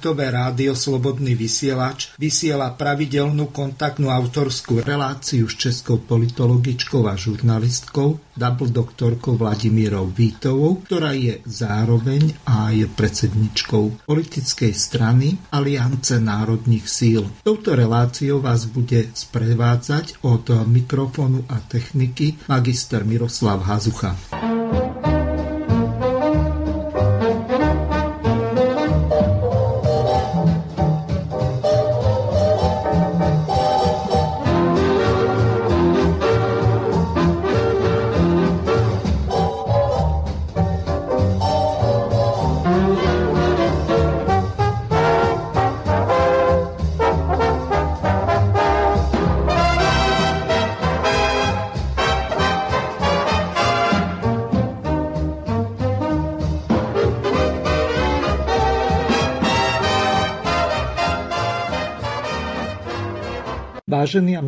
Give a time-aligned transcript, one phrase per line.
[0.00, 8.72] Internetové rádio Slobodný vysielač vysiela pravidelnú kontaktnú autorskú reláciu s českou politologičkou a žurnalistkou, double
[8.72, 17.28] doktorkou Vladimírou Vítovou, ktorá je zároveň aj predsedničkou politickej strany Aliance národných síl.
[17.44, 24.16] Touto reláciou vás bude sprevádzať od mikrofónu a techniky magister Miroslav Hazucha.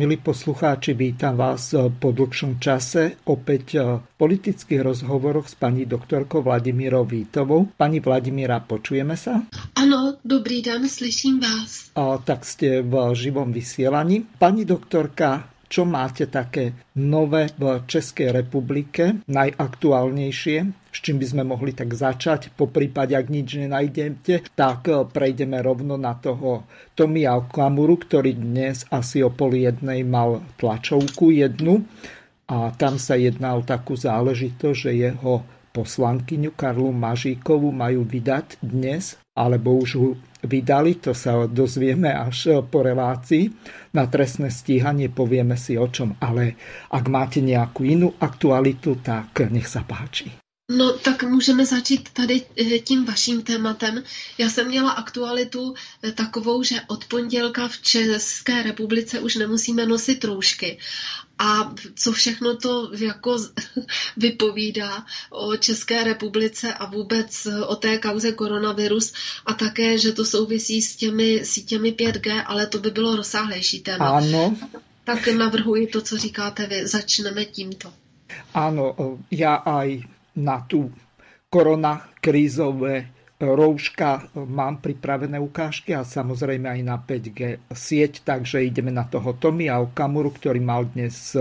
[0.03, 5.87] Milí poslucháči, vítam vás eh, po dlhšom čase opäť eh, v politických rozhovoroch s paní
[5.87, 7.71] doktorkou Vladimírou Vítovou.
[7.79, 9.47] Pani Vladimíra, počujeme sa?
[9.79, 11.95] Ano, dobrý den, slyším vás.
[11.95, 14.27] A, tak ste v živom vysielaní.
[14.35, 20.85] Pani doktorka, čo máte také nové v Českej republike, najaktuálnejšie?
[20.93, 22.53] s čím by sme mohli tak začať.
[22.53, 28.85] Po prípade, ak nič nenajdete, tak eh, prejdeme rovno na toho Tomia Okamuru, ktorý dnes
[28.93, 31.81] asi o pol jednej mal tlačovku jednu
[32.45, 35.41] a tam sa jedná o takú záležitosť, že jeho
[35.73, 39.89] poslankyňu Karlu Mažíkovu majú vydať dnes, alebo už
[40.43, 43.49] vydali, to sa dozvieme až po relácii.
[43.95, 46.59] Na trestné stíhanie povieme si o čom, ale
[46.91, 50.43] ak máte nejakú inú aktualitu, tak nech sa páči.
[50.71, 54.03] No tak můžeme začít tady eh, tím vaším tématem.
[54.37, 60.23] Já jsem měla aktualitu eh, takovou, že od pondělka v České republice už nemusíme nosit
[60.23, 60.77] roušky.
[61.39, 63.37] A co všechno to jako
[64.17, 69.13] vypovídá o České republice a vůbec o té kauze koronavirus
[69.45, 74.09] a také, že to souvisí s těmi sítěmi 5G, ale to by bylo rozsáhlejší téma.
[74.09, 74.57] Ano.
[75.03, 76.87] Tak navrhuji to, co říkáte vy.
[76.87, 77.93] Začneme tímto.
[78.53, 78.93] Áno,
[79.29, 80.05] ja aj
[80.37, 80.89] na tú
[81.49, 83.12] koronakrízové
[83.43, 89.83] rouška mám pripravené ukážky a samozrejme aj na 5G sieť, takže ideme na toho Tomia
[89.83, 91.35] Okamuru, ktorý mal dnes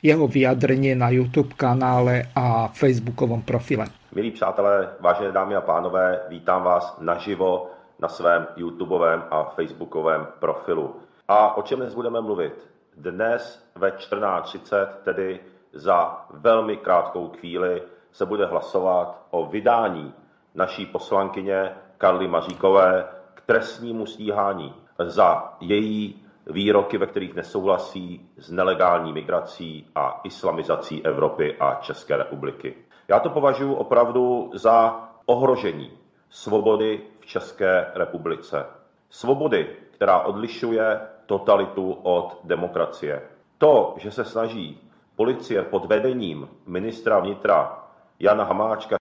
[0.00, 3.90] jeho vyjadrenie na YouTube kanále a facebookovom profile.
[4.14, 10.96] Milí přátelé, vážené dámy a pánové, vítám vás naživo na svém YouTubeovém a facebookovém profilu.
[11.28, 12.54] A o čem dnes budeme mluvit?
[12.96, 15.40] Dnes ve 14.30, tedy
[15.72, 20.14] za velmi krátkou chvíli, se bude hlasovat o vydání
[20.54, 29.12] naší poslankyně Karly Maříkové k trestnímu stíhání za její výroky, ve kterých nesouhlasí s nelegální
[29.12, 32.74] migrací a islamizací Evropy a České republiky.
[33.08, 35.90] Já to považuji opravdu za ohrožení
[36.30, 38.66] svobody v České republice.
[39.10, 43.22] Svobody, která odlišuje totalitu od demokracie.
[43.58, 44.80] To, že se snaží
[45.16, 47.84] policie pod vedením ministra vnitra
[48.18, 48.99] Jana Hamáčka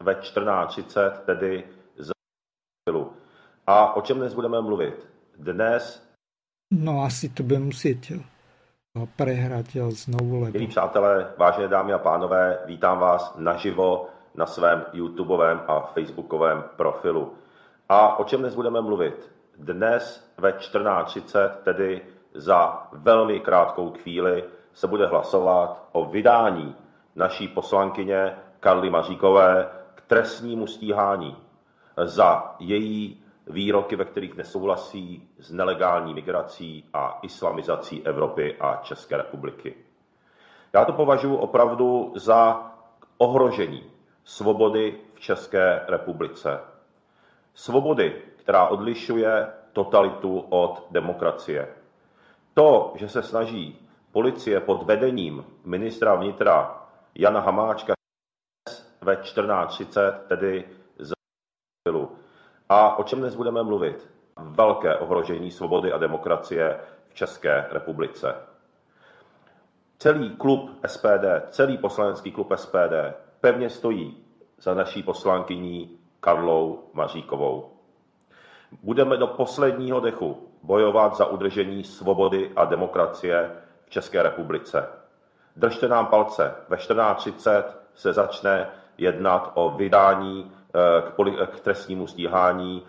[0.00, 1.64] ve 14.30, tedy
[1.98, 2.12] za
[3.66, 5.06] A o čem dnes budeme mluvit?
[5.38, 6.06] Dnes...
[6.70, 7.98] No asi to budeme muset
[9.16, 10.40] prehrať znovu.
[10.40, 10.52] Lebo...
[10.52, 17.34] Milí přátelé, vážené dámy a pánové, vítám vás naživo na svém YouTubeovém a Facebookovém profilu.
[17.88, 19.30] A o čem dnes budeme mluvit?
[19.58, 22.02] Dnes ve 14.30, tedy
[22.34, 24.44] za velmi krátkou chvíli,
[24.74, 26.74] se bude hlasovat o vydání
[27.16, 29.68] naší poslankyně Karly Maříkové
[30.06, 31.36] trestnímu stíhání
[32.04, 39.74] za její výroky, ve kterých nesouhlasí s nelegální migrací a islamizací Evropy a České republiky.
[40.72, 42.70] Já to považuji opravdu za
[43.18, 43.84] ohrožení
[44.24, 46.60] svobody v České republice.
[47.54, 51.68] Svobody, která odlišuje totalitu od demokracie.
[52.54, 53.78] To, že se snaží
[54.12, 56.82] policie pod vedením ministra vnitra
[57.14, 57.95] Jana Hamáčka
[59.06, 60.64] ve 14.30, tedy
[60.98, 61.14] za
[62.68, 64.10] A o čem dnes budeme mluvit?
[64.36, 68.34] Velké ohrožení svobody a demokracie v České republice.
[69.98, 72.94] Celý klub SPD, celý poslanecký klub SPD
[73.40, 74.24] pevně stojí
[74.58, 77.70] za naší poslankyní Karlou Maříkovou.
[78.82, 83.50] Budeme do posledního dechu bojovat za udržení svobody a demokracie
[83.84, 84.88] v České republice.
[85.56, 86.54] Držte nám palce.
[86.68, 87.64] Ve 14.30
[87.94, 90.52] se začne jednat o vydání
[91.02, 92.82] k, poli- k trestnímu stíhání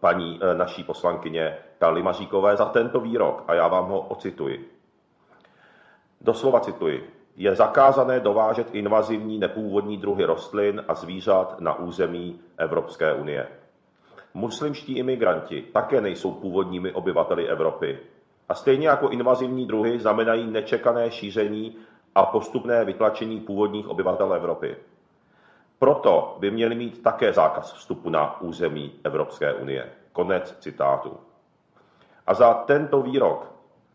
[0.00, 3.44] paní naší poslankyně Karly Maříkové za tento výrok.
[3.48, 4.70] A já vám ho ocituji.
[6.20, 7.10] Doslova cituji.
[7.36, 13.48] Je zakázané dovážet invazivní nepůvodní druhy rostlin a zvířat na území Evropské unie.
[14.34, 17.98] Muslimští imigranti také nejsou původními obyvateli Evropy.
[18.48, 21.76] A stejně jako invazivní druhy znamenají nečekané šíření
[22.14, 24.76] a postupné vytlačení původních obyvatel Evropy.
[25.82, 29.92] Proto by měli mít také zákaz vstupu na území Evropské unie.
[30.12, 31.16] Konec citátu.
[32.26, 33.52] A za tento výrok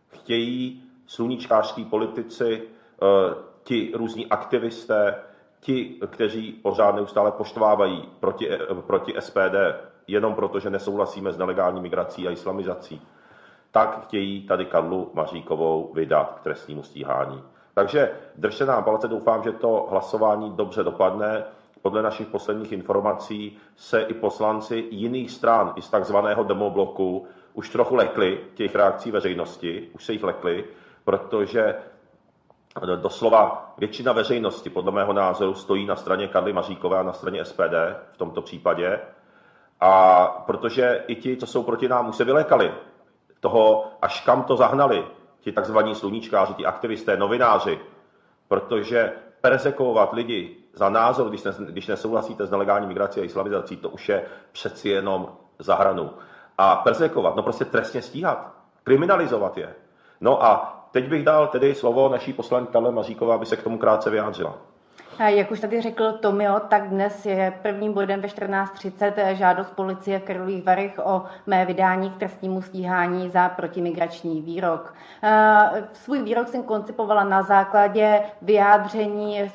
[0.07, 5.15] chtějí sluníčkářský politici, eh, ti různí aktivisté,
[5.59, 8.57] ti, kteří pořád neustále poštvávají proti, eh,
[8.87, 9.55] proti SPD,
[10.07, 13.01] jenom proto, že nesouhlasíme s nelegální migrací a islamizací,
[13.71, 17.43] tak chtějí tady Karlu Maříkovou vydat k trestnímu stíhání.
[17.73, 21.43] Takže držte nám palce, doufám, že to hlasování dobře dopadne.
[21.87, 27.95] Podle našich posledních informací se i poslanci jiných stran, i z takzvaného demobloku, už trochu
[27.95, 30.65] lekli těch reakcí veřejnosti, už se jich lekli,
[31.03, 31.75] protože
[32.95, 37.75] doslova většina veřejnosti, podle mého názoru, stojí na straně Karly Maříkové a na straně SPD
[38.11, 38.99] v tomto případě.
[39.79, 42.71] A protože i ti, co jsou proti nám, už se vylékali
[43.39, 45.05] toho, až kam to zahnali,
[45.39, 47.79] ti takzvaní sluníčkáři, ti aktivisté, novináři,
[48.47, 53.89] protože persekovat lidi za názor, když, ne, když nesouhlasíte s nelegální migrací a islamizací, to
[53.89, 55.27] už je přeci jenom
[55.59, 56.09] za hranu.
[56.57, 58.51] A persekovat, no prostě trestně stíhat,
[58.83, 59.73] kriminalizovat je.
[60.21, 63.77] No a teď bych dal tedy slovo naší poslankyni Karle Maříkové, aby se k tomu
[63.77, 64.55] krátce vyjádřila.
[65.25, 70.23] Jak už tady řekl Tomio, tak dnes je prvním bodem ve 14.30 žádost policie v
[70.23, 74.93] Karlových Varech o mé vydání k trestnímu stíhání za protimigrační výrok.
[75.93, 79.51] Svůj výrok jsem koncipovala na základě vyjádření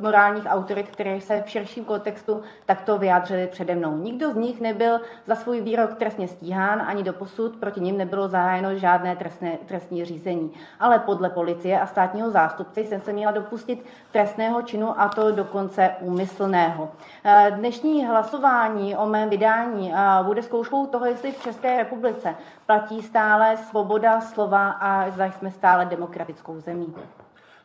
[0.00, 3.96] morálních autorit, které se v širším kontextu takto vyjádřili přede mnou.
[3.96, 8.28] Nikdo z nich nebyl za svůj výrok trestně stíhán, ani do posud proti ním nebylo
[8.28, 10.52] zahájeno žádné trestné, trestní řízení.
[10.80, 15.90] Ale podle policie a státního zástupce jsem se měla dopustit trestného činu a to dokonce
[16.00, 16.88] úmyslného.
[17.24, 22.34] Eh, dnešní hlasování o mém vydání eh, bude zkouškou toho, jestli v České republice
[22.66, 26.94] platí stále svoboda slova a zda jsme stále demokratickou zemí.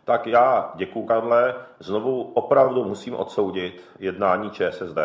[0.05, 1.55] Tak já děkuji, Karle.
[1.79, 4.97] Znovu opravdu musím odsoudit jednání ČSSD,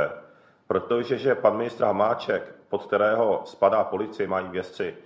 [0.66, 4.96] protože že pan ministr Hamáček, pod kterého spadá policie, mají vězci,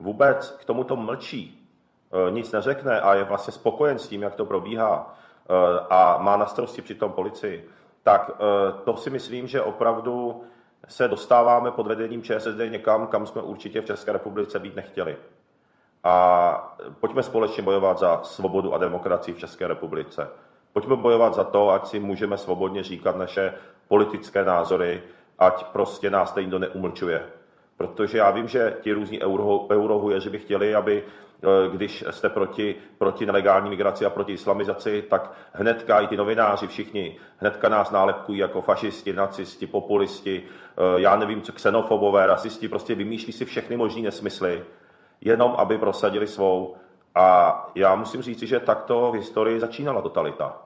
[0.00, 1.68] vůbec k tomuto mlčí,
[2.28, 5.14] e, nic neřekne a je vlastně spokojen s tím, jak to probíhá
[5.48, 7.68] e, a má na starosti přitom policii,
[8.02, 10.42] tak e, to si myslím, že opravdu
[10.88, 15.16] se dostáváme pod vedením ČSSD někam, kam jsme určitě v České republice být nechtěli
[16.04, 20.28] a pojďme společně bojovat za svobodu a demokracii v České republice.
[20.72, 23.54] Pojďme bojovat za to, ať si můžeme svobodně říkat naše
[23.88, 25.02] politické názory,
[25.38, 27.22] ať prostě nás tady nikdo neumlčuje.
[27.76, 32.74] Protože já vím, že ti různí euro, eurohujeři by chtěli, aby eh, když jste proti,
[32.98, 38.38] proti nelegální migraci a proti islamizaci, tak hnedka i ty novináři všichni, hnedka nás nálepkují
[38.38, 44.02] jako fašisti, nacisti, populisti, eh, já nevím co, xenofobové, rasisti, prostě vymýšlí si všechny možné
[44.02, 44.62] nesmysly
[45.24, 46.74] jenom aby prosadili svou.
[47.14, 50.56] A já musím říct, že takto v historii začínala totalita.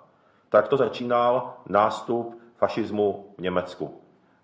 [0.48, 4.00] Takto začínal nástup fašismu v Německu.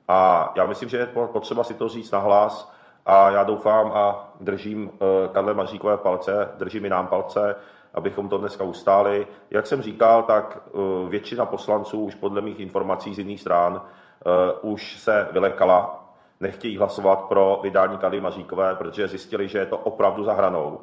[0.08, 2.72] A já myslím, že je potřeba si to říct nahlas
[3.06, 7.56] a já doufám a držím eh, Karle Maříkové palce, držím i nám palce,
[7.94, 9.26] abychom to dneska ustáli.
[9.50, 14.52] Jak jsem říkal, tak eh, většina poslanců už podle mých informací z jiných stran eh,
[14.62, 16.01] už se vylekala
[16.42, 20.80] nechtějí hlasovat pro vydání Kady Maříkové, protože zjistili, že je to opravdu za hranou.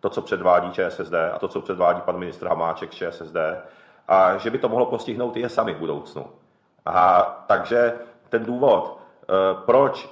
[0.00, 3.36] To, co předvádí ČSSD a to, co předvádí pan ministr Hamáček ČSSD,
[4.08, 6.26] a že by to mohlo postihnout i je sami v budoucnu.
[6.86, 7.94] A takže
[8.28, 9.26] ten důvod, eh,
[9.66, 10.08] proč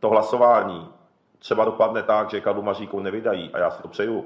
[0.00, 0.88] to hlasování
[1.38, 4.24] třeba dopadne tak, že Karlu Maříkou nevydají, a já si to přeju,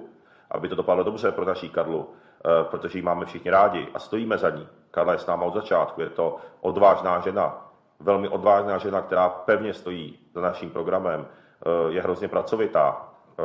[0.50, 4.38] aby to dopadlo dobře pro naší Karlu, eh, protože ji máme všichni rádi a stojíme
[4.38, 4.68] za ní.
[4.90, 7.63] Karla je s náma od začátku, je to odvážná žena,
[8.00, 13.08] velmi odvážná žena, která pevně stojí za naším programem, eh, je hrozně pracovitá
[13.38, 13.42] eh,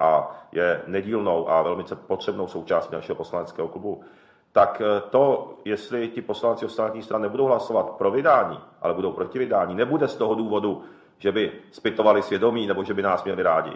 [0.00, 4.04] a je nedílnou a velmi potřebnou součástí našeho poslaneckého klubu,
[4.52, 9.38] tak eh, to, jestli ti poslanci ostatních stran nebudou hlasovat pro vydání, ale budou proti
[9.38, 10.82] vydání, nebude z toho důvodu,
[11.18, 13.72] že by spytovali svědomí nebo že by nás měli rádi.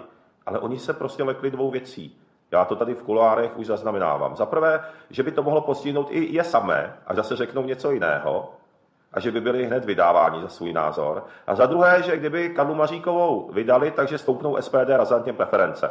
[0.47, 2.21] Ale oni se prostě lekli dvou věcí.
[2.51, 4.37] Já to tady v kuloárech už zaznamenávám.
[4.37, 8.53] Za prvé, že by to mohlo postihnout i je samé a zase řeknou něco jiného
[9.17, 11.25] a že by byli hned vydáváni za svůj názor.
[11.47, 15.91] A za druhé, že kdyby Karlu Maříkovou vydali, takže stoupnou SPD razantně preference.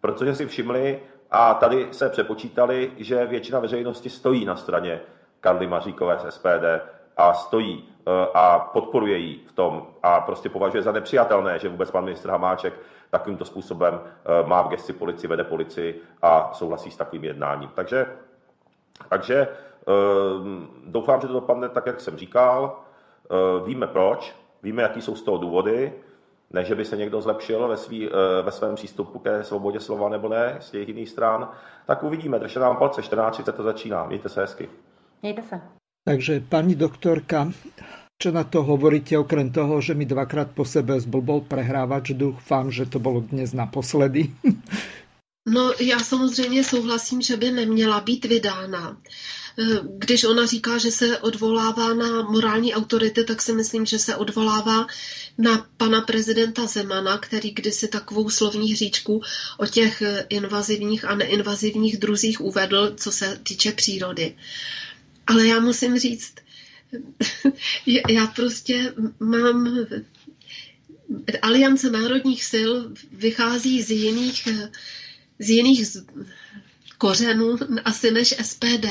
[0.00, 1.00] Protože si všimli
[1.30, 5.00] a tady se přepočítali, že většina veřejnosti stojí na straně
[5.40, 6.64] Karly Maříkové z SPD
[7.16, 7.88] a stojí
[8.34, 12.74] a podporuje ji v tom a prostě považuje za nepřijatelné, že vůbec pan ministr Hamáček
[13.10, 14.00] takovýmto způsobem
[14.46, 17.70] má v gesti policii, vede policii a souhlasí s takovým jednáním.
[17.74, 18.06] Takže,
[19.08, 19.48] takže
[20.84, 22.80] doufám, že to dopadne tak, jak jsem říkal.
[23.64, 25.92] Víme proč, víme, jaký jsou z toho důvody,
[26.50, 30.08] ne, že by se někdo zlepšil ve, svý, eh, ve svém přístupu ke svobodě slova
[30.08, 31.48] nebo ne z těch jiných stran,
[31.86, 32.38] tak uvidíme.
[32.38, 34.06] Držte nám palce, 14.30 to začíná.
[34.06, 34.68] Mějte se hezky.
[35.22, 35.60] Mějte se.
[36.04, 37.52] Takže, paní doktorka,
[38.22, 42.86] čo na to hovoríte, okrem toho, že mi dvakrát po sebe zblbol prehrávač, doufám, že
[42.86, 44.30] to bylo dnes naposledy.
[45.48, 48.96] No, já samozřejmě souhlasím, že by neměla být vydána.
[49.60, 54.16] Eh, když ona říká, že se odvolává na morální autority, tak si myslím, že se
[54.16, 54.86] odvolává
[55.38, 59.22] na pana prezidenta Zemana, který kdysi takovou slovní hříčku
[59.58, 64.36] o těch eh, invazivních a neinvazivních druzích uvedl, co se týče přírody.
[65.26, 66.34] Ale já musím říct,
[68.08, 69.86] já prostě mám
[71.42, 72.72] Aliance národních sil
[73.12, 74.70] vychází z jiných, eh,
[75.38, 75.86] z jiných
[77.00, 78.86] kořenů asi než SPD.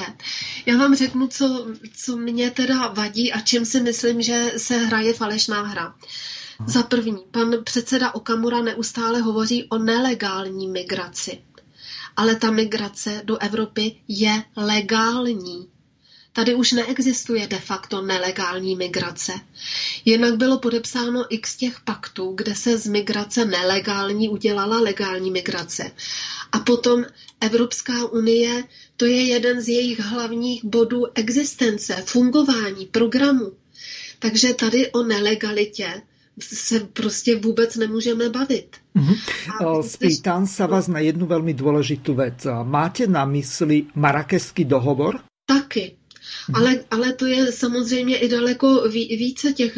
[0.65, 5.13] Já vám řeknu, co, co mě teda vadí a čím si myslím, že se hraje
[5.13, 5.95] falešná hra.
[6.65, 11.41] Za první, pan předseda Okamura neustále hovoří o nelegální migraci.
[12.15, 15.67] Ale ta migrace do Evropy je legální.
[16.39, 19.31] Tady už neexistuje de facto nelegální migrace.
[20.05, 25.91] Jinak bylo podepsáno x těch paktů, kde se z migrace nelegální udělala legální migrace.
[26.51, 27.05] A potom
[27.41, 28.63] Evropská unie,
[28.97, 33.51] to je jeden z jejich hlavních bodů existence, fungování, programu.
[34.19, 36.01] Takže tady o nelegalitě
[36.41, 38.77] se prostě vůbec nemůžeme bavit.
[38.95, 39.83] Mm-hmm.
[39.83, 42.47] Spýtam sa vás na jednu velmi důležitou věc.
[42.63, 45.19] Máte na mysli Marakeský dohovor?
[45.45, 45.98] Taky.
[46.53, 49.77] Ale, ale to je samozřejmě i daleko více těch,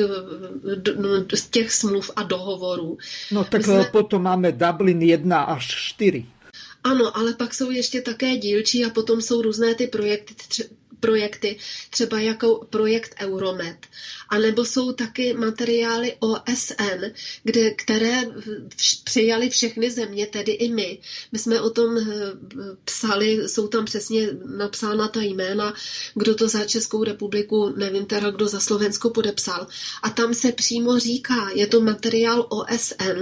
[0.99, 1.09] no,
[1.51, 2.97] těch smluv a dohovorů.
[3.31, 3.83] No tak jsme...
[3.91, 6.25] potom máme Dublin 1 až 4.
[6.83, 10.33] Ano, ale pak jsou ještě také dílčí a potom jsou různé ty projekty,
[11.01, 11.57] projekty,
[11.89, 13.77] třeba jako projekt Euromed.
[14.29, 17.05] A nebo jsou taky materiály OSN,
[17.43, 18.21] kde, které
[19.03, 20.99] přijali všechny země, tedy i my.
[21.31, 22.03] My jsme o tom eh,
[22.85, 25.73] psali, jsou tam přesně napsána ta jména,
[26.15, 29.67] kdo to za Českou republiku, nevím teda, kdo za Slovensko podepsal.
[30.03, 33.19] A tam se přímo říká, je to materiál OSN,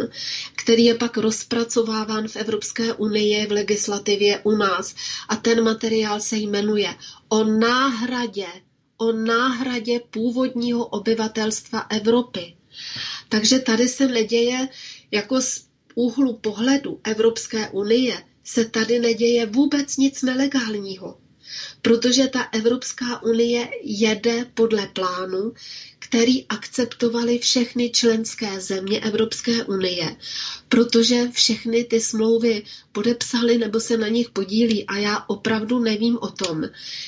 [0.56, 4.96] který je pak rozpracováván v Evropské unii, v legislativě u nás.
[5.30, 6.96] A ten materiál se jmenuje
[7.30, 8.48] o náhradě,
[8.98, 12.56] o náhradě původního obyvatelstva Evropy.
[13.30, 14.68] Takže tady se neděje
[15.12, 21.20] jako z úhlu pohledu Evropské unie se tady neděje vůbec nic nelegálního,
[21.82, 25.54] protože ta Evropská unie jede podle plánu,
[26.10, 30.16] který akceptovali všechny členské země Evropské unie,
[30.70, 36.30] protože všechny ty smlouvy podepsali nebo se na nich podílí a já opravdu nevím o
[36.30, 36.64] tom,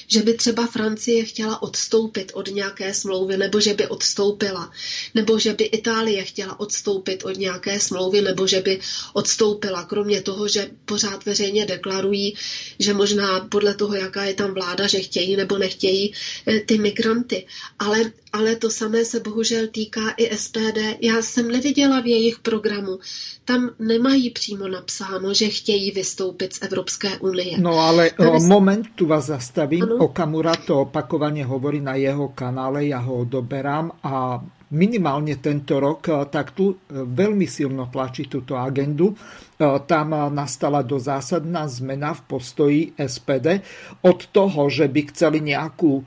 [0.08, 4.72] že by třeba Francie chtěla odstoupit od nějaké smlouvy nebo že by odstoupila,
[5.15, 8.79] nebo že by Itálie chtěla odstoupit od nějaké smlouvy nebo že by
[9.13, 12.36] odstoupila, kromě toho, že pořád veřejně deklarují,
[12.79, 16.13] že možná podle toho, jaká je tam vláda, že chtějí nebo nechtějí
[16.48, 17.46] eh, ty migranty.
[17.79, 20.77] Ale, ale to samé se bohužel týká i SPD.
[21.01, 23.00] Já jsem neviděla v jejich programu,
[23.45, 27.57] tam nemají přímo napsáno, že chtějí vystoupit z Evropské unie.
[27.57, 28.39] No ale Tady...
[28.39, 29.83] moment, tu vás zastavím.
[29.83, 29.95] Ano?
[29.95, 36.51] Okamura to opakovaně hovorí na jeho kanále, já ho odoberám a minimálně tento rok, tak
[36.51, 39.15] tu velmi silno tlačí tuto agendu.
[39.85, 43.47] Tam nastala do zásadná zmena v postoji SPD
[44.01, 46.03] od toho, že by chceli nějakou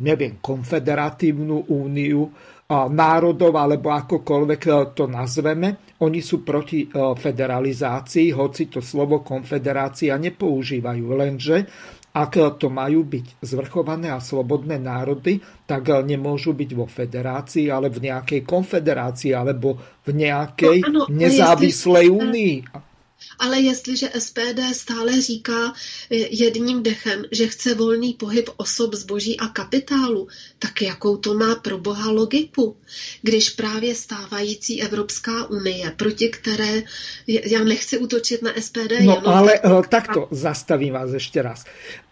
[0.00, 2.32] neviem, konfederatívnu úniu
[2.70, 5.90] národov, alebo akokoľvek e, to nazveme.
[6.06, 6.88] Oni sú proti e,
[7.18, 11.56] federalizácii, hoci to slovo konfederácia nepoužívajú, lenže
[12.10, 18.10] ak to majú byť zvrchované a slobodné národy, tak nemôžu byť vo federácii, ale v
[18.10, 22.54] nejakej konfederácii alebo v nejakej no, ano, nezávislej únii.
[23.38, 25.72] Ale jestliže SPD stále říká
[26.10, 31.54] eh, jedním dechem, že chce volný pohyb osob, zboží a kapitálu, tak jakou to má
[31.54, 32.76] pro boha logiku?
[33.22, 36.82] Když právě stávající Evropská unie, proti které,
[37.26, 38.90] já nechci útočit na SPD.
[38.90, 39.88] No jenom ale tak...
[39.88, 41.64] takto, zastavím vás ještě raz.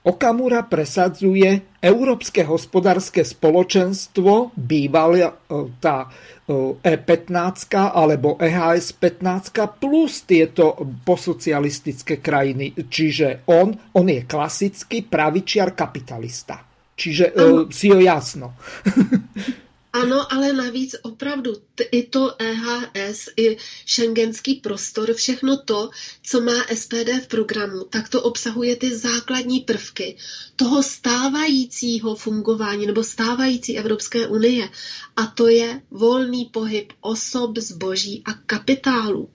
[0.08, 5.36] Okamura presadzuje Európske hospodárske spoločenstvo, bývala
[5.84, 6.08] tá
[6.48, 7.28] E15
[7.68, 12.72] e alebo EHS 15 plus tieto posocialistické krajiny.
[12.88, 16.56] Čiže on, on je klasický pravičiar kapitalista.
[16.98, 18.56] Čiže uh, si jo jasno.
[19.98, 21.52] Ano, ale navíc opravdu
[21.90, 25.90] i to EHS, i šengenský prostor, všechno to,
[26.22, 30.16] co má SPD v programu, tak to obsahuje ty základní prvky
[30.56, 34.70] toho stávajícího fungování nebo stávající Evropské unie.
[35.16, 39.30] A to je volný pohyb osob, zboží a kapitálu.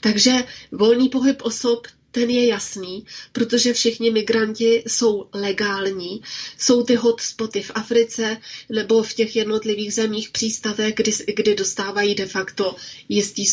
[0.00, 6.22] Takže volný pohyb osob ten je jasný, protože všichni migranti jsou legální.
[6.58, 8.36] Jsou ty hotspoty v Africe
[8.70, 12.76] nebo v těch jednotlivých zemích přístavek, kdy, kdy dostávají de facto
[13.08, 13.44] jistý,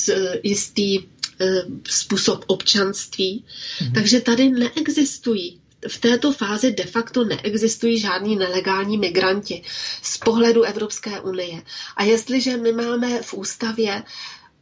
[0.43, 3.45] jistý eh, způsob občanství.
[3.81, 3.93] Mhm.
[3.93, 9.63] Takže tady neexistují v této fázi de facto neexistují žádní nelegální migranti
[10.01, 11.61] z pohledu Evropské unie.
[11.97, 14.03] A jestliže my máme v ústavě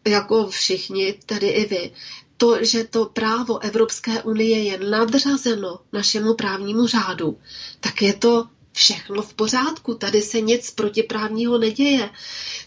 [0.07, 1.91] jako všichni, tedy i vy,
[2.39, 7.38] to, že to právo Evropské unie je nadřazeno našemu právnímu řádu,
[7.79, 9.93] tak je to všechno v pořádku.
[9.93, 12.10] Tady se nic protiprávního neděje.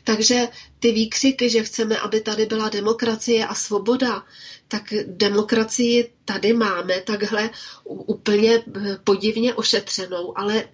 [0.05, 0.49] Takže
[0.81, 4.25] ty výkřiky, že chceme, aby tady byla demokracie a svoboda,
[4.69, 7.50] tak demokracii tady máme takhle
[7.85, 8.62] úplně
[9.05, 10.64] podivně ošetřenou, ale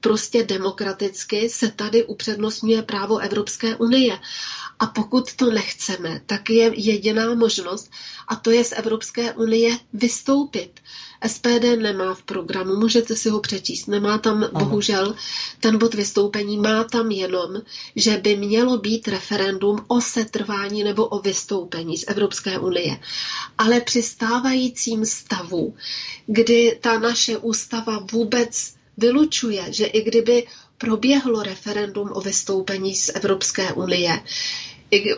[0.00, 4.18] prostě demokraticky se tady upřednostňuje právo Evropské unie.
[4.78, 7.90] A pokud to nechceme, tak je jediná možnost,
[8.28, 10.80] a to je z Evropské unie vystoupit.
[11.26, 14.50] SPD nemá v programu, můžete si ho přečíst, nemá tam Aha.
[14.64, 15.14] bohužel
[15.60, 17.62] ten bod vystoupení, má tam jenom,
[17.96, 23.00] že by mělo být referendum o setrvání nebo o vystoupení z Evropské unie.
[23.58, 25.74] Ale při stávajícím stavu,
[26.26, 30.46] kdy ta naše ústava vůbec vylučuje, že i kdyby
[30.78, 34.20] proběhlo referendum o vystoupení z Evropské unie,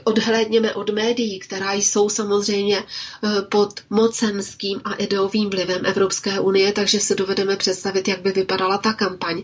[0.04, 7.00] odhlédněme od médií, která jsou samozřejmě eh, pod mocenským a ideovým vlivem Evropské unie, takže
[7.00, 9.42] si dovedeme představit, jak by vypadala ta kampaň.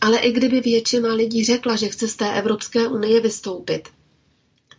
[0.00, 3.88] Ale i kdyby většina lidí řekla, že chce z té Evropské unie vystoupit,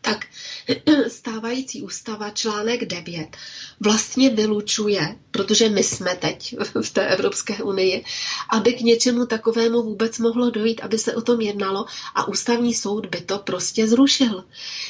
[0.02, 0.26] tak
[1.08, 3.38] stávající ústava článek 9
[3.80, 8.04] vlastně vylučuje, protože my jsme teď v té Evropské unii,
[8.50, 11.86] aby k něčemu takovému vůbec mohlo dojít, aby se o tom jednalo
[12.16, 14.46] a ústavní soud by to prostě zrušil.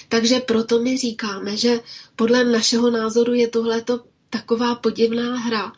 [0.10, 1.80] Takže proto my říkáme, že
[2.16, 5.74] podle našeho názoru je tohleto taková podivná hra,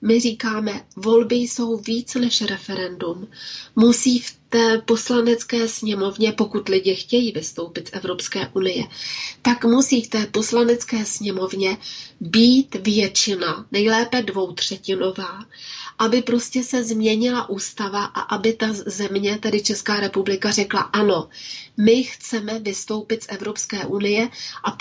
[0.00, 3.28] my říkáme, volby jsou víc než referendum.
[3.76, 8.84] Musí v té poslanecké sněmovně, pokud lidi chtějí vystoupit z Evropské unie,
[9.42, 11.78] tak musí v té poslanecké sněmovně
[12.20, 15.44] být většina, nejlépe dvoutřetinová,
[15.98, 21.28] aby prostě se změnila ústava a aby ta země, tedy Česká republika, řekla ano,
[21.76, 24.28] my chceme vystoupit z Evropské unie
[24.64, 24.76] a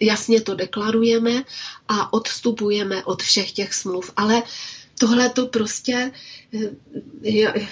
[0.00, 1.44] jasně to deklarujeme
[1.88, 4.12] a odstupujeme od všech těch smluv.
[4.16, 4.42] Ale
[5.02, 6.12] tohle to prostě,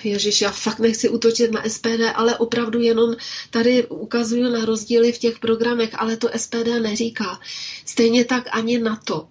[0.03, 3.15] ježiš, já fakt nechci útočit na SPD, ale opravdu jenom
[3.51, 7.41] tady ukazuju na rozdíly v těch programech, ale to SPD neříká.
[7.87, 9.29] Stejně tak ani na to.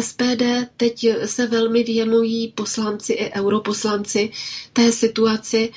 [0.00, 0.42] SPD
[0.76, 4.30] teď se velmi věnují poslanci i europoslanci
[4.72, 5.72] té situaci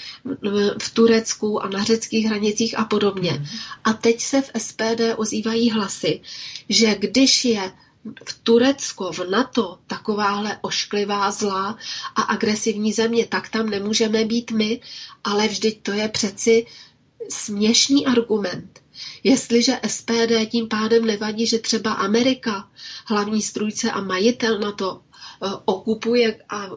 [0.81, 3.31] v Turecku a na řeckých hranicích a podobně.
[3.31, 3.45] Mhm.
[3.83, 6.21] A teď se v SPD ozývají hlasy,
[6.69, 7.71] že když je
[8.25, 11.77] v Turecko, v NATO, takováhle ošklivá, zlá
[12.15, 14.81] a agresivní země, tak tam nemůžeme být my,
[15.23, 16.65] ale vždyť to je přeci
[17.29, 18.81] směšný argument.
[19.23, 22.69] Jestliže SPD tím pádem nevadí, že třeba Amerika,
[23.05, 25.01] hlavní strůjce a majitel na to,
[25.65, 26.69] okupuje a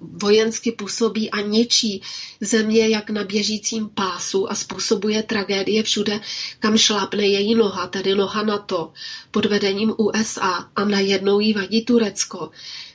[0.00, 2.02] vojensky působí a ničí
[2.40, 6.20] země jak na běžícím pásu a způsobuje tragédie všude,
[6.58, 8.92] kam šlápne její noha, tedy noha na to,
[9.30, 12.50] pod vedením USA a najednou jí vadí Turecko,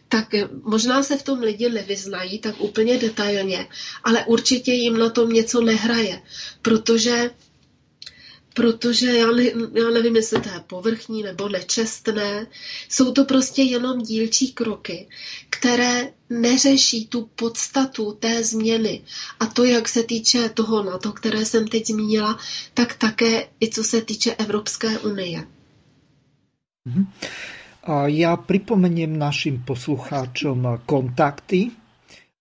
[0.08, 0.28] tak
[0.64, 3.68] možná se v tom lidi nevyznají tak úplně detailně,
[4.04, 6.22] ale určitě jim na tom něco nehraje,
[6.62, 7.30] protože
[8.60, 9.44] protože já, ne,
[9.74, 12.48] já nevím, jestli to je povrchní nebo nečestné.
[12.90, 15.08] Jsou to prostě jenom dílčí kroky,
[15.50, 19.02] které neřeší tu podstatu té změny.
[19.40, 22.40] A to, jak se týče toho na to, které jsem teď zmínila,
[22.74, 25.48] tak také i co se týče Evropské unie.
[26.86, 27.08] Mhm.
[27.84, 31.72] A já připomením našim poslucháčom kontakty,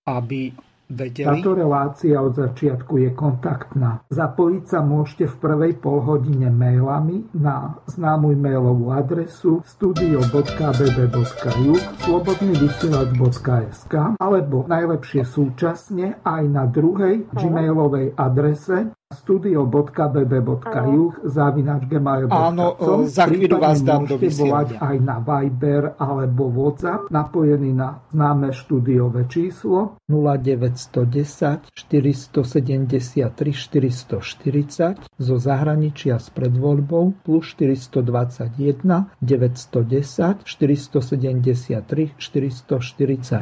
[0.07, 0.52] aby
[0.88, 1.29] vedeli.
[1.29, 4.01] Táto relácia od začiatku je kontaktná.
[4.09, 11.74] Zapojiť sa môžete v prvej polhodine mailami na známu mailovú adresu studio.bb.ju
[12.05, 18.90] slobodnyvysielac.sk alebo najlepšie súčasne aj na druhej gmailovej adrese
[19.29, 21.88] studio.bb.juh zavinač
[22.29, 22.77] Áno,
[23.09, 29.25] za chvíľu vás dám do volať aj na Viber alebo WhatsApp, napojený na známe štúdiové
[29.33, 43.40] číslo 0910 473 440 zo zahraničia s predvoľbou plus 421 910 473 440.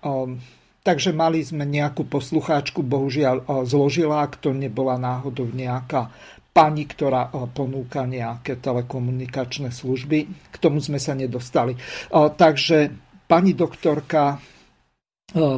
[0.00, 0.40] Um,
[0.80, 6.08] Takže mali sme nejakú poslucháčku, bohužiaľ zložila, ak to nebola náhodou nejaká
[6.50, 10.18] pani, ktorá ponúka nejaké telekomunikačné služby.
[10.50, 11.76] K tomu sme sa nedostali.
[12.12, 12.90] Takže
[13.28, 14.40] pani doktorka,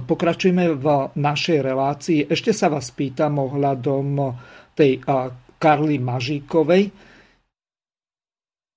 [0.05, 2.29] pokračujeme v našej relácii.
[2.29, 4.37] Ešte sa vás pýtam ohľadom
[4.77, 5.01] tej
[5.57, 6.93] Karly Mažíkovej.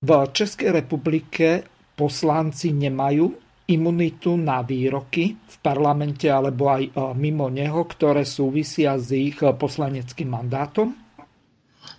[0.00, 1.66] V Českej republike
[1.98, 9.10] poslanci nemajú imunitu na výroky v parlamente alebo aj e, mimo neho, ktoré súvisia s
[9.10, 10.94] ich e, poslaneckým mandátom?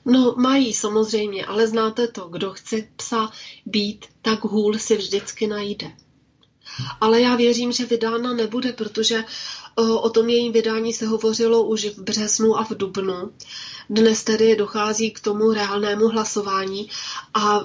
[0.06, 3.32] No, mají samozřejmě, ale znáte to, kdo chce psa
[3.66, 5.92] být, tak hůl si vždycky najde.
[7.02, 9.24] Ale já věřím, že vydána nebude, protože
[9.78, 13.32] o tom jejím vydání se hovořilo už v březnu a v dubnu.
[13.90, 16.90] Dnes tedy dochází k tomu reálnému hlasování
[17.34, 17.64] a e,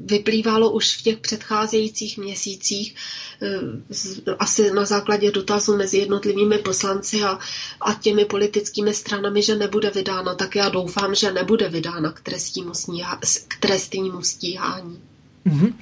[0.00, 2.94] vyplývalo už v těch předcházejících měsících
[3.42, 7.38] e, asi na základě dotazu mezi jednotlivými poslanci a,
[7.80, 12.74] a těmi politickými stranami, že nebude vydána, tak já doufám, že nebude vydána k trestnímu,
[12.74, 15.00] stíha, k trestnímu stíhání.
[15.44, 15.78] Mhm.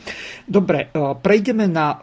[0.49, 0.89] Dobre, e,
[1.23, 2.01] prejdeme na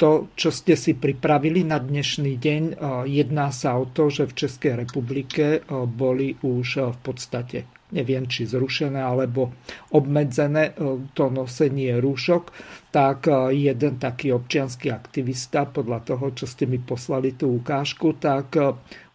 [0.00, 2.62] to, čo ste si pripravili na dnešný deň.
[3.04, 9.02] Jedná sa o to, že v Českej republike boli už v podstate neviem, či zrušené
[9.02, 9.50] alebo
[9.92, 10.78] obmedzené
[11.10, 12.54] to nosenie rúšok,
[12.94, 18.54] tak jeden taký občianský aktivista, podľa toho, čo ste mi poslali tú ukážku, tak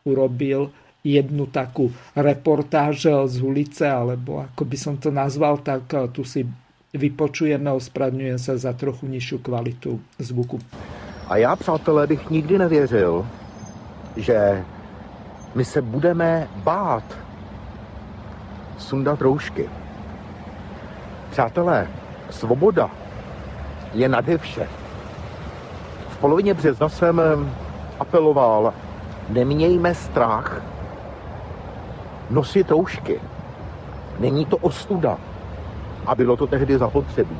[0.04, 0.76] urobil
[1.08, 1.88] jednu takú
[2.20, 6.44] reportáž z ulice, alebo ako by som to nazval, tak tu si
[6.98, 10.60] vypočujeme, ospravedlňujem se za trochu nižší kvalitu zvuku.
[11.28, 13.26] A já, přátelé, bych nikdy nevěřil,
[14.16, 14.64] že
[15.56, 17.04] my se budeme bát
[18.78, 19.70] sundat roušky.
[21.30, 21.88] Přátelé,
[22.30, 22.90] svoboda
[23.94, 24.68] je nade vše.
[26.10, 27.22] V polovině března jsem
[28.00, 28.74] apeloval,
[29.30, 30.62] nemějme strach
[32.30, 33.22] nosit roušky.
[34.20, 35.18] Není to ostuda
[36.06, 37.38] a bylo to tehdy zapotřebí.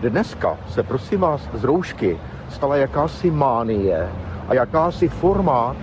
[0.00, 2.18] Dneska se prosím vás z roušky
[2.50, 4.08] stala jakási mánie
[4.48, 5.76] a jakási forma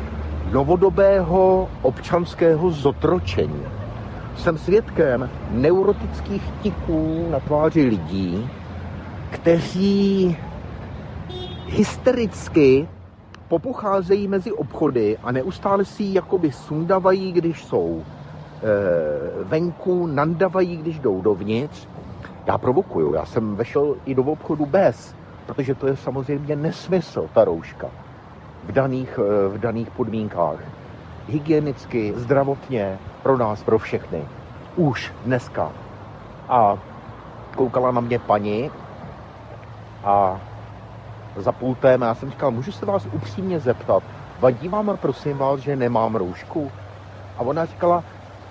[0.51, 3.63] novodobého občanského zotročení.
[4.38, 8.49] Jsem svědkem neurotických tiků na tváři lidí,
[9.30, 10.38] kteří
[11.67, 12.88] hystericky
[13.47, 20.99] popocházejí mezi obchody a neustále si ji jakoby sundavají, když jsou e, venku, nandavají, když
[20.99, 21.88] jdou dovnitř
[22.47, 27.45] já provokuju, já jsem vešel i do obchodu bez, protože to je samozřejmě nesmysl, ta
[27.45, 27.88] rouška,
[28.63, 30.60] v daných, eh, v daných podmínkách.
[31.27, 34.25] Hygienicky, zdravotně, pro nás, pro všechny.
[34.75, 35.71] Už dneska.
[36.49, 36.77] A
[37.55, 38.71] koukala na mě paní
[40.03, 40.39] a
[41.36, 44.03] za pultem já jsem říkal, můžu se vás upřímně zeptat,
[44.39, 46.71] vadí vám, prosím vás, že nemám roušku?
[47.38, 48.03] A ona říkala,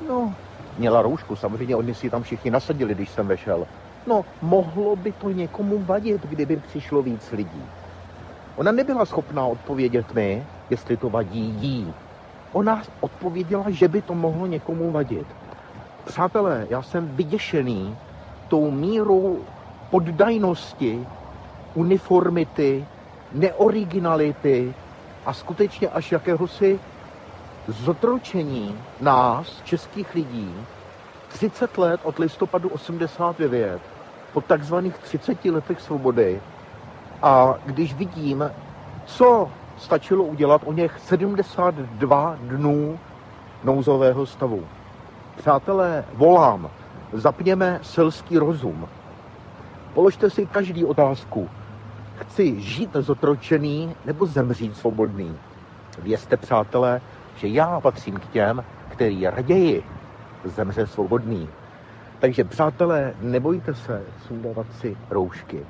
[0.08, 0.34] no,
[0.78, 3.66] měla roušku, samozřejmě oni si tam všichni nasadili, když jsem vešel.
[4.06, 7.62] No, mohlo by to někomu vadit, kdyby přišlo víc lidí.
[8.56, 11.94] Ona nebyla schopná odpovědět mi, jestli to vadí jí.
[12.52, 15.26] Ona odpověděla, že by to mohlo někomu vadit.
[16.04, 17.96] Přátelé, já jsem vyděšený
[18.48, 19.38] tou mírou
[19.90, 21.06] poddajnosti,
[21.74, 22.86] uniformity,
[23.32, 24.74] neoriginality
[25.26, 26.80] a skutečně až jakéhosi
[27.68, 30.54] zotročení nás, českých lidí,
[31.28, 33.95] 30 let od listopadu 89
[34.36, 36.40] po takzvaných 30 letech svobody
[37.22, 38.50] a když vidím,
[39.06, 42.98] co stačilo udělat o něch 72 dnů
[43.64, 44.64] nouzového stavu.
[45.36, 46.70] Přátelé, volám,
[47.12, 48.88] zapněme selský rozum.
[49.94, 51.48] Položte si každý otázku.
[52.16, 55.36] Chci žít zotročený nebo zemřít svobodný?
[55.98, 57.00] Vězte, přátelé,
[57.36, 59.84] že já patřím k těm, který raději
[60.44, 61.48] zemře svobodný.
[62.18, 65.60] Takže přátelé, nebojte se sundávat si roušky.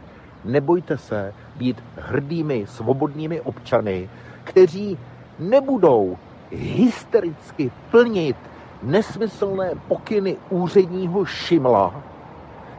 [0.44, 4.09] Nebojte se být hrdými, svobodnými občany,
[4.44, 4.98] kteří
[5.38, 6.16] nebudou
[6.50, 8.37] hystericky plnit
[8.82, 12.02] nesmyslné pokyny úředního šimla,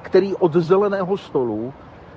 [0.02, 1.74] který od zeleného stolu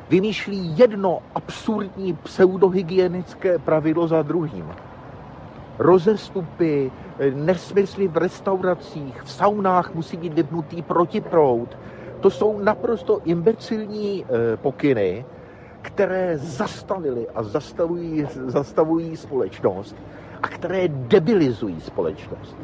[0.09, 4.73] vymýšlí jedno absurdní pseudohygienické pravidlo za druhým.
[5.79, 6.91] rozestupy,
[7.35, 11.79] nesmysly v restauracích, v saunách musí být vypnutý protiprout.
[12.21, 15.25] To jsou naprosto imbecilní eh, pokyny,
[15.83, 19.97] které zastavily a zastavují, zastavují společnost
[20.43, 22.57] a které debilizují společnost.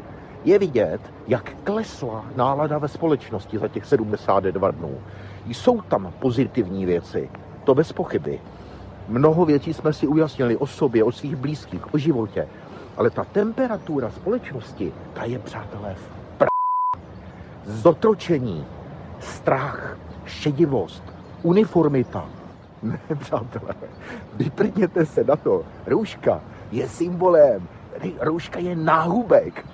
[0.45, 4.99] Je vidět, jak klesla nálada ve společnosti za těch 72 dnů.
[5.47, 7.31] Jsou tam pozitivní věci,
[7.65, 8.41] to bez pochyby.
[9.09, 12.49] Mnoho věcí jsme si ujasnili o sobě, o svých blízkých, o životě.
[12.97, 16.47] Ale ta temperatura společnosti, ta je, přátelé, v pr...
[17.65, 18.67] Zotročení,
[19.21, 21.03] strach, šedivost,
[21.43, 22.25] uniformita.
[22.83, 23.75] Ne, přátelé,
[24.35, 25.65] vyprdněte se na to.
[25.87, 26.41] Rouška
[26.73, 27.69] je symbolem,
[28.21, 29.67] rouška je náhubek.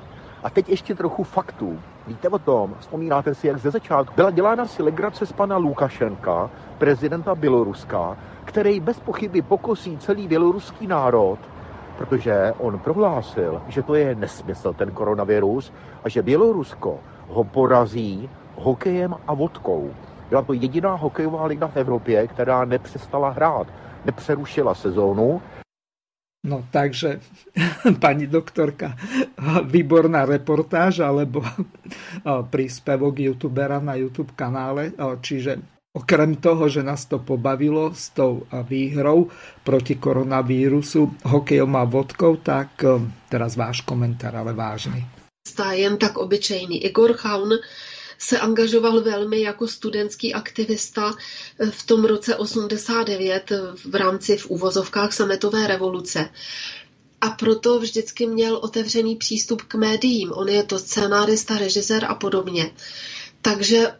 [0.42, 1.78] A teď ještě trochu faktů.
[2.06, 6.50] Víte o tom, vzpomínáte si, jak ze začátku byla dělána si legrace z pana Lukašenka,
[6.78, 11.38] prezidenta Běloruska, který bez pochyby pokosí celý běloruský národ,
[12.02, 15.72] protože on prohlásil, že to je nesmysl, ten koronavirus,
[16.04, 19.94] a že Bělorusko ho porazí hokejem a vodkou.
[20.28, 23.66] Byla to jediná hokejová liga v Evropě, která nepřestala hrát,
[24.04, 25.42] nepřerušila sezónu.
[26.46, 27.20] No takže,
[28.00, 28.98] pani doktorka,
[29.64, 31.42] výborná reportáž alebo
[32.50, 39.28] príspevok youtubera na YouTube kanále, čiže Okrem toho, že nás to pobavilo s tou výhrou
[39.64, 42.84] proti koronavírusu hokejom a vodkou, tak
[43.28, 45.04] teraz váš komentár, ale vážný.
[45.72, 46.84] Jen tak obyčejný.
[46.84, 47.50] Igor Chaun
[48.18, 51.12] se angažoval velmi jako studentský aktivista
[51.70, 53.52] v tom roce 89
[53.84, 56.28] v rámci v úvozovkách sametové revoluce.
[57.20, 60.32] A proto vždycky měl otevřený přístup k médiím.
[60.32, 62.70] On je to scénárista, režisér a podobně.
[63.42, 63.92] Takže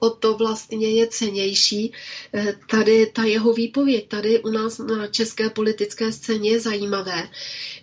[0.00, 1.92] o to vlastně je cenější.
[2.34, 7.28] Eh, tady ta jeho výpověď, tady u nás na české politické scéně je zajímavé,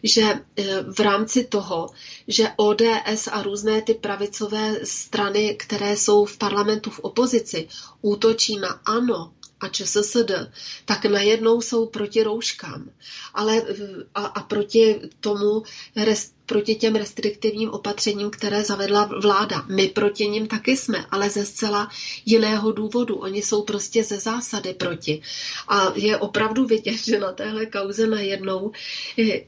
[0.03, 1.89] že eh, v rámci toho,
[2.27, 7.67] že ODS a různé ty pravicové strany, které jsou v parlamentu v opozici,
[8.01, 10.31] útočí na ANO, a ČSSD,
[10.85, 12.89] tak najednou jsou proti rouškám
[13.35, 13.61] ale,
[14.15, 15.63] a, a proti tomu,
[16.45, 19.65] proti těm restriktivním opatřením, které zavedla vláda.
[19.75, 21.89] My proti nim taky jsme, ale ze zcela
[22.25, 23.15] jiného důvodu.
[23.15, 25.21] Oni jsou prostě ze zásady proti.
[25.67, 28.71] A je opravdu vidět, že na téhle kauze najednou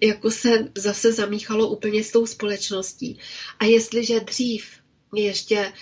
[0.02, 3.20] jako se zase zamíchalo úplně s tou společností.
[3.60, 4.66] A jestliže dřív
[5.16, 5.74] ještě e,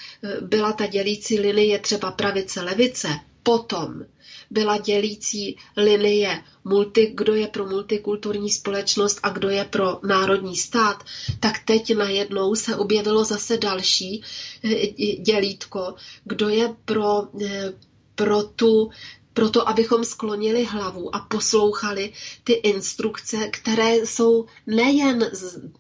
[0.41, 3.07] byla ta dělící linie třeba pravice, levice,
[3.43, 4.05] potom
[4.51, 11.03] byla dělící linie, multi, kdo je pro multikulturní společnost a kdo je pro národní stát,
[11.39, 14.23] tak teď najednou se objevilo zase další
[14.63, 14.87] eh,
[15.21, 17.73] dělítko, kdo je pro, eh,
[18.15, 18.89] pro tu
[19.35, 25.31] proto abychom sklonili hlavu a poslouchali ty instrukce, které jsou nejen,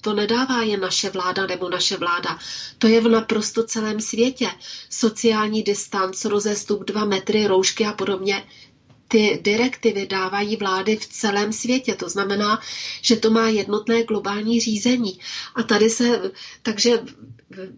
[0.01, 2.39] to nedává jen naše vláda nebo naše vláda,
[2.77, 4.47] to je v naprosto celém světě.
[4.89, 8.43] Sociální distanc, rozestup dva metry, roušky a podobně
[9.07, 11.95] ty direktivy dávají vlády v celém světě.
[11.95, 12.59] To znamená,
[13.01, 15.19] že to má jednotné globální řízení.
[15.55, 16.99] A tady se, takže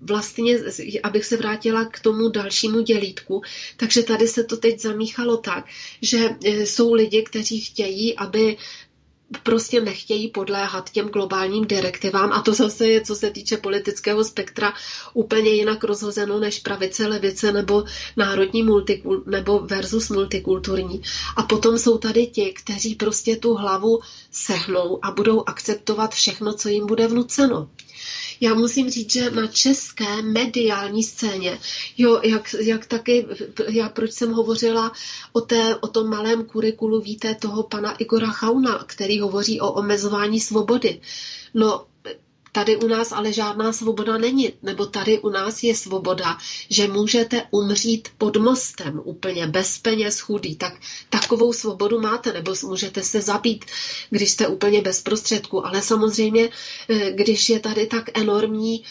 [0.02, 0.58] vlastně,
[1.04, 3.42] abych se vrátila k tomu dalšímu dělítku,
[3.78, 5.66] takže tady se to teď zamíchalo tak,
[6.02, 8.58] že jsou lidi, kteří chtějí, aby
[9.44, 14.74] prostě nechtějí podléhat těm globálním direktivám a to zase je, co se týče politického spektra,
[15.14, 17.84] úplně jinak rozhozeno než pravice, levice nebo
[18.18, 21.02] národní multikul, nebo versus multikulturní.
[21.36, 24.00] A potom jsou tady ti, kteří prostě tu hlavu
[24.32, 27.70] sehnou a budou akceptovat všechno, co jim bude vnuceno.
[28.42, 31.60] Já musím říct, že na české mediální scéně,
[31.98, 33.28] jo, jak, jak taky,
[33.70, 34.92] já proč jsem hovořila
[35.32, 40.40] o, té, o tom malém kurikulu, víte, toho pana Igora Chauna, který hovoří o omezování
[40.40, 41.02] svobody.
[41.54, 41.86] No,
[42.52, 46.38] Tady u nás ale žádná svoboda není, nebo tady u nás je svoboda,
[46.70, 50.74] že můžete umřít pod mostem úplně bez peněz chudý, tak
[51.10, 53.66] takovou svobodu máte, nebo můžete se zabít,
[54.10, 55.66] když jste úplně bez prostředku.
[55.68, 56.50] Ale samozřejmě,
[56.90, 58.84] eh, když je tady tak enormní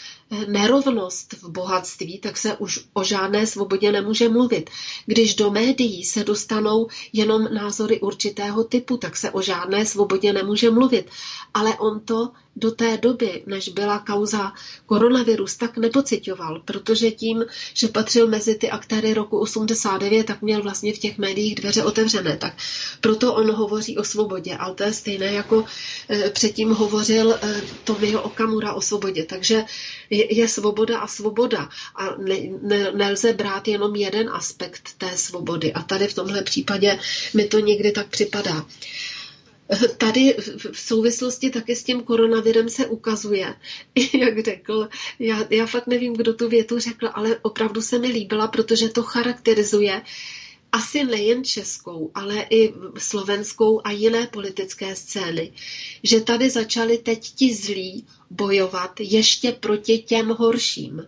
[0.47, 4.69] nerovnost v bohatství, tak se už o žádné svobodě nemůže mluvit.
[5.05, 10.69] Když do médií se dostanou jenom názory určitého typu, tak se o žádné svobodě nemůže
[10.69, 11.09] mluvit.
[11.53, 14.53] Ale on to do té doby, než byla kauza
[14.85, 20.93] koronavirus, tak nepocitoval, protože tím, že patřil mezi ty aktéry roku 89, tak měl vlastně
[20.93, 22.37] v těch médiích dveře otevřené.
[22.37, 22.53] Tak
[23.01, 25.65] proto on hovoří o svobodě, ale to je stejné, jako
[26.09, 29.25] e, předtím hovořil e, Tomio Okamura o svobodě.
[29.25, 29.63] Takže
[30.17, 31.69] je, je svoboda a svoboda.
[31.95, 35.73] A ne, ne, nelze brát jenom jeden aspekt té svobody.
[35.73, 36.99] A tady v tomhle případě
[37.33, 38.65] mi to někdy tak připadá.
[39.97, 40.35] Tady
[40.71, 43.55] v souvislosti taky s tím koronavirem se ukazuje,
[44.19, 48.47] jak řekl, já, já fakt nevím, kdo tu větu řekl, ale opravdu se mi líbila,
[48.47, 50.01] protože to charakterizuje
[50.71, 55.53] asi nejen českou, ale i slovenskou a jiné politické scény,
[56.03, 61.07] že tady začali teď ti zlí bojovat ještě proti těm horším.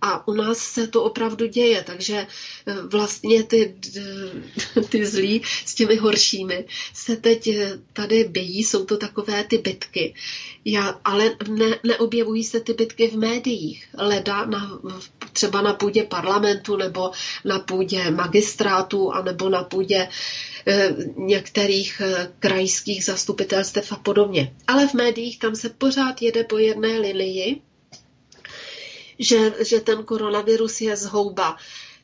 [0.00, 2.26] A u nás se to opravdu děje, takže
[2.66, 3.74] eh, vlastně ty,
[4.88, 10.14] ty zlí s těmi horšími se teď eh, tady bijí, jsou to takové ty bitky.
[10.64, 13.88] Já, ale ne, neobjevují se ty bitky v médiích.
[13.98, 14.80] Leda na,
[15.32, 17.10] třeba na půdě parlamentu nebo
[17.44, 20.08] na půdě magistrátu a nebo na půdě
[20.66, 22.02] eh, některých
[22.38, 24.54] krajských zastupitelstev a podobně.
[24.66, 27.60] Ale v médiích tam se pořád jede po jedné linii
[29.18, 31.56] že, že ten koronavirus je zhouba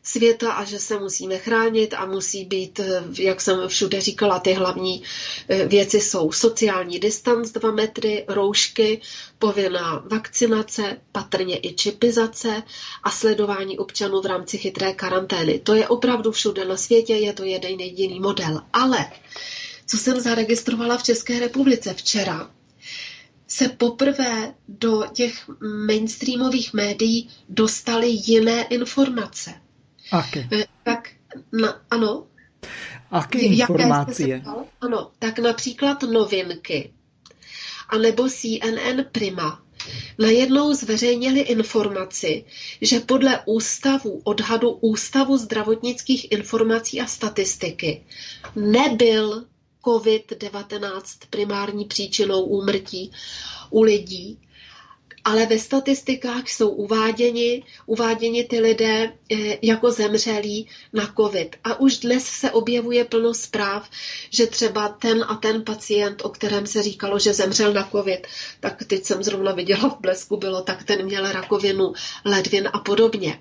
[0.04, 2.80] světa a že se musíme chránit a musí být,
[3.18, 5.02] jak jsem všude říkala, ty hlavní
[5.48, 9.00] eh, věci jsou sociální distanc 2 metry, roušky,
[9.38, 12.62] povinná vakcinace, patrně i čipizace
[13.02, 15.58] a sledování občanů v rámci chytré karantény.
[15.58, 18.60] To je opravdu všude na světě, je to jeden jediný model.
[18.72, 19.06] Ale
[19.86, 22.50] co jsem zaregistrovala v České republice včera,
[23.46, 25.50] se poprvé do těch
[25.86, 29.54] mainstreamových médií dostaly jiné informace.
[30.12, 30.48] Aké?
[30.52, 31.10] Eh, tak,
[31.52, 32.26] na, ano.
[33.10, 34.42] Aké informace?
[34.80, 36.92] Ano, tak například novinky,
[37.88, 39.64] anebo CNN Prima
[40.18, 42.44] najednou zveřejnili informaci,
[42.80, 48.04] že podle ústavu, odhadu Ústavu zdravotnických informací a statistiky
[48.56, 49.44] nebyl
[49.84, 53.12] COVID-19 primární příčinou úmrtí
[53.70, 54.38] u lidí,
[55.24, 61.56] ale ve statistikách jsou uváděni, uváděni ty lidé eh, jako zemřelí na COVID.
[61.64, 63.90] A už dnes se objevuje plno zpráv,
[64.30, 68.26] že třeba ten a ten pacient, o kterém se říkalo, že zemřel na COVID,
[68.60, 71.92] tak teď jsem zrovna viděla v blesku bylo, tak ten měl rakovinu
[72.24, 73.40] ledvin a podobně.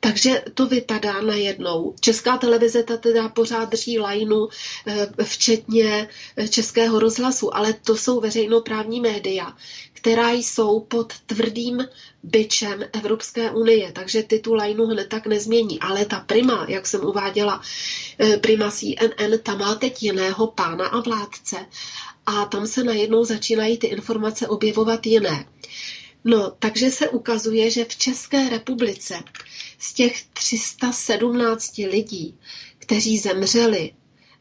[0.00, 1.94] Takže to vypadá najednou.
[2.00, 4.48] Česká televize ta teda pořád drží lajnu,
[4.86, 9.56] eh, včetně eh, českého rozhlasu, ale to jsou veřejnoprávní média,
[9.92, 11.88] která jsou pod tvrdým
[12.22, 15.80] byčem Evropské unie, takže ty tu lajnu hned tak nezmění.
[15.80, 17.62] Ale ta prima, jak jsem uváděla,
[18.18, 21.56] eh, prima CNN, ta má teď jiného pána a vládce
[22.26, 25.44] a tam se najednou začínají ty informace objevovat jiné.
[26.24, 29.22] No, takže se ukazuje, že v České republice
[29.78, 32.38] z těch 317 lidí,
[32.78, 33.92] kteří zemřeli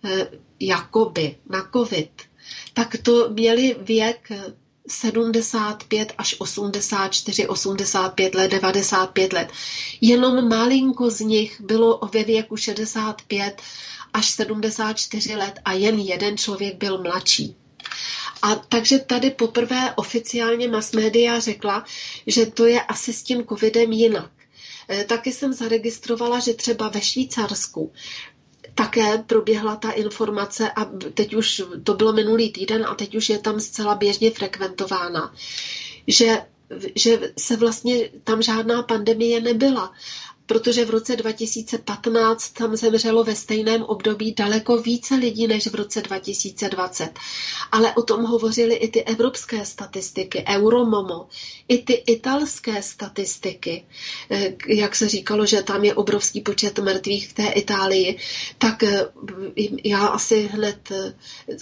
[0.06, 0.28] eh,
[0.60, 2.10] jakoby na covid,
[2.74, 4.32] tak to měli věk
[4.88, 9.50] 75 až 84, 85 let, 95 let.
[10.02, 13.62] Jenom malinko z nich bylo ve věku 65
[14.14, 17.56] až 74 let a jen jeden člověk byl mladší.
[18.42, 21.86] A takže tady poprvé oficiálně mass media řekla,
[22.28, 24.32] že to je asi s tím covidem jinak.
[24.90, 27.92] E, taky jsem zaregistrovala, že třeba ve Švýcarsku
[28.76, 33.40] také proběhla ta informace a teď už to bylo minulý týden a teď už je
[33.40, 35.34] tam zcela běžně frekventována,
[36.08, 36.42] že,
[36.96, 39.94] že se vlastně tam žádná pandemie nebyla
[40.50, 46.02] protože v roce 2015 tam zemřelo ve stejném období daleko více lidí než v roce
[46.02, 47.10] 2020.
[47.72, 51.28] Ale o tom hovořily i ty evropské statistiky, Euromomo,
[51.68, 53.86] i ty italské statistiky,
[54.30, 58.18] eh, jak se říkalo, že tam je obrovský počet mrtvých v té Itálii,
[58.58, 59.06] tak eh,
[59.84, 61.14] já asi hned eh,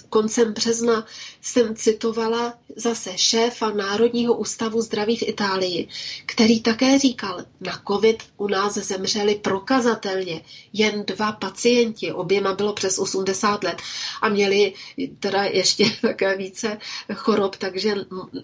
[0.08, 1.06] koncem března
[1.42, 5.88] jsem citovala zase šéfa Národního ústavu zdraví v Itálii,
[6.26, 12.98] který také říkal, na covid u nás zemřeli prokazatelně jen dva pacienti, oběma bylo přes
[12.98, 13.76] 80 let
[14.22, 14.72] a měli
[15.20, 16.78] teda ještě také více
[17.14, 17.94] chorob, takže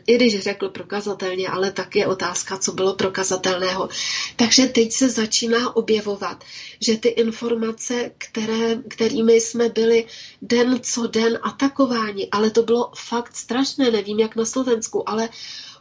[0.07, 3.89] i když řekl prokazatelně, ale tak je otázka, co bylo prokazatelného.
[4.37, 6.45] Takže teď se začíná objevovat,
[6.81, 10.07] že ty informace, které, kterými jsme byli
[10.43, 15.29] den co den atakováni, ale to bylo fakt strašné, nevím jak na Slovensku, ale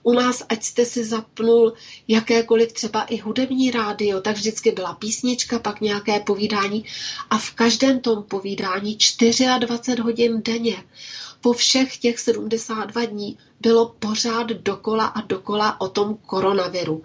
[0.03, 1.73] u nás, ať jste si zapnul
[2.07, 6.85] jakékoliv třeba i hudební rádio, tak vždycky byla písnička, pak nějaké povídání
[7.29, 8.97] a v každém tom povídání
[9.59, 10.83] 24 hodin denně
[11.43, 17.03] po všech těch 72 dní bylo pořád dokola a dokola o tom koronaviru.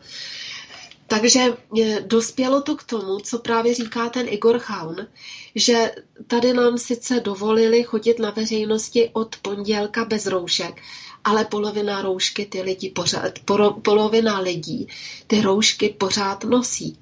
[1.07, 1.40] Takže
[1.80, 5.07] e, dospělo to k tomu, co právě říká ten Igor Chaun,
[5.55, 5.94] že
[6.26, 10.82] tady nám sice dovolili chodit na veřejnosti od pondělka bez roušek,
[11.24, 13.38] ale polovina roušky ty lidi pořád,
[13.82, 14.88] polovina lidí
[15.26, 16.98] ty roušky pořád nosí.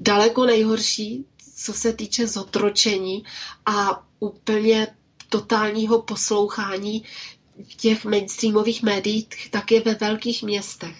[0.00, 1.24] Daleko nejhorší,
[1.56, 3.24] co se týče zotročení
[3.66, 4.88] a úplně
[5.28, 7.04] totálního poslouchání
[7.76, 10.96] těch mainstreamových médií, tak je ve velkých městech.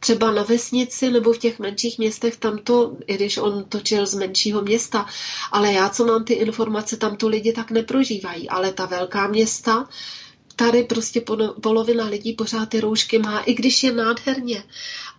[0.00, 4.14] Třeba na vesnici nebo v těch menších městech, tam to, i když on točil z
[4.14, 5.06] menšího města,
[5.52, 8.48] ale já, co mám ty informace, tam to lidi tak neprožívají.
[8.48, 9.88] Ale ta velká města,
[10.58, 11.20] tady prostě
[11.62, 14.64] polovina lidí pořád ty roušky má, i když je nádherně.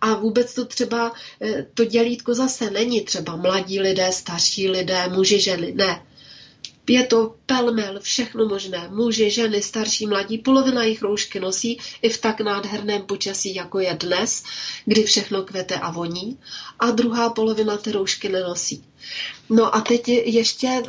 [0.00, 1.12] A vůbec to třeba,
[1.42, 6.02] eh, to dělítko zase není třeba mladí lidé, starší lidé, muži, ženy, ne.
[6.88, 8.88] Je to pelmel, všechno možné.
[8.90, 13.94] Muži, ženy, starší, mladí, polovina jich roušky nosí i v tak nádherném počasí, jako je
[13.94, 14.42] dnes,
[14.84, 16.38] kdy všechno kvete a voní.
[16.78, 18.84] A druhá polovina ty roušky nenosí.
[19.50, 20.82] No a teď ještě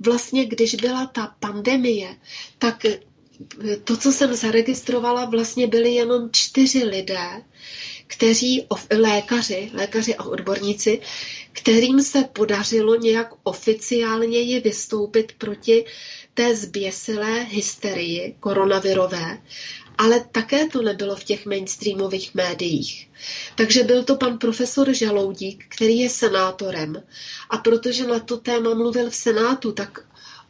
[0.00, 2.16] vlastně, když byla ta pandemie,
[2.58, 2.86] tak
[3.84, 7.42] to, co jsem zaregistrovala, vlastně byly jenom čtyři lidé,
[8.06, 8.66] kteří,
[8.98, 11.00] lékaři, lékaři a odborníci,
[11.52, 15.84] kterým se podařilo nějak oficiálně vystoupit proti
[16.34, 19.38] té zběsilé hysterii koronavirové,
[19.98, 23.08] ale také to nebylo v těch mainstreamových médiích.
[23.54, 27.02] Takže byl to pan profesor Žaloudík, který je senátorem.
[27.50, 30.04] A protože na to téma mluvil v Senátu, tak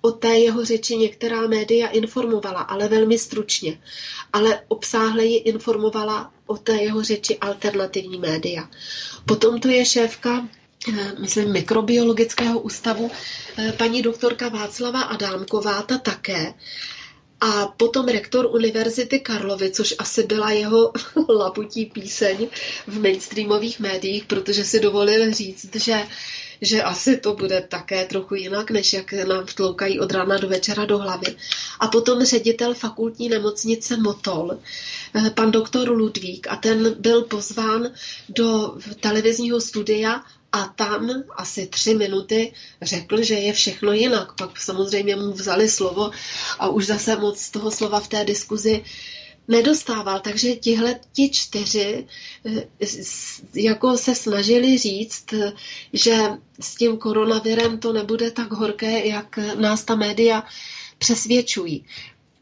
[0.05, 3.81] O té jeho řeči některá média informovala, ale velmi stručně.
[4.33, 8.69] Ale obsáhleji informovala o té jeho řeči alternativní média.
[9.27, 10.49] Potom to je šéfka
[10.93, 13.11] eh, myslím, mikrobiologického ústavu,
[13.59, 16.55] eh, paní doktorka Václava Adámková, ta také.
[17.41, 20.93] A potom rektor Univerzity Karlovy, což asi byla jeho
[21.29, 22.49] labutí píseň
[22.87, 26.03] v mainstreamových médiích, protože si dovolil říct, že
[26.63, 30.85] že asi to bude také trochu jinak, než jak nám vtloukají od rána do večera
[30.85, 31.37] do hlavy.
[31.81, 34.59] A potom ředitel fakultní nemocnice Motol,
[35.15, 37.91] eh, pan doktor Ludvík, a ten byl pozván
[38.29, 42.53] do televizního studia a tam asi tři minuty
[42.83, 44.33] řekl, že je všechno jinak.
[44.33, 46.11] Pak samozřejmě mu vzali slovo
[46.59, 48.85] a už zase moc toho slova v té diskuzi
[49.49, 50.21] nedostával.
[50.21, 52.07] Takže tihle ti čtyři
[52.47, 52.69] eh,
[53.55, 55.35] jako se snažili říct,
[55.93, 56.17] že
[56.61, 60.45] s tím koronavirem to nebude tak horké, jak nás ta média
[60.99, 61.85] přesvědčují.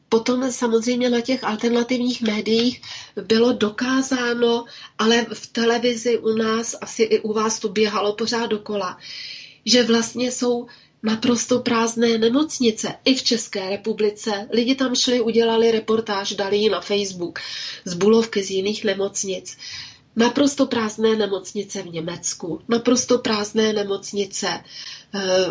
[0.09, 2.83] Potom samozřejmě na těch alternativních médiích
[3.23, 4.65] bylo dokázáno,
[4.99, 8.99] ale v televizi u nás, asi i u vás to běhalo pořád dokola,
[9.65, 10.67] že vlastně jsou
[11.03, 14.49] naprosto prázdné nemocnice i v České republice.
[14.53, 17.39] Lidi tam šli, udělali reportáž, dali ji na Facebook
[17.85, 19.57] z bulovky z jiných nemocnic.
[20.17, 24.65] Naprosto prázdné nemocnice v Německu, naprosto prázdné nemocnice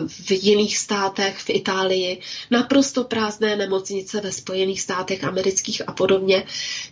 [0.07, 6.45] v jiných státech, v Itálii, naprosto prázdné nemocnice ve Spojených státech amerických a podobně.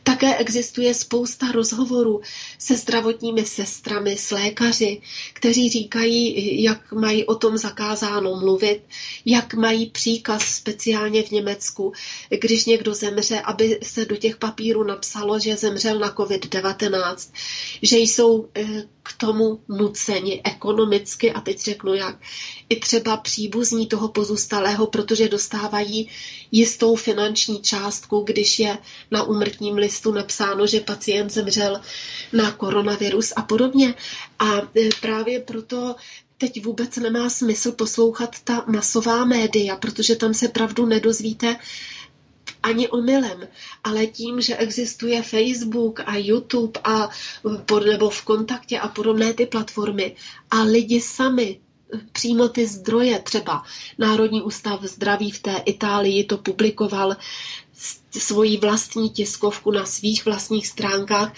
[0.03, 2.21] Také existuje spousta rozhovorů
[2.59, 5.01] se zdravotními sestrami, s lékaři,
[5.33, 8.81] kteří říkají, jak mají o tom zakázáno mluvit,
[9.25, 11.93] jak mají příkaz speciálně v Německu,
[12.29, 17.31] když někdo zemře, aby se do těch papírů napsalo, že zemřel na COVID-19,
[17.81, 22.15] že jsou eh, k tomu nuceni ekonomicky, a teď řeknu jak,
[22.69, 26.09] i třeba příbuzní toho pozůstalého, protože dostávají
[26.51, 28.77] jistou finanční částku, když je
[29.11, 31.81] na umrtním listu napsáno, že pacient zemřel
[32.33, 33.93] na koronavirus a podobně.
[34.39, 35.95] A e, právě proto
[36.37, 41.55] teď vůbec nemá smysl poslouchat ta masová média, protože tam se pravdu nedozvíte
[42.63, 43.47] ani omylem,
[43.83, 47.09] ale tím, že existuje Facebook a YouTube a
[47.85, 50.15] nebo v kontaktě a podobné ty platformy
[50.51, 51.59] a lidi sami
[52.11, 53.63] přímo ty zdroje, třeba
[53.97, 57.15] Národní ústav zdraví v té Itálii to publikoval
[58.17, 61.33] svoji vlastní tiskovku na svých vlastních stránkách,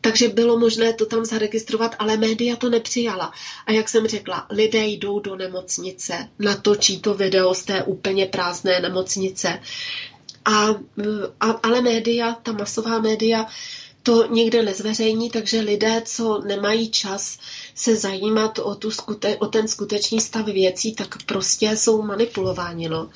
[0.00, 3.32] takže bylo možné to tam zaregistrovat, ale média to nepřijala.
[3.66, 8.80] A jak jsem řekla, lidé jdou do nemocnice, natočí to video z té úplně prázdné
[8.80, 9.60] nemocnice.
[10.44, 10.66] A,
[11.40, 13.46] a, ale média, ta masová média,
[14.02, 17.38] to nikde nezveřejní, takže lidé, co nemají čas
[17.74, 22.88] se zajímat o, tu skute- o ten skutečný stav věcí, tak prostě jsou manipulováni.
[22.88, 23.10] No.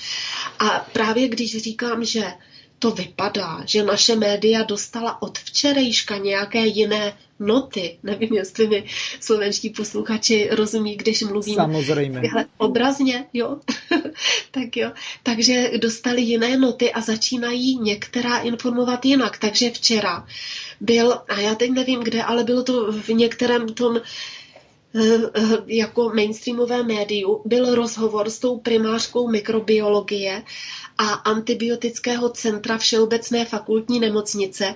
[0.58, 2.24] A právě když říkám, že
[2.78, 7.98] to vypadá, že naše média dostala od včerejška nějaké jiné noty.
[8.02, 8.84] Nevím, jestli mi
[9.20, 12.22] slovenští posluchači rozumí, když mluvím Samozřejmě.
[12.56, 13.56] obrazně, jo?
[14.50, 14.90] tak jo.
[15.22, 19.38] Takže dostali jiné noty a začínají některá informovat jinak.
[19.38, 20.26] Takže včera
[20.80, 25.00] byl, a já teď nevím kde, ale bylo to v některém tom eh,
[25.34, 30.42] eh, jako mainstreamové médiu, byl rozhovor s tou primářkou mikrobiologie
[30.98, 34.74] a antibiotického centra Všeobecné fakultní nemocnice,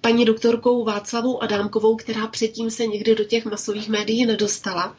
[0.00, 4.96] paní doktorkou Václavou Adámkovou, která předtím se někdy do těch masových médií nedostala,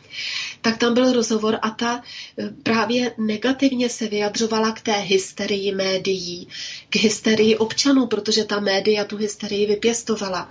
[0.62, 2.02] tak tam byl rozhovor a ta
[2.38, 6.48] eh, právě negativně se vyjadřovala k té hysterii médií,
[6.90, 10.50] k hysterii občanů, protože ta média tu hysterii vypěstovala.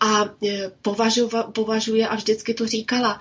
[0.00, 0.70] A eh,
[1.52, 3.20] považuje, a vždycky to říkala,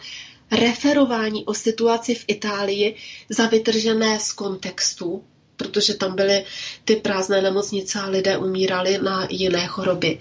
[0.51, 2.95] referování o situaci v Itálii
[3.29, 5.23] za vytržené z kontextu,
[5.57, 6.45] protože tam byly
[6.85, 10.19] ty prázdné nemocnice a lidé umírali na jiné choroby.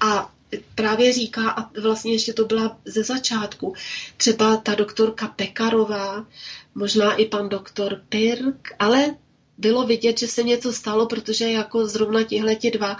[0.00, 0.30] A
[0.74, 3.74] právě říká, a vlastně ještě to byla ze začátku,
[4.16, 6.26] třeba ta doktorka Pekarová,
[6.74, 9.14] možná i pan doktor Pirk, ale
[9.58, 12.96] bylo vidět, že se něco stalo, protože jako zrovna tihleti dva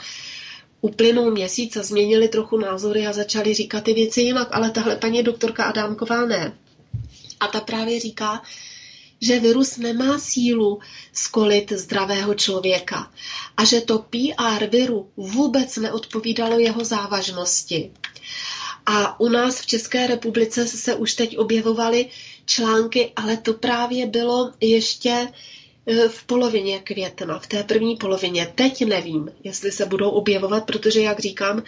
[0.81, 5.23] uplynul měsíc a změnili trochu názory a začali říkat ty věci jinak, ale tahle paní
[5.23, 6.53] doktorka Adámková ne.
[7.41, 8.43] A ta právě říká,
[9.21, 10.79] že virus nemá sílu
[11.13, 13.11] skolit zdravého člověka
[13.57, 17.91] a že to PR viru vůbec neodpovídalo jeho závažnosti.
[18.87, 22.07] A u nás v České republice se už teď objevovaly
[22.47, 25.29] články, ale to právě bylo ještě
[25.87, 28.53] e, v polovině května, v té první polovině.
[28.55, 31.63] Teď nevím, jestli se budou objevovat, protože, jak říkám,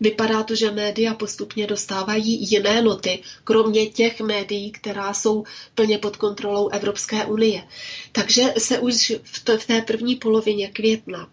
[0.00, 6.16] Vypadá to, že média postupně dostávají jiné noty, kromě těch médií, která jsou plně pod
[6.16, 7.66] kontrolou Evropské unie.
[8.12, 11.28] Takže se už v té první polovině května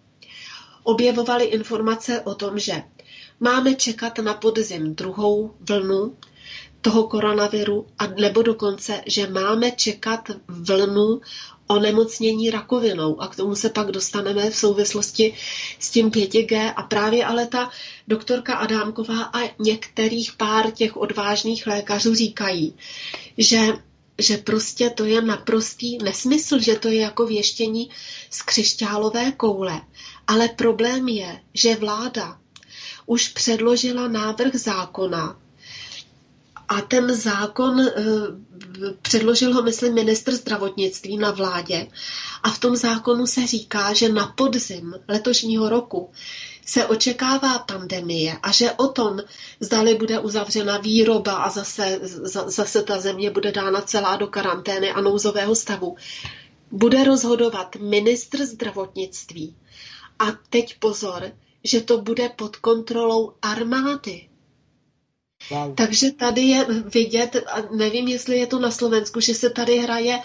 [0.83, 2.81] objevovaly informace o tom, že
[3.39, 6.17] máme čekat na podzim druhou vlnu
[6.81, 11.21] toho koronaviru, a nebo dokonce, že máme čekat vlnu
[11.69, 15.33] onemocnění rakovinou a k tomu se pak dostaneme v souvislosti
[15.79, 17.69] s tím 5G a právě ale ta
[18.07, 22.73] doktorka Adámková a některých pár těch odvážných lékařů říkají,
[23.37, 23.73] že
[24.19, 27.89] že prostě to je naprostý nesmysl, že to je jako věštění
[28.29, 29.81] z křišťálové koule.
[30.27, 32.39] Ale problém je, že vláda
[33.05, 35.39] už předložila návrh zákona,
[36.69, 37.91] a ten zákon eh,
[39.01, 41.87] předložil ho, myslím, ministr zdravotnictví na vládě.
[42.43, 46.09] A v tom zákonu se říká, že na podzim letošního roku
[46.65, 49.19] se očekává pandemie a že o tom,
[49.59, 51.99] zdali bude uzavřena výroba a zase,
[52.45, 55.95] zase ta země bude dána celá do karantény a nouzového stavu,
[56.71, 59.55] bude rozhodovat ministr zdravotnictví.
[60.19, 61.31] A teď pozor,
[61.63, 64.28] že to bude pod kontrolou armády.
[65.75, 70.19] Takže tady je vidět, a nevím, jestli je to na Slovensku, že se tady hraje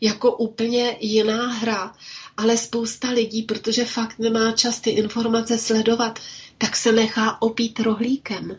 [0.00, 1.94] jako úplně jiná hra,
[2.36, 6.18] ale spousta lidí, protože fakt nemá čas ty informace sledovat,
[6.58, 8.56] tak se nechá opít rohlíkem.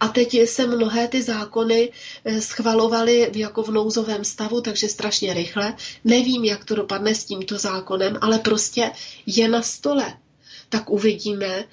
[0.00, 1.92] A teď se mnohé ty zákony
[2.24, 5.74] eh, schvalovaly jako v nouzovém stavu, takže strašně rychle.
[6.04, 8.90] Nevím, jak to dopadne s tímto zákonem, ale prostě
[9.26, 10.16] je na stole
[10.70, 11.64] tak uvidíme.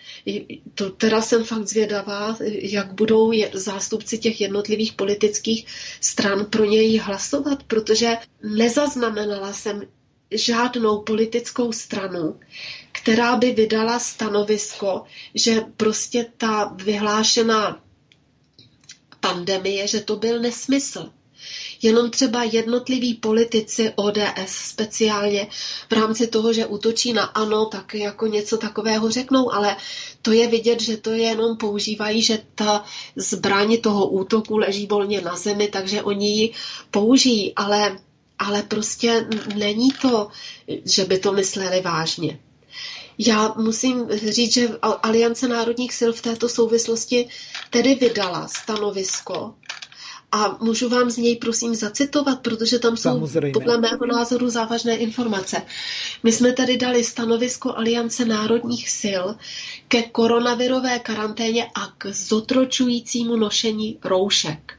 [0.75, 5.65] To teda jsem fakt zvědavá, jak budou zástupci těch jednotlivých politických
[6.01, 9.81] stran pro něj hlasovat, protože nezaznamenala jsem
[10.31, 12.39] žádnou politickou stranu,
[12.91, 17.83] která by vydala stanovisko, že prostě ta vyhlášená
[19.19, 21.11] pandemie, že to byl nesmysl.
[21.81, 25.47] Jenom třeba jednotliví politici ODS speciálně
[25.89, 29.75] v rámci toho, že útočí na ANO, tak jako něco takového řeknou, ale
[30.21, 35.21] to je vidět, že to je jenom používají, že ta zbraň toho útoku leží volně
[35.21, 36.53] na zemi, takže oni ji
[36.91, 37.99] použijí, ale,
[38.39, 40.27] ale prostě není to,
[40.85, 42.39] že by to mysleli vážně.
[43.17, 47.27] Já musím říct, že Aliance národních sil v této souvislosti
[47.69, 49.53] tedy vydala stanovisko,
[50.31, 53.51] a můžu vám z něj prosím zacitovat, protože tam jsou Samozřejmě.
[53.51, 55.61] podle mého názoru závažné informace.
[56.23, 59.23] My jsme tady dali stanovisko Aliance národních sil
[59.87, 64.73] ke koronavirové karanténě a k zotročujícímu nošení roušek.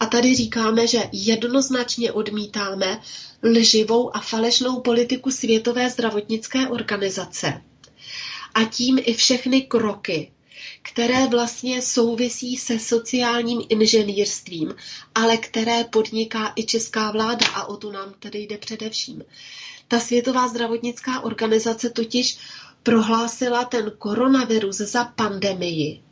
[0.00, 3.00] A tady říkáme, že jednoznačně odmítáme
[3.42, 7.62] lživou a falešnou politiku Světové zdravotnické organizace
[8.54, 10.31] a tím i všechny kroky,
[10.82, 14.74] které vlastně souvisí se sociálním inženýrstvím,
[15.14, 19.22] ale které podniká i česká vláda a o tu nám tedy jde především.
[19.88, 22.38] Ta Světová zdravotnická organizace totiž
[22.82, 26.02] prohlásila ten koronavirus za pandemii,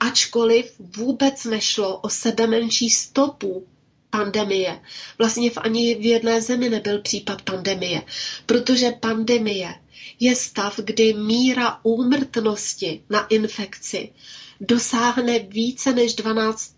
[0.00, 3.66] ačkoliv vůbec nešlo o sebe menší stopu
[4.12, 4.80] pandemie.
[5.18, 8.02] Vlastně v ani v jedné zemi nebyl případ pandemie,
[8.46, 9.74] protože pandemie
[10.20, 14.12] je stav, kdy míra úmrtnosti na infekci
[14.60, 16.74] dosáhne více než 12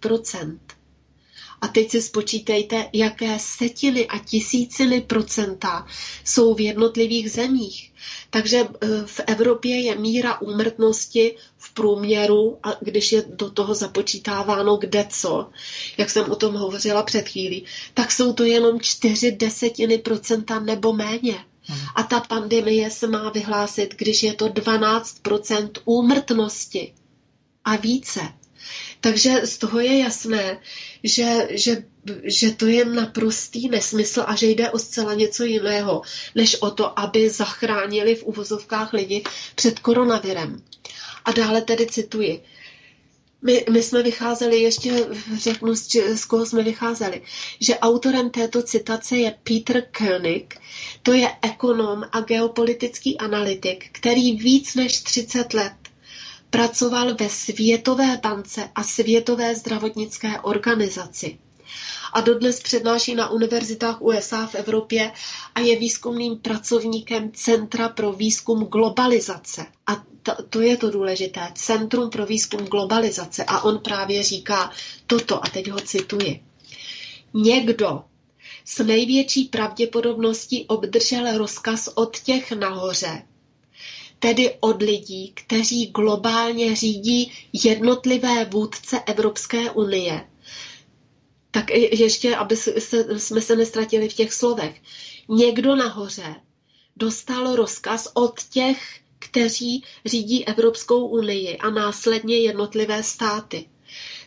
[1.64, 5.86] A teď si spočítejte, jaké setiny a tisíciny procenta
[6.24, 7.92] jsou v jednotlivých zemích.
[8.30, 14.76] Takže eh, v Evropě je míra úmrtnosti v průměru, a když je do toho započítáváno
[14.76, 15.50] kde co,
[15.98, 20.92] jak jsem o tom hovořila před chvílí, tak jsou to jenom čtyři desetiny procenta nebo
[20.92, 21.44] méně.
[21.94, 26.94] A ta pandemie se má vyhlásit, když je to 12% úmrtnosti
[27.64, 28.20] a více.
[29.04, 30.58] Takže z toho je jasné,
[31.04, 31.84] že, že,
[32.24, 36.02] že to je naprostý nesmysl a že jde o zcela něco jiného,
[36.34, 39.22] než o to, aby zachránili v uvozovkách lidi
[39.54, 40.62] před koronavirem.
[41.24, 42.42] A dále tedy cituji.
[43.42, 45.06] My, my jsme vycházeli, ještě
[45.38, 47.22] řeknu, z, z koho jsme vycházeli,
[47.60, 50.54] že autorem této citace je Peter Koenig,
[51.02, 55.83] to je ekonom a geopolitický analytik, který víc než 30 let
[56.54, 61.38] pracoval ve Světové bance a Světové zdravotnické organizaci.
[62.12, 65.12] A dodnes přednáší na univerzitách USA v Evropě
[65.54, 69.66] a je výzkumným pracovníkem Centra pro výzkum globalizace.
[69.86, 73.44] A to, to je to důležité, Centrum pro výzkum globalizace.
[73.44, 74.70] A on právě říká
[75.06, 76.44] toto, a teď ho cituji.
[77.34, 78.02] Někdo
[78.64, 83.22] s největší pravděpodobností obdržel rozkaz od těch nahoře,
[84.24, 90.28] tedy od lidí, kteří globálně řídí jednotlivé vůdce Evropské unie.
[91.50, 92.56] Tak ještě, aby
[93.16, 94.80] jsme se nestratili v těch slovech.
[95.28, 96.34] Někdo nahoře
[96.96, 103.68] dostal rozkaz od těch, kteří řídí Evropskou unii a následně jednotlivé státy.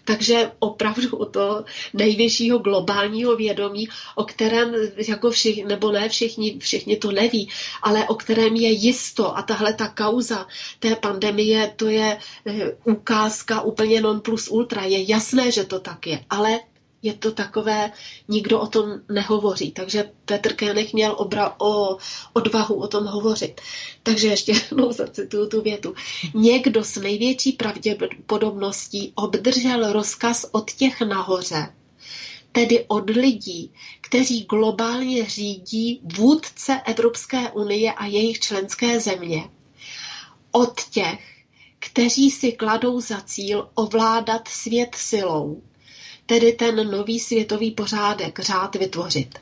[0.07, 4.73] Takže opravdu o to nejvyššího globálního vědomí, o kterém
[5.07, 7.49] jako všichni, nebo ne všichni, všichni to neví,
[7.83, 10.47] ale o kterém je jisto a tahle ta kauza
[10.79, 14.83] té pandemie, to je eh, ukázka úplně non plus ultra.
[14.83, 16.59] Je jasné, že to tak je, ale
[17.01, 17.91] je to takové,
[18.27, 19.71] nikdo o tom nehovoří.
[19.71, 21.97] Takže Petr Kénech měl obra, o
[22.33, 23.61] odvahu o tom hovořit.
[24.03, 25.95] Takže ještě jednou zacituju tu větu.
[26.33, 31.73] Někdo s největší pravděpodobností obdržel rozkaz od těch nahoře,
[32.51, 33.71] tedy od lidí,
[34.01, 39.49] kteří globálně řídí vůdce Evropské unie a jejich členské země.
[40.51, 41.19] Od těch,
[41.79, 45.61] kteří si kladou za cíl ovládat svět silou,
[46.27, 49.39] tedy ten nový světový pořádek, řád vytvořit.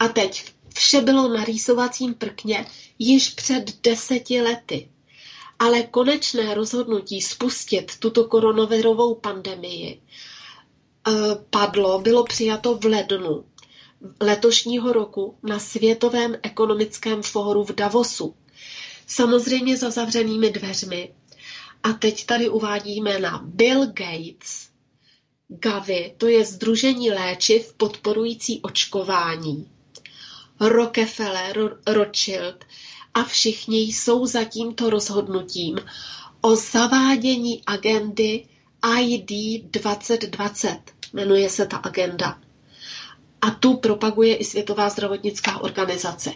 [0.00, 0.44] A teď
[0.74, 2.66] vše bylo na rýsovacím prkně
[2.98, 4.88] již před deseti lety.
[5.58, 11.12] Ale konečné rozhodnutí spustit tuto koronavirovou pandemii eh,
[11.50, 13.44] padlo, bylo přijato v lednu
[14.20, 18.34] letošního roku na Světovém ekonomickém fóru v Davosu.
[19.06, 21.14] Samozřejmě za zavřenými dveřmi.
[21.82, 24.68] A teď tady uvádíme na Bill Gates,
[25.50, 29.68] Gavi, to je Združení léčiv podporující očkování,
[30.60, 32.64] Rockefeller, Rothschild
[33.14, 35.78] a všichni jsou za tímto rozhodnutím
[36.40, 38.46] o zavádění agendy
[39.00, 39.30] ID
[39.70, 40.78] 2020.
[41.12, 42.38] Jmenuje se ta agenda.
[43.40, 46.32] A tu propaguje i Světová zdravotnická organizace.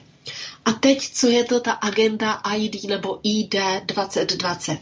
[0.65, 3.55] A teď, co je to ta agenda ID nebo ID
[3.87, 4.79] 2020?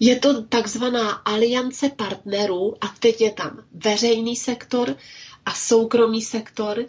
[0.00, 4.96] Je to takzvaná aliance partnerů a teď je tam veřejný sektor
[5.46, 6.84] a soukromý sektor.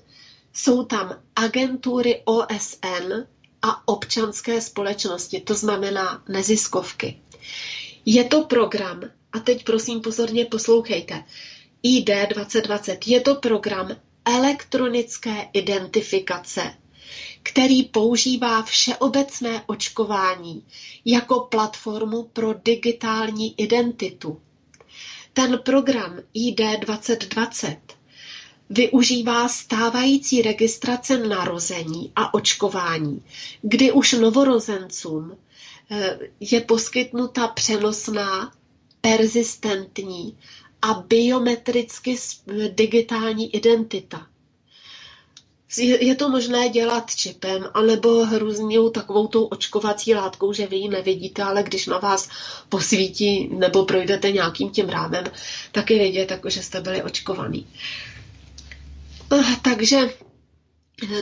[0.54, 3.14] Jsou tam agentury OSN
[3.62, 7.20] a občanské společnosti, to znamená neziskovky.
[8.06, 9.02] Je to program,
[9.32, 11.24] a teď prosím pozorně poslouchejte,
[11.84, 13.96] ID 2020 je to program
[14.26, 16.74] elektronické identifikace
[17.44, 20.64] který používá všeobecné očkování
[21.06, 24.42] jako platformu pro digitální identitu.
[25.34, 27.78] Ten program ID 2020
[28.70, 33.24] využívá stávající registrace narození a očkování,
[33.62, 35.38] kdy už novorozencům
[35.92, 38.54] eh, je poskytnuta přenosná,
[39.02, 40.38] persistentní
[40.82, 42.16] a biometricky
[42.76, 44.28] digitální identita.
[45.78, 51.44] Je to možné dělat čipem, anebo hrůznou takovou tou očkovací látkou, že vy ji nevidíte,
[51.44, 52.30] ale když na vás
[52.70, 55.24] posvítí nebo projdete nějakým tím rámem,
[55.72, 57.68] tak je vidět, jako že jste byli očkovaný.
[59.34, 60.10] Eh, takže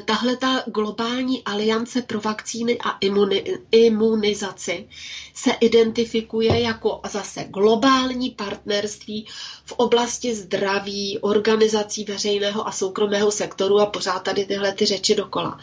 [0.05, 4.89] tahle ta globální aliance pro vakcíny a imuni, imunizaci
[5.33, 9.27] se identifikuje jako zase globální partnerství
[9.65, 15.59] v oblasti zdraví, organizací veřejného a soukromého sektoru a pořád tady tyhle ty řeči dokola.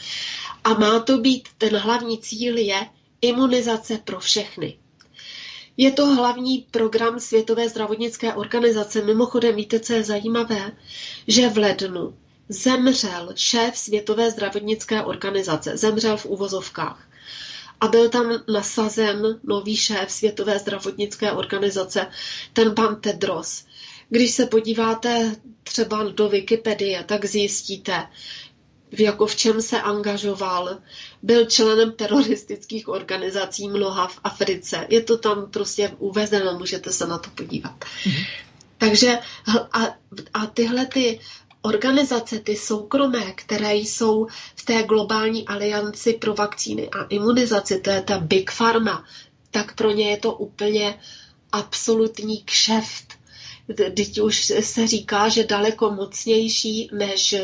[0.65, 2.87] A má to být, ten hlavní cíl je
[3.21, 4.79] imunizace pro všechny.
[5.77, 9.03] Je to hlavní program Světové zdravotnické organizace.
[9.03, 10.73] Mimochodem, víte, co je zajímavé?
[11.27, 12.15] Že v lednu
[12.49, 15.77] zemřel šéf Světové zdravotnické organizace.
[15.77, 17.09] Zemřel v uvozovkách.
[17.81, 22.07] A byl tam nasazen nový šéf Světové zdravotnické organizace,
[22.53, 23.65] ten pan Tedros.
[24.09, 28.07] Když se podíváte třeba do Wikipedie, tak zjistíte,
[28.93, 30.79] v jako v čem se angažoval.
[31.23, 34.87] Byl členem teroristických organizací mnoha v Africe.
[34.89, 37.85] Je to tam prostě uvezeno, můžete se na to podívat.
[38.05, 38.27] Mm-hmm.
[38.79, 39.19] Takže
[39.73, 39.97] a,
[40.35, 41.21] a tyhle ty
[41.65, 48.03] organizace, ty soukromé, které jsou v té globální alianci pro vakcíny a imunizaci, to je
[48.03, 49.05] ta Big Pharma,
[49.51, 50.99] tak pro ně je to úplně
[51.53, 53.15] absolutní kšeft.
[53.97, 57.35] Teď už se říká, že daleko mocnější než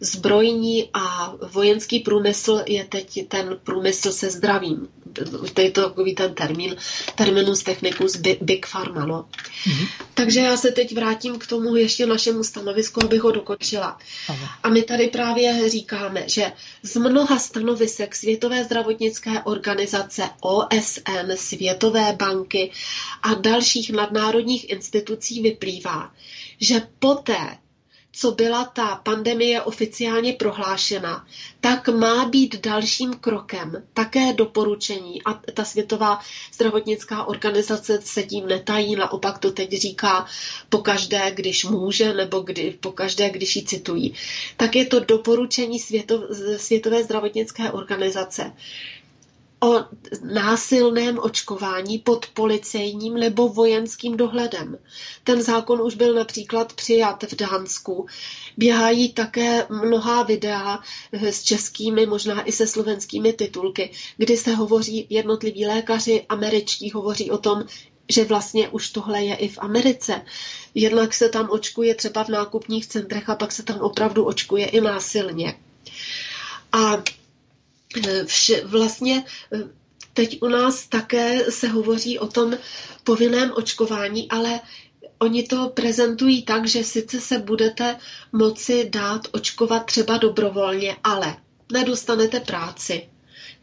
[0.00, 4.88] zbrojní a vojenský průmysl je teď ten průmysl se zdravím.
[5.54, 6.76] To je to takový ten termín,
[7.14, 9.06] terminus technicus big pharma.
[9.06, 9.28] No.
[9.66, 9.88] Mm-hmm.
[10.14, 13.98] Takže já se teď vrátím k tomu ještě našemu stanovisku, abych ho dokončila.
[14.28, 14.58] Aha.
[14.62, 22.70] A my tady právě říkáme, že z mnoha stanovisek Světové zdravotnické organizace, OSN, Světové banky
[23.22, 26.12] a dalších nadnárodních institucí vyplývá,
[26.60, 27.58] že poté,
[28.16, 31.26] co byla ta pandemie oficiálně prohlášena,
[31.60, 36.20] tak má být dalším krokem také doporučení a ta Světová
[36.54, 40.26] zdravotnická organizace se tím netají, naopak to teď říká
[40.68, 44.14] pokaždé, když může, nebo kdy, pokaždé, když ji citují.
[44.56, 46.20] Tak je to doporučení Světov,
[46.56, 48.52] Světové zdravotnické organizace,
[49.66, 49.84] o
[50.22, 54.78] násilném očkování pod policejním nebo vojenským dohledem.
[55.24, 58.06] Ten zákon už byl například přijat v Dánsku.
[58.56, 60.78] Běhají také mnohá videa
[61.12, 67.38] s českými, možná i se slovenskými titulky, kdy se hovoří jednotliví lékaři američtí hovoří o
[67.38, 67.64] tom,
[68.08, 70.22] že vlastně už tohle je i v Americe.
[70.74, 74.80] Jednak se tam očkuje třeba v nákupních centrech a pak se tam opravdu očkuje i
[74.80, 75.54] násilně.
[76.72, 77.02] A
[78.24, 79.58] vše, vlastně eh,
[80.14, 82.54] teď u nás také se hovoří o tom
[83.04, 84.60] povinném očkování, ale
[85.18, 87.98] oni to prezentují tak, že sice se budete
[88.32, 91.36] moci dát očkovat třeba dobrovolně, ale
[91.72, 93.08] nedostanete práci,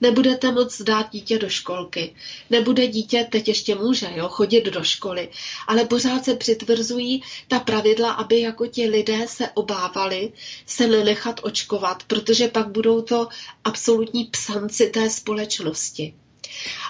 [0.04, 2.16] nebudete moc dát dítě do školky.
[2.49, 5.30] Nebude dítě, teď ještě může, jo, chodit do školy,
[5.68, 10.32] ale pořád se přitvrzují ta pravidla, aby jako ti lidé se obávali
[10.66, 13.28] se nenechat očkovat, protože pak budou to
[13.64, 16.14] absolutní psanci té společnosti.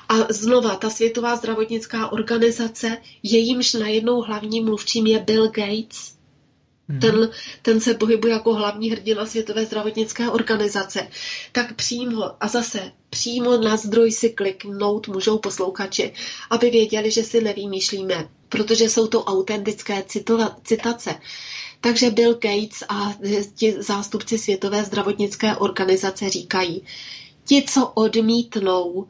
[0.10, 6.14] A znova, ta Světová zdravotnická organizace, jejímž najednou hlavním mluvčím je Bill Gates,
[6.90, 7.00] Hmm.
[7.00, 7.30] Ten,
[7.62, 11.08] ten se pohybuje jako hlavní hrdina Světové zdravotnické organizace.
[11.52, 16.14] Tak přímo a zase přímo na zdroj si kliknout můžou poslouchači,
[16.50, 21.16] aby věděli, že si nevymýšlíme, protože jsou to autentické citova, citace.
[21.82, 23.14] Takže Bill Gates a
[23.56, 26.86] ti zástupci Světové zdravotnické organizace říkají,
[27.46, 29.08] ti, co odmítnou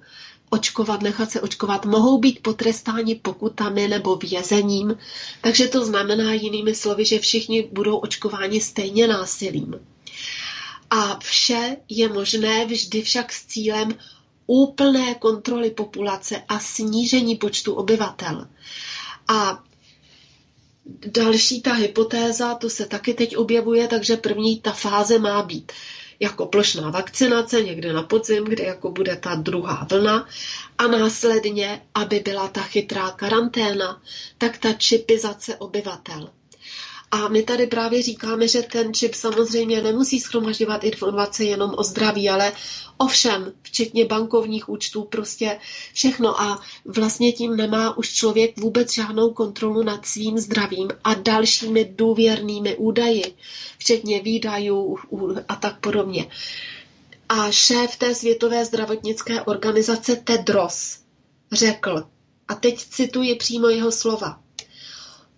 [0.54, 4.98] očkovat, nechat se očkovat, mohou být potrestáni pokutami nebo vězením,
[5.42, 9.76] takže to znamená jinými slovy, že všichni budou očkováni stejně násilím.
[10.90, 13.98] A vše je možné vždy však s cílem
[14.48, 18.48] úplné kontroly populace a snížení počtu obyvatel.
[19.28, 19.64] A
[21.08, 25.72] další ta hypotéza, to se taky teď objevuje, takže první ta fáze má být
[26.20, 30.28] jako plošná vakcinace někde na podzim, kde jako bude ta druhá vlna
[30.78, 34.02] a následně, aby byla ta chytrá karanténa,
[34.38, 36.30] tak ta čipizace obyvatel.
[37.14, 42.30] A my tady právě říkáme, že ten čip samozřejmě nemusí schromažďovat informace jenom o zdraví,
[42.30, 42.54] ale
[42.98, 45.60] o všem, včetně bankovních účtů, prostě
[45.94, 46.42] všechno.
[46.42, 52.76] A vlastně tím nemá už člověk vůbec žádnou kontrolu nad svým zdravím a dalšími důvěrnými
[52.76, 53.36] údaji,
[53.78, 54.98] včetně výdajů
[55.50, 56.28] a tak podobně.
[57.30, 60.98] A šéf té světové zdravotnické organizace Tedros
[61.52, 62.04] řekl,
[62.48, 64.43] a teď cituji přímo jeho slova,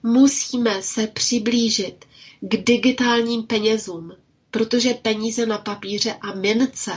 [0.05, 2.05] musíme se přiblížit
[2.41, 4.11] k digitálním penězům,
[4.51, 6.91] protože peníze na papíře a mince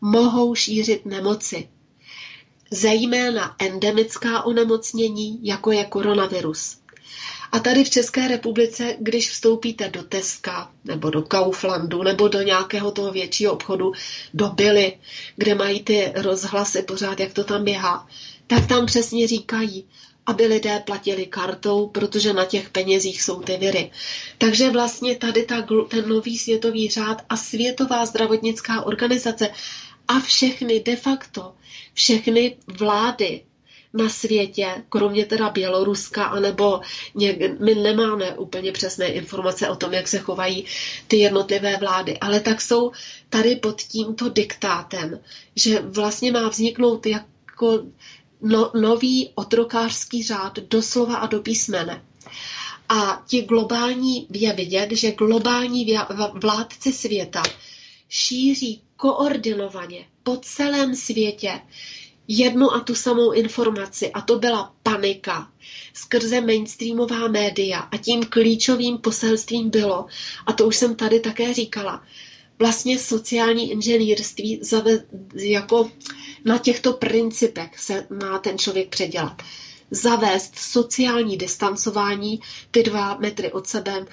[0.00, 1.68] mohou šířit nemoci,
[2.70, 6.76] zejména endemická onemocnění, jako je koronavirus.
[7.52, 12.90] A tady v České republice, když vstoupíte do Teska nebo do Kauflandu nebo do nějakého
[12.90, 13.92] toho většího obchodu,
[14.34, 14.98] do Billy,
[15.36, 18.08] kde mají ty rozhlasy pořád, jak to tam běhá,
[18.46, 19.84] tak tam přesně říkají,
[20.30, 23.90] aby lidé platili kartou, protože na těch penězích jsou ty viry.
[24.38, 29.50] Takže vlastně tady ta, ten nový světový řád a Světová zdravotnická organizace
[30.08, 31.54] a všechny de facto,
[31.94, 33.42] všechny vlády
[33.94, 36.80] na světě, kromě teda Běloruska, anebo
[37.14, 40.64] něk, my nemáme úplně přesné informace o tom, jak se chovají
[41.06, 42.90] ty jednotlivé vlády, ale tak jsou
[43.30, 45.20] tady pod tímto diktátem,
[45.56, 47.82] že vlastně má vzniknout jako
[48.42, 52.04] no, nový otrokářský řád doslova a do písmene.
[52.88, 55.96] A ti globální, je vidět, že globální
[56.34, 57.42] vládci světa
[58.08, 61.60] šíří koordinovaně po celém světě
[62.28, 65.48] jednu a tu samou informaci a to byla panika
[65.94, 70.06] skrze mainstreamová média a tím klíčovým poselstvím bylo,
[70.46, 72.02] a to už jsem tady také říkala,
[72.58, 74.60] vlastně sociální inženýrství
[75.34, 75.90] jako
[76.44, 79.42] na těchto principech se má ten člověk předělat
[79.90, 84.06] zavést sociální distancování, ty dva metry od sebe.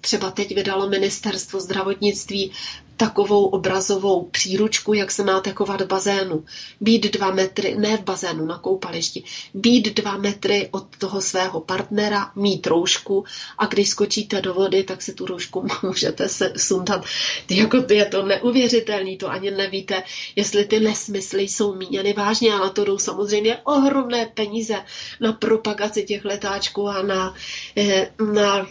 [0.00, 2.52] Třeba teď vydalo ministerstvo zdravotnictví
[2.96, 6.44] takovou obrazovou příručku, jak se máte chovat v bazénu.
[6.80, 9.24] Být dva metry, ne v bazénu, na koupališti,
[9.54, 13.24] být dva metry od toho svého partnera, mít roušku
[13.58, 17.04] a když skočíte do vody, tak si tu roušku můžete se sundat.
[17.50, 20.02] Jako je to neuvěřitelný, to ani nevíte,
[20.36, 24.84] jestli ty nesmysly jsou míněny vážně, ale to jdou samozřejmě ohromné peníze
[25.20, 27.34] na propagaci těch letáčků a na,
[27.76, 28.66] eh, na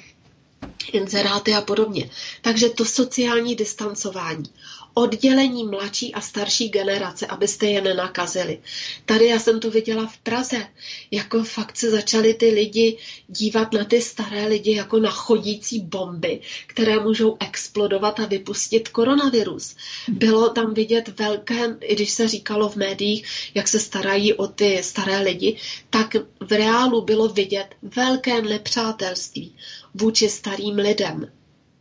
[0.91, 2.09] inzeráty a podobně.
[2.41, 4.43] Takže to sociální distancování,
[4.93, 8.59] oddělení mladší a starší generace, abyste je nenakazili.
[9.05, 10.67] Tady já jsem to viděla v Praze,
[11.11, 16.39] jako fakt se začaly ty lidi dívat na ty staré lidi jako na chodící bomby,
[16.67, 19.75] které můžou explodovat a vypustit koronavirus.
[20.07, 24.83] Bylo tam vidět velké, i když se říkalo v médiích, jak se starají o ty
[24.83, 25.57] staré lidi,
[25.89, 29.55] tak v reálu bylo vidět velké nepřátelství
[29.93, 31.31] vůči starým lidem.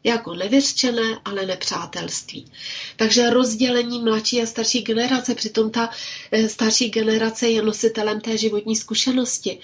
[0.04, 2.52] Jako nevyřčené, ale nepřátelství.
[2.96, 5.90] Takže rozdělení mladší a starší generace, přitom ta
[6.32, 9.58] eh, starší generace je nositelem té životní zkušenosti.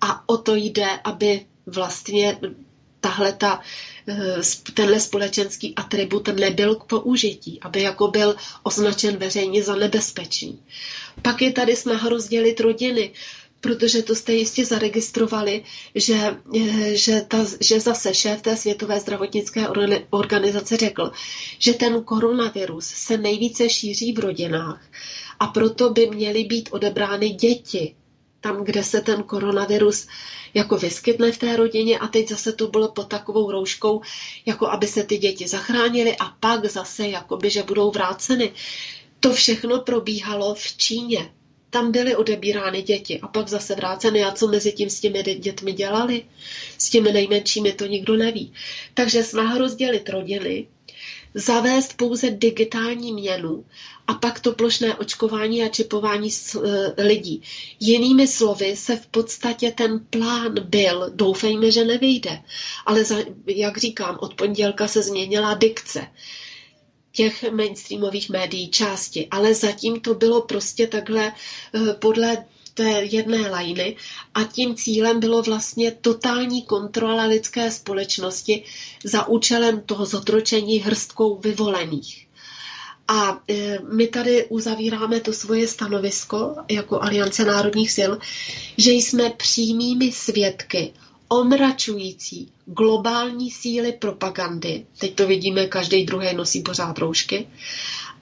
[0.00, 2.38] A o to jde, aby vlastně
[3.00, 3.60] tahle ta,
[4.08, 4.40] eh,
[4.74, 10.62] tenhle společenský atribut nebyl k použití, aby jako byl označen veřejně za nebezpečný.
[11.22, 13.12] Pak je tady snaha rozdělit rodiny
[13.62, 19.68] protože to jste jistě zaregistrovali, že, eh, že, ta, že zase šéf té Světové zdravotnické
[20.10, 21.10] organizace řekl,
[21.58, 24.82] že ten koronavirus se nejvíce šíří v rodinách
[25.40, 27.94] a proto by měly být odebrány děti
[28.40, 30.06] tam, kde se ten koronavirus
[30.54, 34.00] jako vyskytne v té rodině a teď zase to bylo pod takovou rouškou,
[34.46, 38.52] jako aby se ty děti zachránily a pak zase jakoby, že budou vráceny.
[39.20, 41.32] To všechno probíhalo v Číně
[41.72, 44.24] tam byly odebírány děti a pak zase vráceny.
[44.24, 46.24] A co mezi tím s těmi dětmi dělali?
[46.78, 48.52] S těmi nejmenšími to nikdo neví.
[48.94, 50.66] Takže snaha rozdělit rodiny,
[51.34, 53.64] zavést pouze digitální měnu
[54.06, 57.42] a pak to plošné očkování a čipování e, lidí.
[57.80, 62.42] Jinými slovy se v podstatě ten plán byl, doufejme, že nevyjde,
[62.86, 63.16] ale za,
[63.46, 66.06] jak říkám, od pondělka se změnila dikce
[67.12, 71.32] těch mainstreamových médií části, ale zatím to bylo prostě takhle
[71.74, 72.44] eh, podle
[72.74, 73.96] té jedné lajny
[74.34, 78.64] a tím cílem bylo vlastně totální kontrola lidské společnosti
[79.04, 82.26] za účelem toho zotročení hrstkou vyvolených.
[83.08, 88.12] A eh, my tady uzavíráme to svoje stanovisko jako Aliance národních sil,
[88.78, 90.92] že jsme přímými svědky
[91.32, 97.48] omračující globální síly propagandy, teď to vidíme, každý druhý nosí pořád roušky,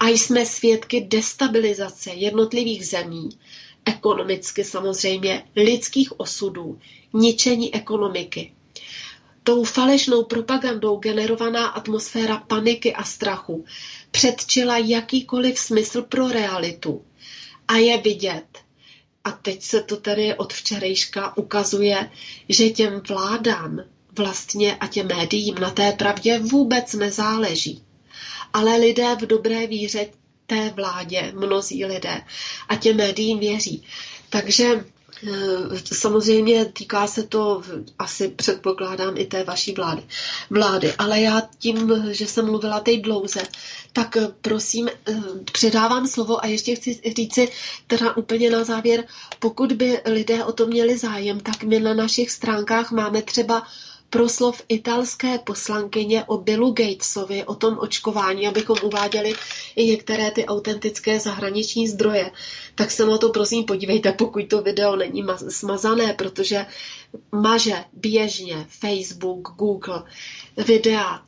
[0.01, 3.29] a jsme svědky destabilizace jednotlivých zemí,
[3.85, 6.79] ekonomicky samozřejmě, lidských osudů,
[7.13, 8.53] ničení ekonomiky.
[9.43, 13.65] Tou falešnou propagandou generovaná atmosféra paniky a strachu
[14.11, 17.03] předčila jakýkoliv smysl pro realitu.
[17.69, 18.47] A je vidět,
[19.25, 22.11] a teď se to tady od včerejška ukazuje,
[22.49, 23.81] že těm vládám
[24.17, 27.85] vlastně a těm médiím na té pravdě vůbec nezáleží.
[28.53, 30.07] Ale lidé v dobré víře
[30.47, 32.23] té vládě, mnozí lidé,
[32.69, 33.83] a těm médiím věří.
[34.31, 34.85] Takže
[35.93, 37.63] samozřejmě týká se to,
[37.99, 40.03] asi předpokládám, i té vaší vlády.
[40.51, 40.95] vlády.
[40.95, 43.41] Ale já tím, že jsem mluvila teď dlouze,
[43.93, 45.15] tak eh, prosím, eh,
[45.53, 47.49] předávám slovo a ještě chci říci
[47.87, 49.05] teda úplně na závěr,
[49.39, 53.67] pokud by lidé o to měli zájem, tak my na našich stránkách máme třeba
[54.11, 59.33] proslov italské poslankyně o Billu Gatesovi, o tom očkování, abychom uváděli
[59.77, 62.31] i některé ty autentické zahraniční zdroje,
[62.75, 66.67] tak se na to prosím podívejte, pokud to video není smazané, protože
[67.33, 70.03] maže běžně Facebook, Google,
[70.57, 71.23] videa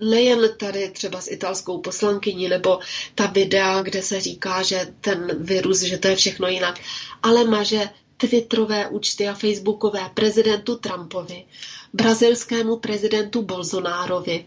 [0.00, 2.78] nejen tady třeba s italskou poslankyní, nebo
[3.14, 6.80] ta videa, kde se říká, že ten virus, že to je všechno jinak,
[7.22, 11.44] ale maže twitterové účty a facebookové prezidentu Trumpovi,
[11.92, 14.46] brazilskému prezidentu Bolsonárovi,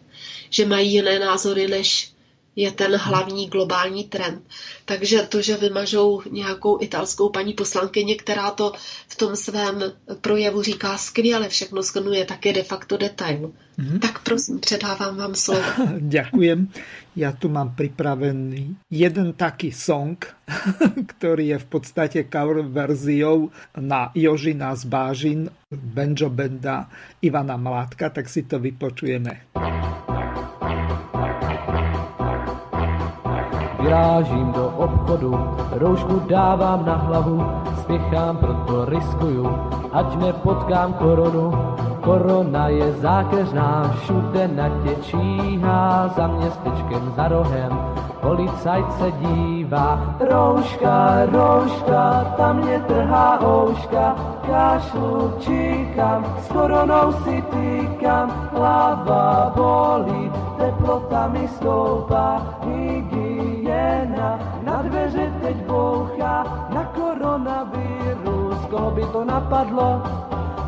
[0.50, 2.12] že mají jiné názory než
[2.60, 4.44] je ten hlavní globální trend.
[4.86, 8.74] Takže to, že vymažou nějakou italskou paní poslankyni, která to
[9.08, 9.84] v tom svém
[10.22, 13.52] projevu říká skvěle, všechno skonuje, tak je de facto detail.
[13.80, 14.00] Mm-hmm.
[14.00, 15.64] Tak prosím, předávám vám slovo.
[16.00, 16.68] Ďakujem.
[17.16, 20.20] Ja tu mám pripravený jeden taký song,
[21.16, 26.92] ktorý je v podstate cover verziou na Jožina z Bážin, Benjo Benda,
[27.24, 29.48] Ivana Mládka, tak si to vypočujeme.
[33.90, 35.34] Vyrážím do obchodu,
[35.72, 37.46] roušku dávám na hlavu,
[37.82, 39.50] spěchám, proto riskuju,
[39.94, 41.50] ať nepotkám koronu.
[42.02, 47.80] Korona je zákeřná, všude na tě číhá, za městečkem, za rohem,
[48.22, 50.16] policajt se dívá.
[50.20, 54.16] Rouška, rouška, tam mě trhá ouška,
[54.46, 62.42] kašlu, číkám, s koronou si týkám, hlava bolí, teplota mi stoupá,
[63.80, 70.02] hygiena, na dveře teď bouchá, na koronavirus, koho by to napadlo,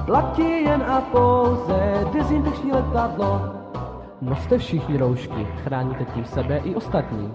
[0.06, 3.61] platí jen a pouze dezinfekční letadlo.
[4.22, 7.34] Noste všichni roušky, chráníte tím sebe i ostatní.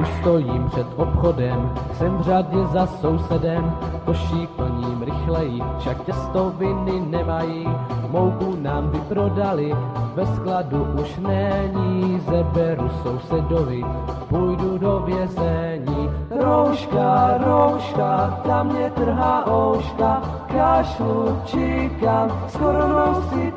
[0.00, 7.68] Už stojím před obchodem, jsem v řadě za sousedem, košík plním rychleji, však těstoviny nemají,
[8.10, 9.74] mouku nám vyprodali,
[10.14, 13.84] ve skladu už není, zeberu sousedovi,
[14.28, 16.10] půjdu do vězení.
[16.40, 23.52] Rouška, rouška, tam mě trhá ouška, kašlu, číkám, s koronou si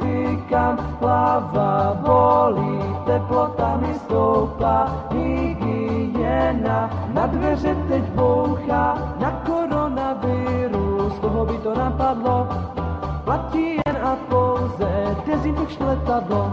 [0.52, 11.58] týkám, hlava bolí, teplota mi stoupá, hygiena, na dveře teď bouchá, na koronavirus, koho by
[11.64, 12.48] to napadlo,
[13.24, 16.52] platí jen a pouze dezinfekční letadlo.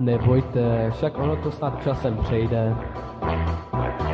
[0.00, 2.76] Nebojte, však ono to snad časem přejde.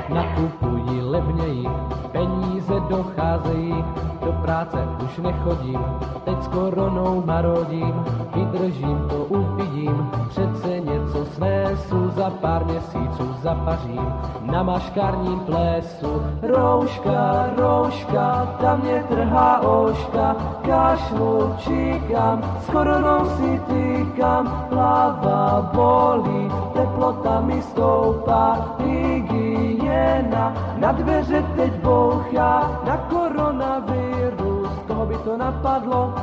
[0.09, 1.69] Nakupují levněji,
[2.13, 3.85] peníze docházejí,
[4.25, 5.81] do práce už nechodím,
[6.25, 8.05] teď s koronou marodím,
[8.35, 16.23] vydržím to, uvidím, přece něco snesu, za pár měsíců zapařím, na maškarním plesu.
[16.43, 20.37] Rouška, rouška, tam mě trhá oška,
[20.67, 31.73] kašlu, číkám, s koronou si týkám, hlava bolí, teplota mi stoupá, hygiena, na dveře teď
[31.73, 36.15] bouchá, na koronavirus, koho by to napadlo,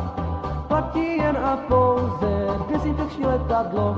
[0.68, 3.98] platí jen a pouze dezinfekční letadlo.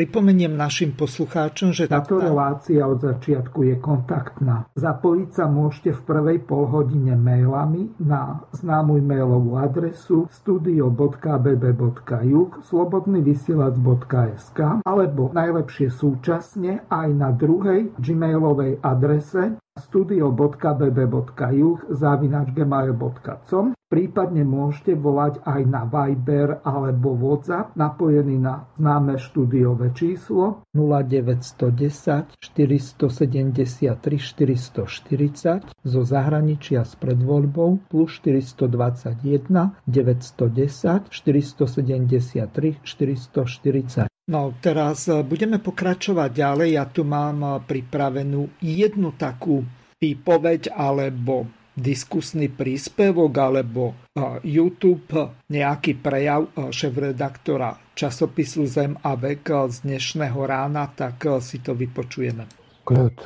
[0.00, 4.64] Pripomeniem našim poslucháčom, že táto relácia od začiatku je kontaktná.
[4.72, 15.92] Zapojiť sa môžete v prvej polhodine mailami na známu mailovú adresu studio.bb.juh slobodnyvysielac.sk alebo najlepšie
[15.92, 27.10] súčasne aj na druhej gmailovej adrese studio.bb.juh zavinačgmail.com Prípadne môžete volať aj na Viber alebo
[27.18, 39.74] WhatsApp napojený na známe štúdiové číslo 0910 473 440 zo zahraničia s predvoľbou plus 421
[39.90, 44.06] 910 473 440.
[44.30, 46.68] No teraz e, budeme pokračovať ďalej.
[46.78, 49.66] Ja tu mám e, pripravenú jednu takú
[49.98, 53.96] výpoveď alebo diskusný príspevok alebo
[54.44, 55.16] YouTube
[55.48, 62.44] nejaký prejav šéf-redaktora časopisu Zem a vek z dnešného rána, tak si to vypočujeme.
[62.84, 63.16] Kľud.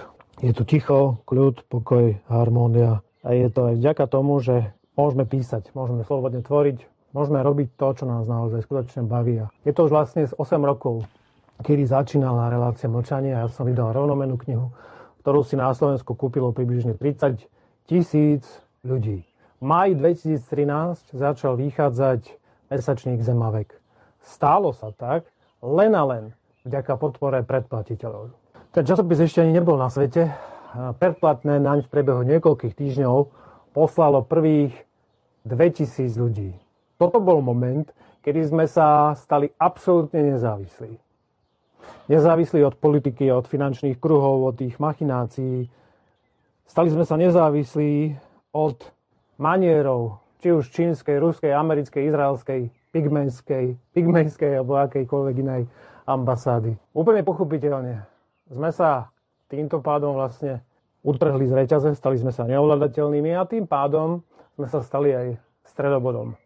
[0.42, 3.02] Je tu ticho, kľud, pokoj, harmónia.
[3.24, 6.78] A je to aj vďaka tomu, že môžeme písať, môžeme slobodne tvoriť,
[7.14, 9.46] môžeme robiť to, čo nás naozaj skutočne baví.
[9.46, 11.06] A je to už vlastne z 8 rokov,
[11.62, 13.46] kedy začínala relácia mlčania.
[13.46, 14.74] Ja som vydal rovnomenú knihu,
[15.22, 17.46] ktorú si na Slovensku kúpilo približne 30
[17.86, 18.42] tisíc
[18.82, 19.22] ľudí.
[19.62, 22.36] V maj 2013 začal vychádzať
[22.68, 23.78] mesačník Zemavek.
[24.20, 25.30] Stálo sa tak
[25.62, 26.24] len a len
[26.66, 28.34] vďaka podpore predplatiteľov.
[28.74, 30.34] Ten časopis ešte ani nebol na svete.
[30.74, 33.30] Predplatné naň v priebehu niekoľkých týždňov
[33.70, 34.74] poslalo prvých
[35.46, 36.63] 2000 ľudí.
[36.96, 37.88] Toto bol moment,
[38.22, 40.96] kedy sme sa stali absolútne nezávislí.
[42.08, 45.68] Nezávislí od politiky, od finančných kruhov, od tých machinácií,
[46.64, 48.16] Stali sme sa nezávislí
[48.56, 48.80] od
[49.36, 55.62] manierov, či už čínskej, ruskej, americkej, izraelskej, pigmenskej, pigmenskej alebo akejkoľvek inej
[56.08, 56.76] ambasády.
[56.96, 58.02] Úplne pochopiteľne.
[58.48, 59.12] Sme sa
[59.48, 60.64] týmto pádom vlastne
[61.04, 64.24] utrhli z reťaze, stali sme sa neovladateľnými a tým pádom
[64.56, 65.26] sme sa stali aj
[65.68, 66.36] stredobodom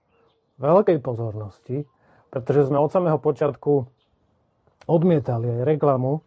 [0.59, 1.87] veľkej pozornosti,
[2.29, 3.87] pretože sme od samého počiatku
[4.85, 6.21] odmietali aj reklamu,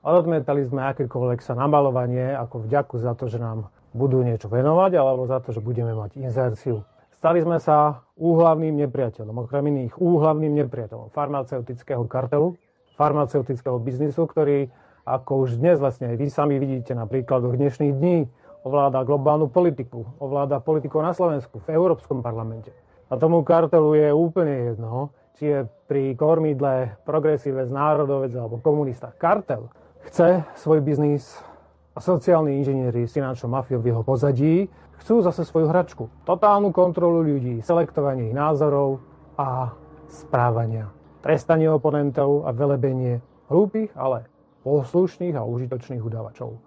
[0.00, 4.92] ale odmietali sme akékoľvek sa namalovanie ako vďaku za to, že nám budú niečo venovať
[4.96, 6.86] alebo za to, že budeme mať inzerciu.
[7.20, 12.56] Stali sme sa úhlavným nepriateľom, okrem iných úhlavným nepriateľom farmaceutického kartelu,
[12.96, 14.72] farmaceutického biznisu, ktorý,
[15.04, 18.24] ako už dnes vlastne aj vy sami vidíte na príkladoch dnešných dní,
[18.64, 22.72] ovláda globálnu politiku, ovláda politiku na Slovensku, v Európskom parlamente.
[23.10, 25.58] A tomu kartelu je úplne jedno, či je
[25.90, 29.10] pri kormidle progresívec, národovec alebo komunista.
[29.18, 29.66] Kartel
[30.06, 31.42] chce svoj biznis
[31.96, 34.70] a sociálni inžinieri s finančnou mafiou v jeho pozadí
[35.02, 36.06] chcú zase svoju hračku.
[36.22, 39.02] Totálnu kontrolu ľudí, selektovanie ich názorov
[39.34, 39.74] a
[40.06, 40.92] správania.
[41.24, 43.18] Trestanie oponentov a velebenie
[43.50, 44.30] hlúpych, ale
[44.62, 46.60] poslušných a užitočných udavačov.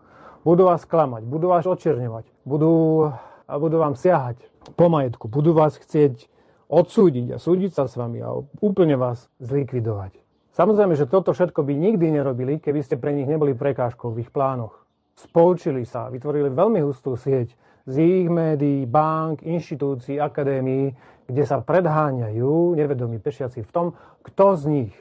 [0.44, 3.08] Budú vás klamať, budú vás očerňovať, budú,
[3.48, 4.44] budú vám siahať
[4.76, 6.32] po majetku, budú vás chcieť
[6.74, 8.34] odsúdiť a súdiť sa s vami a
[8.65, 10.17] úplne vás zlikvidovať.
[10.53, 14.30] Samozrejme, že toto všetko by nikdy nerobili, keby ste pre nich neboli prekážkou v ich
[14.30, 14.86] plánoch.
[15.13, 17.53] Spolčili sa, vytvorili veľmi hustú sieť
[17.86, 20.93] z ich médií, bank, inštitúcií, akadémií,
[21.26, 23.88] kde sa predháňajú nevedomí pešiaci v tom,
[24.26, 24.93] kto z nich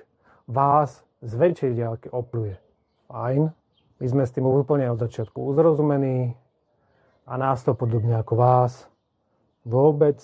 [0.48, 2.58] vás z väčšej diálky opluje.
[3.06, 3.52] Fajn,
[4.02, 6.34] my sme s tým úplne od začiatku uzrozumení
[7.28, 8.90] a nás to podobne ako vás
[9.62, 10.18] vôbec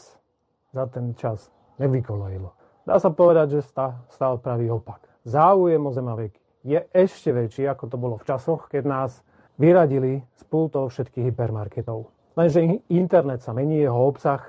[0.72, 2.52] za ten čas nevykolejilo.
[2.84, 3.68] Dá sa povedať, že
[4.08, 6.32] stal pravý opak záujem o Zemavek
[6.64, 9.20] je ešte väčší, ako to bolo v časoch, keď nás
[9.60, 12.08] vyradili z pultov všetkých hypermarketov.
[12.32, 14.40] Lenže internet sa mení, jeho obsah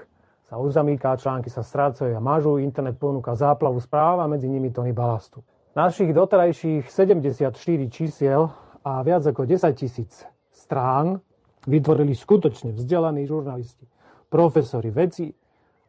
[0.47, 4.95] sa uzamýká, články sa strácajú a mažú, internet ponúka záplavu správ a medzi nimi tony
[4.95, 5.43] balastu.
[5.77, 7.53] Našich doterajších 74
[7.93, 8.49] čísiel
[8.81, 11.21] a viac ako 10 tisíc strán
[11.69, 13.85] vytvorili skutočne vzdelaní žurnalisti,
[14.31, 15.29] profesori, veci,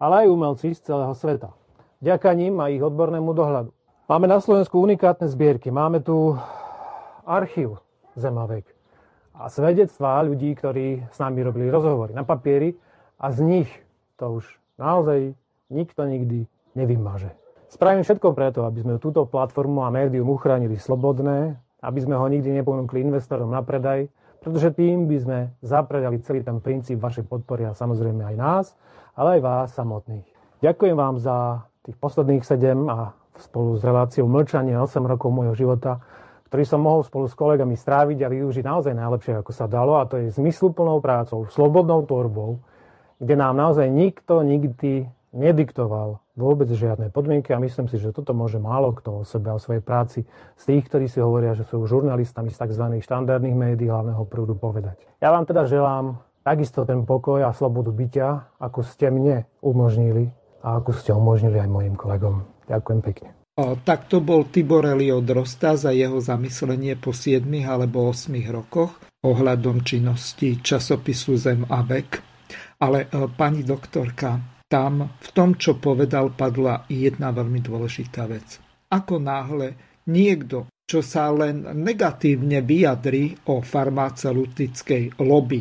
[0.00, 1.52] ale aj umelci z celého sveta.
[2.00, 3.70] Ďaká ním a ich odbornému dohľadu.
[4.08, 5.68] Máme na Slovensku unikátne zbierky.
[5.68, 6.34] Máme tu
[7.28, 7.78] archív
[8.16, 8.64] Zemavek
[9.36, 12.74] a svedectvá ľudí, ktorí s nami robili rozhovory na papieri
[13.20, 13.70] a z nich
[14.16, 14.44] to už
[14.80, 15.36] naozaj
[15.68, 17.36] nikto nikdy nevymaže.
[17.70, 22.50] Spravím všetko preto, aby sme túto platformu a médium uchránili slobodné, aby sme ho nikdy
[22.50, 24.10] neponúkli investorom na predaj,
[24.42, 28.66] pretože tým by sme zapredali celý ten princíp vašej podpory a samozrejme aj nás,
[29.20, 30.24] ale aj vás samotných.
[30.64, 36.00] Ďakujem vám za tých posledných 7 a spolu s reláciou Mlčanie 8 rokov môjho života,
[36.48, 40.08] ktorý som mohol spolu s kolegami stráviť a využiť naozaj najlepšie, ako sa dalo, a
[40.08, 42.64] to je zmysluplnou prácou, slobodnou tvorbou,
[43.20, 45.04] kde nám naozaj nikto nikdy
[45.36, 49.60] nediktoval vôbec žiadne podmienky a myslím si, že toto môže málo kto o sebe, o
[49.60, 50.24] svojej práci
[50.56, 52.98] z tých, ktorí si hovoria, že sú žurnalistami z tzv.
[53.04, 54.96] štandardných médií hlavného prúdu povedať.
[55.20, 58.28] Ja vám teda želám takisto ten pokoj a slobodu bytia,
[58.60, 60.28] ako ste mne umožnili
[60.64, 62.44] a ako ste umožnili aj mojim kolegom.
[62.68, 63.28] Ďakujem pekne.
[63.60, 68.96] O, tak to bol Tibor Elio Drosta za jeho zamyslenie po 7 alebo 8 rokoch
[69.20, 72.22] ohľadom činnosti časopisu Zem a Bek.
[72.80, 74.40] Ale o, pani doktorka,
[74.70, 78.62] tam v tom, čo povedal, padla jedna veľmi dôležitá vec.
[78.88, 79.76] Ako náhle
[80.08, 85.60] niekto, čo sa len negatívne vyjadrí o farmaceutickej lobby,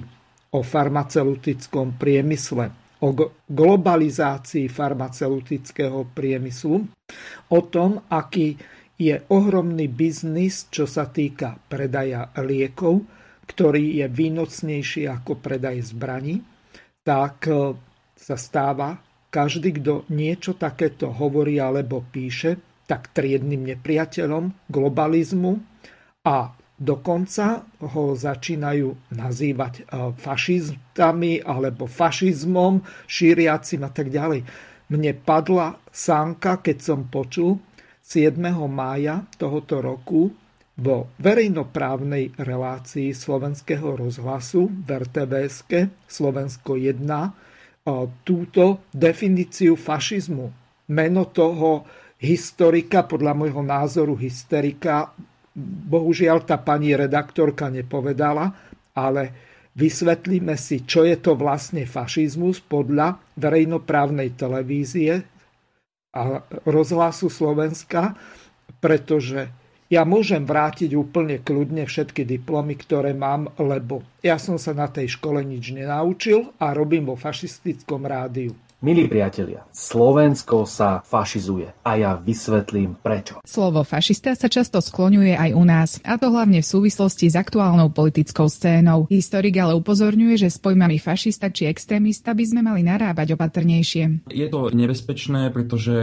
[0.49, 2.73] o farmaceutickom priemysle,
[3.05, 3.09] o
[3.47, 6.77] globalizácii farmaceutického priemyslu,
[7.53, 8.57] o tom, aký
[8.99, 13.07] je ohromný biznis, čo sa týka predaja liekov,
[13.47, 16.43] ktorý je výnocnejší ako predaj zbraní,
[17.01, 17.73] tak e,
[18.13, 18.99] sa stáva
[19.31, 25.53] každý, kto niečo takéto hovorí alebo píše, tak triednym nepriateľom globalizmu
[26.25, 34.47] a Dokonca ho začínajú nazývať e, fašistami alebo fašizmom, šíriacim a tak ďalej.
[34.87, 37.59] Mne padla sánka, keď som počul
[37.99, 38.39] 7.
[38.71, 40.31] mája tohoto roku
[40.79, 45.67] vo verejnoprávnej relácii slovenského rozhlasu v RTVS
[46.07, 47.29] Slovensko 1 e,
[48.23, 50.47] túto definíciu fašizmu.
[50.95, 51.83] Meno toho
[52.23, 55.11] historika, podľa môjho názoru hysterika,
[55.61, 58.51] bohužiaľ tá pani redaktorka nepovedala,
[58.95, 59.23] ale
[59.75, 65.23] vysvetlíme si, čo je to vlastne fašizmus podľa verejnoprávnej televízie
[66.15, 68.17] a rozhlasu Slovenska,
[68.81, 69.51] pretože
[69.89, 75.17] ja môžem vrátiť úplne kľudne všetky diplomy, ktoré mám, lebo ja som sa na tej
[75.17, 78.53] škole nič nenaučil a robím vo fašistickom rádiu.
[78.79, 83.43] Milí priatelia, Slovensko sa fašizuje a ja vysvetlím prečo.
[83.43, 87.91] Slovo fašista sa často skloňuje aj u nás, a to hlavne v súvislosti s aktuálnou
[87.91, 89.03] politickou scénou.
[89.11, 94.31] Historik ale upozorňuje, že s pojmami fašista či extrémista by sme mali narábať opatrnejšie.
[94.31, 95.95] Je to nebezpečné, pretože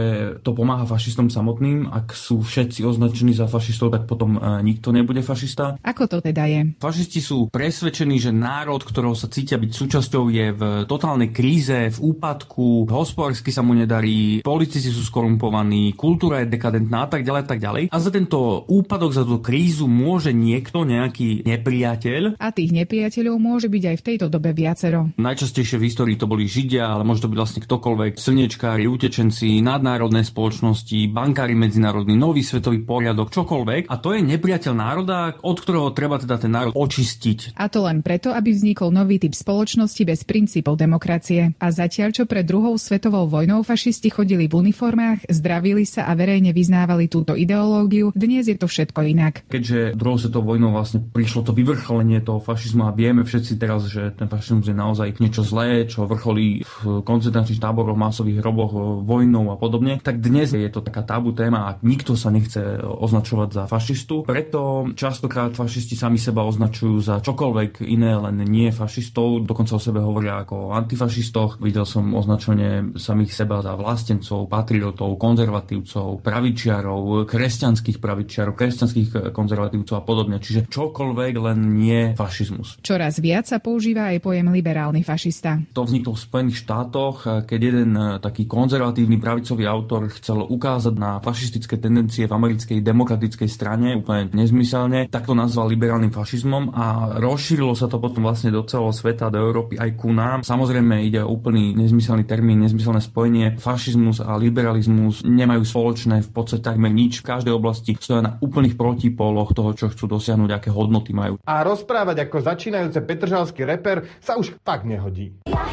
[0.45, 1.89] to pomáha fašistom samotným.
[1.89, 5.81] Ak sú všetci označení za fašistov, tak potom e, nikto nebude fašista.
[5.81, 6.77] Ako to teda je?
[6.77, 11.99] Fašisti sú presvedčení, že národ, ktorého sa cítia byť súčasťou, je v totálnej kríze, v
[12.13, 17.59] úpadku, hospodársky sa mu nedarí, politici sú skorumpovaní, kultúra je dekadentná a tak ďalej, tak
[17.63, 17.83] ďalej.
[17.89, 22.37] A za tento úpadok, za tú krízu môže niekto, nejaký nepriateľ.
[22.37, 25.09] A tých nepriateľov môže byť aj v tejto dobe viacero.
[25.17, 30.27] Najčastejšie v histórii to boli Židia, ale môže to byť vlastne ktokoľvek, slniečkári, utečenci, nadnárodné
[30.27, 33.87] spoločnosti, bankári medzinárodní, nový svetový poriadok, čokoľvek.
[33.87, 37.57] A to je nepriateľ národa, od ktorého treba teda ten národ očistiť.
[37.57, 41.55] A to len preto, aby vznikol nový typ spoločnosti bez princípov demokracie.
[41.57, 46.57] A zatiaľ, čo pre druhou svetovou vojnou fašisti chodili v uniformách, zdravili sa a verejne
[46.57, 49.45] vyznávali túto ideológiu, dnes je to všetko inak.
[49.45, 54.09] Keďže druhou svetovou vojnou vlastne prišlo to vyvrcholenie toho fašizmu a vieme všetci teraz, že
[54.17, 59.55] ten fašizmus je naozaj niečo zlé, čo vrcholí v koncentračných táboroch, masových hroboch, vojnou a
[59.61, 64.25] podobne, tak dnes je to taká tabu téma a nikto sa nechce označovať za fašistu.
[64.25, 70.01] Preto častokrát fašisti sami seba označujú za čokoľvek iné, len nie fašistov, dokonca o sebe
[70.01, 71.61] hovoria ako o antifašistoch.
[71.61, 79.95] Videl som označovať označenie samých seba za vlastencov, patriotov, konzervatívcov, pravičiarov, kresťanských pravičiarov, kresťanských konzervatívcov
[79.99, 80.39] a podobne.
[80.39, 82.79] Čiže čokoľvek, len nie fašizmus.
[82.79, 85.59] Čoraz viac sa používa aj pojem liberálny fašista.
[85.75, 87.91] To vzniklo v Spojených štátoch, keď jeden
[88.23, 95.11] taký konzervatívny pravicový autor chcel ukázať na fašistické tendencie v americkej demokratickej strane úplne nezmyselne,
[95.11, 99.41] tak to nazval liberálnym fašizmom a rozšírilo sa to potom vlastne do celého sveta, do
[99.41, 100.47] Európy aj ku nám.
[100.47, 103.57] Samozrejme ide o úplný nezmyselný termín nezmyselné spojenie.
[103.57, 107.25] Fašizmus a liberalizmus nemajú spoločné v podstate takmer nič.
[107.25, 111.41] V každej oblasti stoja na úplných protipóloch toho, čo chcú dosiahnuť, aké hodnoty majú.
[111.49, 115.33] A rozprávať ako začínajúce petržalský reper sa už tak nehodí.
[115.49, 115.65] Ja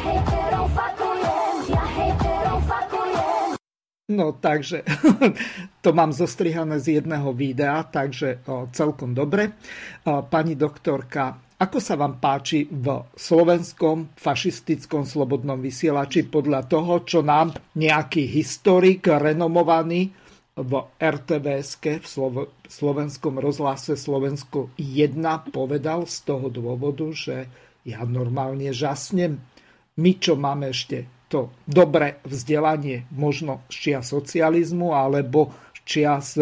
[4.05, 4.85] No takže
[5.85, 9.57] to mám zostrihané z jedného videa, takže o, celkom dobre.
[10.05, 17.23] O, pani doktorka, ako sa vám páči v slovenskom fašistickom slobodnom vysielači podľa toho, čo
[17.23, 20.11] nám nejaký historik renomovaný
[20.55, 25.15] v RTVS, v slovenskom rozhlase Slovensko 1
[25.55, 27.47] povedal z toho dôvodu, že
[27.87, 29.39] ja normálne žasnem.
[29.95, 36.35] My, čo máme ešte to dobré vzdelanie, možno z čia socializmu alebo z čias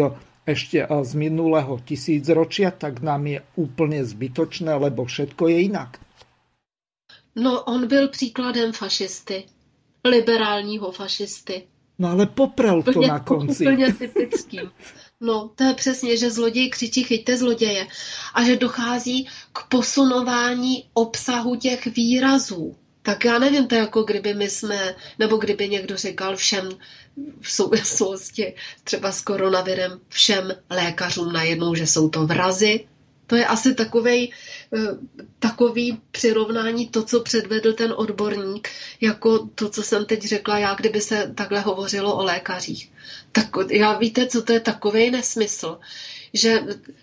[0.46, 5.98] ešte z minulého tisícročia, tak nám je úplně zbytočné, lebo všetko je jinak.
[7.36, 9.44] No, on byl příkladem fašisty.
[10.04, 11.62] Liberálního fašisty.
[11.98, 13.64] No ale poprel to úplně, na konci.
[13.64, 14.70] Úplně typickým.
[15.20, 17.86] No, to je přesně, že zloděj křičí chyťte zloděje
[18.34, 22.76] a že dochází k posunování obsahu těch výrazů.
[23.02, 26.68] Tak já nevím, to je jako kdyby my jsme, nebo kdyby někdo říkal všem
[27.40, 28.54] v souvislosti
[28.84, 32.86] třeba s koronavirem všem lékařům najednou, že jsou to vrazy.
[33.26, 34.32] To je asi takovej,
[34.76, 34.78] eh,
[35.38, 38.68] takový přirovnání to, co předvedl ten odborník,
[39.00, 42.92] jako to, co jsem teď řekla já, kdyby se takhle hovořilo o lékařích.
[43.32, 45.78] Tak já víte, co to je takový nesmysl,
[46.34, 46.62] že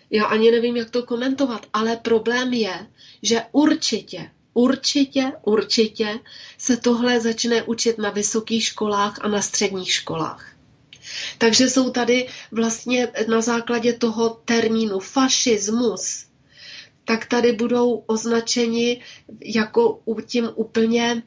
[0.10, 2.88] já ani nevím, jak to komentovat, ale problém je,
[3.24, 6.20] že určitě Určitě, určitě
[6.58, 10.56] se tohle začne učit na vysokých školách a na středních školách.
[11.38, 16.26] Takže jsou tady vlastně na základě toho termínu fašismus,
[17.06, 19.02] tak tady budou označeni
[19.46, 21.24] jako tím úplně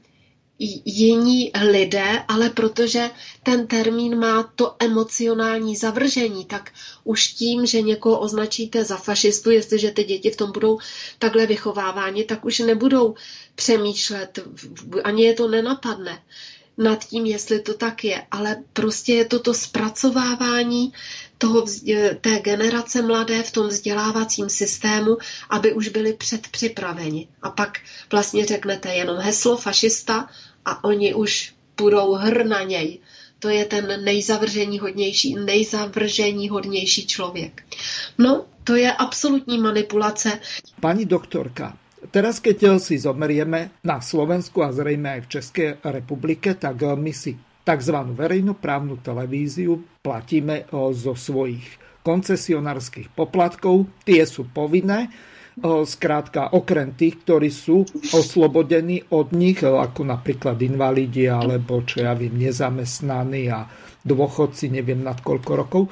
[0.58, 3.10] jiní lidé, ale protože
[3.42, 6.70] ten termín má to emocionální zavržení, tak
[7.04, 10.78] už tím, že někoho označíte za fašistu, jestliže ty děti v tom budou
[11.18, 13.14] takhle vychováváni, tak už nebudou
[13.54, 14.38] přemýšlet,
[15.04, 16.22] ani je to nenapadne
[16.78, 20.92] nad tím, jestli to tak je, ale prostě je to to zpracovávání
[21.38, 21.64] toho,
[22.20, 25.16] té generace mladé v tom vzdělávacím systému,
[25.50, 27.28] aby už byli předpřipraveni.
[27.42, 27.78] A pak
[28.12, 30.28] vlastně řeknete jenom heslo fašista
[30.64, 32.98] a oni už budou hr na něj.
[33.38, 37.62] To je ten nejzavržení hodnější, nejzavržení hodnější člověk.
[38.18, 40.40] No, to je absolutní manipulace.
[40.80, 46.76] Pani doktorka, Teraz, keď si zomerieme na Slovensku a zrejme aj v Českej republike, tak
[47.00, 47.32] my si
[47.64, 47.96] tzv.
[48.12, 51.64] verejnoprávnu televíziu platíme zo svojich
[52.04, 53.88] koncesionárskych poplatkov.
[54.04, 55.08] Tie sú povinné.
[55.64, 62.34] Skrátka, okrem tých, ktorí sú oslobodení od nich, ako napríklad invalidi alebo čo ja viem,
[62.34, 63.62] nezamestnaní a
[64.02, 65.82] dôchodci, neviem nad koľko rokov,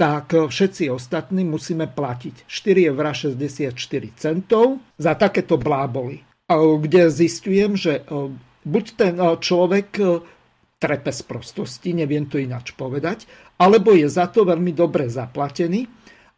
[0.00, 3.76] tak všetci ostatní musíme platiť 4 eur 64
[4.16, 6.24] centov za takéto bláboli.
[6.50, 8.02] Kde zistujem, že
[8.64, 10.00] buď ten človek
[10.80, 13.28] trepe z prostosti, neviem to ináč povedať,
[13.60, 15.84] alebo je za to veľmi dobre zaplatený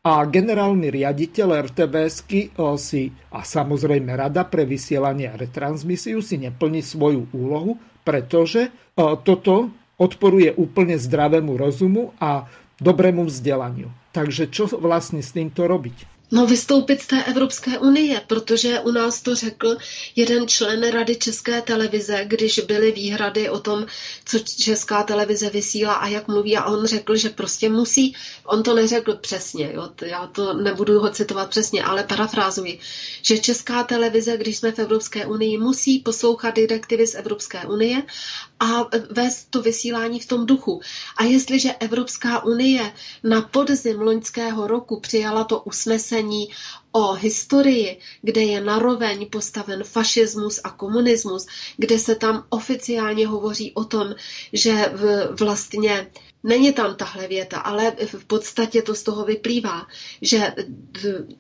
[0.03, 7.31] a generálny riaditeľ RTVSky si a samozrejme Rada pre vysielanie a retransmisiu si neplní svoju
[7.31, 9.71] úlohu, pretože toto
[10.03, 12.51] odporuje úplne zdravému rozumu a
[12.83, 13.95] dobrému vzdelaniu.
[14.11, 16.12] Takže čo vlastne s týmto robiť?
[16.35, 19.77] No vystoupit z té Evropské unie, protože u nás to řekl
[20.17, 23.87] jeden člen Rady České televize, když byly výhrady o tom,
[24.25, 28.75] co Česká televize vysílá a jak mluví a on řekl, že prostě musí, on to
[28.75, 32.79] neřekl přesně, jo, já to nebudu ho citovat přesně, ale parafrázuji,
[33.23, 38.03] že Česká televize, když jsme v Evropské unii, musí poslouchat direktivy z Evropské unie
[38.63, 40.81] a vést to vysílání v tom duchu.
[41.17, 42.93] A jestliže Evropská unie
[43.25, 46.49] na podzim loňského roku přijala to usnesení
[46.93, 53.85] o historii, kde je naroveň postaven fašismus a komunismus, kde se tam oficiálně hovoří o
[53.85, 54.15] tom,
[54.53, 54.93] že
[55.41, 56.11] vlastně
[56.45, 59.87] Není tam tahle věta, ale v podstatě to z toho vyplývá,
[60.23, 60.55] že,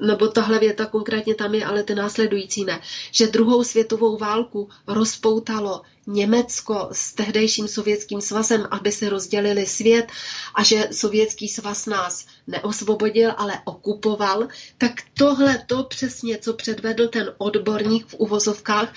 [0.00, 2.80] nebo tahle věta konkrétně tam je, ale ty následující ne,
[3.10, 10.06] že druhou světovou válku rozpoutalo Německo s tehdejším sovětským svazem, aby se rozdělili svět
[10.54, 14.48] a že sovětský svaz nás neosvobodil, ale okupoval,
[14.78, 18.94] tak tohle to přesně, co předvedl ten odborník v uvozovkách,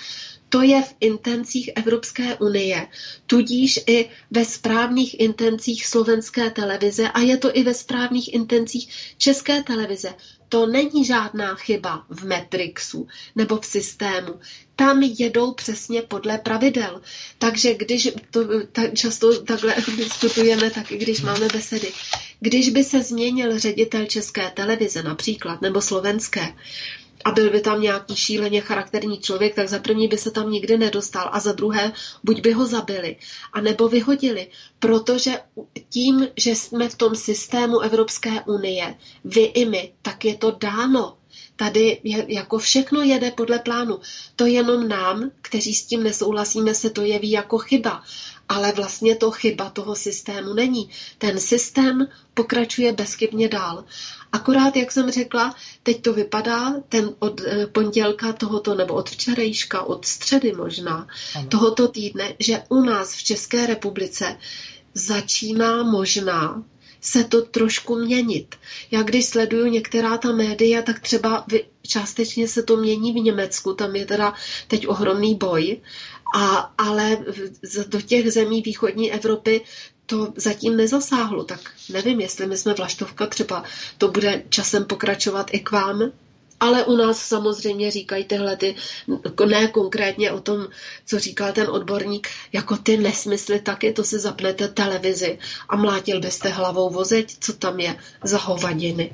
[0.48, 2.88] to je v intencích Evropské unie,
[3.26, 9.62] tudíž i ve správných intencích slovenské televize a je to i ve správných intencích české
[9.62, 10.14] televize.
[10.48, 14.40] To není žádná chyba v Matrixu nebo v systému.
[14.76, 17.00] Tam jedou přesně podle pravidel.
[17.38, 18.40] Takže když to
[18.72, 21.92] tak často takhle diskutujeme, tak i když máme besedy,
[22.40, 26.54] když by se změnil ředitel české televize například, nebo slovenské,
[27.26, 30.78] a byl by tam nějaký šíleně charakterní člověk, tak za první by se tam nikdy
[30.78, 31.92] nedostal a za druhé
[32.24, 33.16] buď by ho zabili,
[33.52, 34.48] a nebo vyhodili,
[34.78, 35.40] protože
[35.88, 38.94] tím, že jsme v tom systému Evropské unie,
[39.24, 41.16] vy i my, tak je to dáno.
[41.56, 44.00] Tady je, jako všechno jede podle plánu.
[44.36, 48.02] To jenom nám, kteří s tím nesouhlasíme, se to jeví jako chyba.
[48.48, 50.90] Ale vlastně to chyba toho systému není.
[51.18, 53.84] Ten systém pokračuje bezchybně dál.
[54.32, 59.82] Akorát, jak jsem řekla, teď to vypadá, ten od eh, pondělka tohoto, nebo od včerejška,
[59.82, 61.48] od středy možná, ano.
[61.48, 64.38] tohoto týdne, že u nás v České republice
[64.94, 66.62] začíná možná
[67.00, 68.56] se to trošku měnit.
[68.90, 71.46] Já když sleduju některá ta média, tak třeba
[71.86, 74.34] částečně se to mění v Německu, tam je teda
[74.68, 75.80] teď ohromný boj,
[76.34, 77.18] a, ale
[77.88, 79.60] do těch zemí východní Evropy
[80.06, 81.60] to zatím nezasáhlo, tak
[81.92, 83.64] nevím, jestli my jsme vlaštovka, třeba
[83.98, 86.12] to bude časem pokračovat i k vám.
[86.60, 88.74] Ale u nás samozřejmě říkají tyhle ty,
[89.46, 90.68] ne konkrétně o tom,
[91.06, 95.38] co říkal ten odborník, jako ty nesmysly taky, to si zapnete televizi
[95.68, 99.12] a mlátil byste hlavou vozeť, co tam je za hovadiny.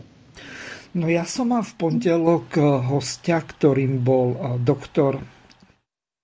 [0.93, 2.60] No ja som mal v pondelok
[2.93, 5.16] hostia, ktorým bol eh, doktor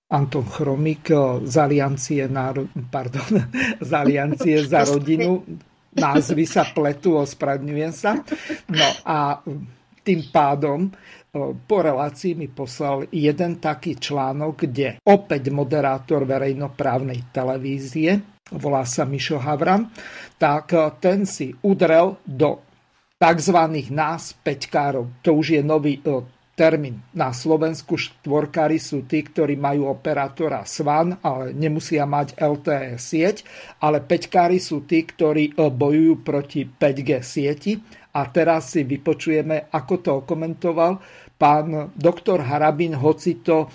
[0.09, 1.13] Anton Chromik
[1.45, 2.65] z Aliancie, náro...
[2.89, 3.45] Pardon,
[3.89, 5.45] z Aliancie za rodinu.
[5.89, 8.17] Názvy sa pletú, ospravedlňujem sa.
[8.69, 9.41] No a
[10.01, 10.89] tým pádom
[11.69, 19.37] po relácii mi poslal jeden taký článok, kde opäť moderátor verejnoprávnej televízie, volá sa Mišo
[19.37, 19.93] Havran,
[20.41, 22.68] tak ten si udrel do
[23.19, 23.59] tzv.
[23.91, 25.11] nás peťkárov.
[25.27, 25.99] To už je nový
[26.55, 27.03] termín.
[27.11, 33.43] Na Slovensku štvorkári sú tí, ktorí majú operátora SVAN, ale nemusia mať LTE sieť,
[33.83, 37.79] ale peťkári sú tí, ktorí e, bojujú proti 5G sieti.
[38.15, 40.99] A teraz si vypočujeme, ako to komentoval
[41.39, 43.67] pán doktor Harabin, hoci to e,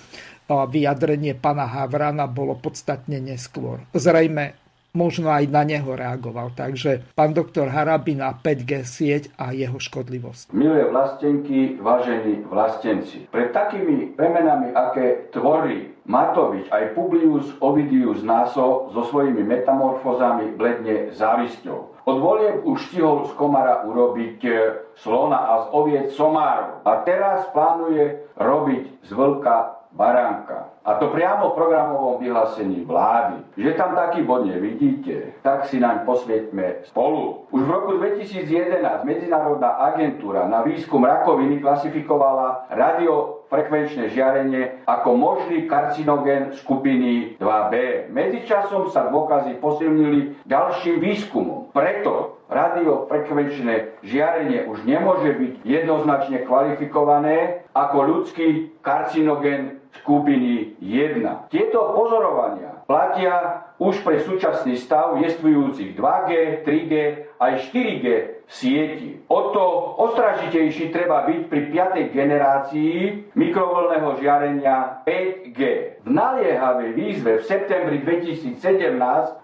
[0.48, 3.80] vyjadrenie pána Havrana bolo podstatne neskôr.
[3.96, 4.63] Zrejme
[4.94, 6.54] možno aj na neho reagoval.
[6.54, 10.54] Takže pán doktor Harabin a 5G sieť a jeho škodlivosť.
[10.54, 19.02] Milé vlastenky, vážení vlastenci, pred takými premenami, aké tvorí Matovič aj Publius Ovidius Naso so
[19.08, 22.04] svojimi metamorfozami bledne závisťou.
[22.04, 24.52] Od volieb už stihol z komara urobiť e,
[25.00, 26.84] slona a z oviec somárov.
[26.84, 30.73] A teraz plánuje robiť z vlka baránka.
[30.84, 33.40] A to priamo v programovom vyhlásení vlády.
[33.56, 37.48] Že tam taký bod nevidíte, tak si naň posvietme spolu.
[37.48, 46.52] Už v roku 2011 Medzinárodná agentúra na výskum rakoviny klasifikovala radiofrekvenčné žiarenie ako možný karcinogen
[46.52, 47.74] skupiny 2B.
[48.12, 51.72] Medzičasom sa dôkazy posilnili ďalším výskumom.
[51.72, 61.22] Preto radiofrekvenčné žiarenie už nemôže byť jednoznačne kvalifikované ako ľudský karcinogen skupiny 1.
[61.54, 66.30] Tieto pozorovania platia už pre súčasný stav jestvujúcich 2G,
[66.66, 66.92] 3G
[67.38, 68.06] aj 4G
[68.48, 69.20] sieti.
[69.28, 69.64] O to
[69.98, 72.16] ostražitejší treba byť pri 5.
[72.16, 72.96] generácii
[73.34, 75.60] mikrovlného žiarenia 5G.
[76.04, 78.60] V naliehavej výzve v septembri 2017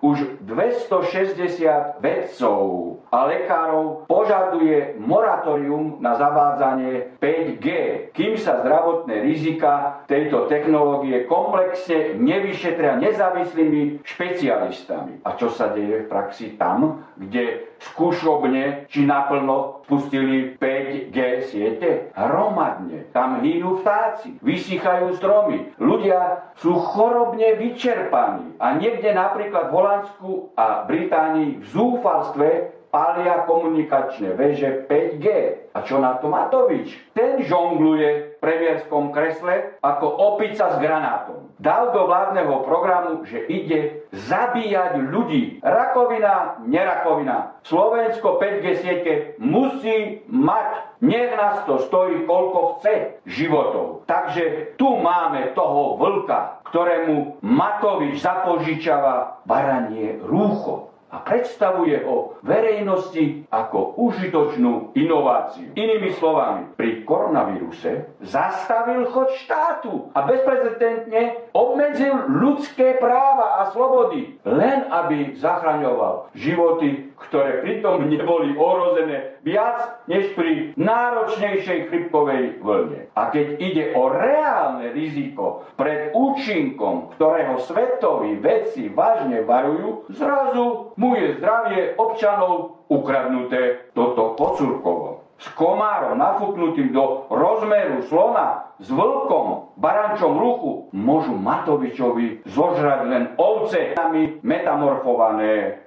[0.04, 2.60] už 260 vedcov
[3.08, 7.66] a lekárov požaduje moratórium na zavádzanie 5G,
[8.12, 15.24] kým sa zdravotné rizika tejto technológie komplexne nevyšetria nezávislými špecialistami.
[15.24, 22.12] A čo sa deje v praxi tam, kde skúšobne či naplno spustili 5G siete?
[22.12, 23.08] Hromadne.
[23.10, 25.72] Tam hýnu vtáci, vysychajú stromy.
[25.80, 28.60] Ľudia sú chorobne vyčerpaní.
[28.60, 32.48] A niekde napríklad v Holandsku a Británii v zúfalstve
[32.90, 35.26] palia komunikačné veže 5G.
[35.72, 36.90] A čo na to Matovič?
[37.14, 41.52] Ten žongluje premiérskom kresle ako opica s granátom.
[41.60, 45.60] Dal do vládneho programu, že ide zabíjať ľudí.
[45.60, 47.60] Rakovina, nerakovina.
[47.68, 50.88] Slovensko 5G siete musí mať.
[51.00, 54.04] Nech nás to stojí, koľko chce životov.
[54.04, 63.98] Takže tu máme toho vlka, ktorému Matovič zapožičava baranie rúcho a predstavuje ho verejnosti ako
[63.98, 65.74] užitočnú inováciu.
[65.74, 74.86] Inými slovami, pri koronavíruse zastavil chod štátu a bezprecedentne obmedzil ľudské práva a slobody, len
[74.86, 83.12] aby zachraňoval životy, ktoré pritom neboli ohrozené viac než pri náročnejšej chrypkovej vlne.
[83.12, 91.16] A keď ide o reálne riziko pred účinkom, ktorého svetoví vedci vážne varujú, zrazu mu
[91.16, 95.28] je zdravie občanov ukradnuté toto pocurkovo.
[95.40, 103.96] S komárom nafúknutým do rozmeru slona s vlkom, barančom ruchu môžu Matovičovi zožrať len ovce
[104.44, 105.80] metamorfované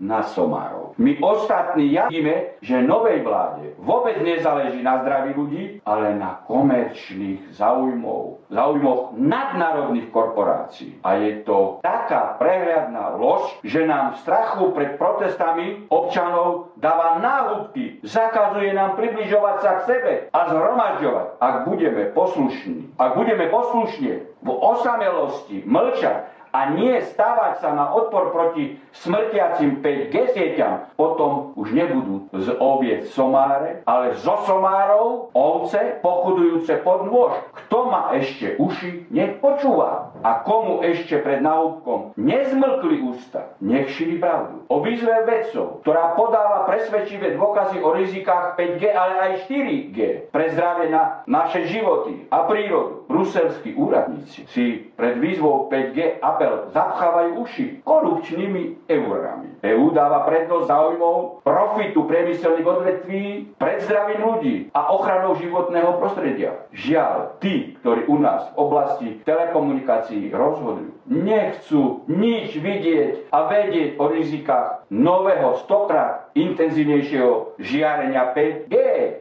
[0.00, 0.96] na somárov.
[0.96, 8.48] My ostatní vidíme, že novej vláde vôbec nezáleží na zdraví ľudí, ale na komerčných záujmov,
[8.48, 10.96] záujmoch nadnárodných korporácií.
[11.04, 18.72] A je to taká prehľadná lož, že nám strachu pred protestami občanov dáva náhubky, zakazuje
[18.72, 21.26] nám približovať sa k sebe a zhromažďovať.
[21.40, 28.34] Ak budeme poslušní, ak budeme poslušne v osamelosti mlčať, a nie stávať sa na odpor
[28.34, 36.82] proti smrtiacim 5G sieťam, potom už nebudú z oviec somáre, ale zo somárov ovce pochodujúce
[36.82, 37.38] pod nôž.
[37.54, 40.10] Kto má ešte uši, nech počúva.
[40.20, 44.66] A komu ešte pred náhubkom nezmlkli ústa, nech šíri pravdu.
[44.68, 49.98] O výzve vedcov, ktorá podáva presvedčivé dôkazy o rizikách 5G, ale aj 4G
[50.34, 52.99] pre zdravie na naše životy a prírodu.
[53.10, 59.58] Bruselskí úradníci si pred výzvou 5G a apel zapchávajú uši korupčnými eurami.
[59.66, 63.24] EU dáva prednosť záujmov profitu priemyselných odvetví
[63.58, 66.54] pred zdravím ľudí a ochranou životného prostredia.
[66.70, 74.04] Žiaľ, tí, ktorí u nás v oblasti telekomunikácií rozhodujú, nechcú nič vidieť a vedieť o
[74.10, 78.74] rizikách nového stokrát intenzívnejšieho žiarenia 5G.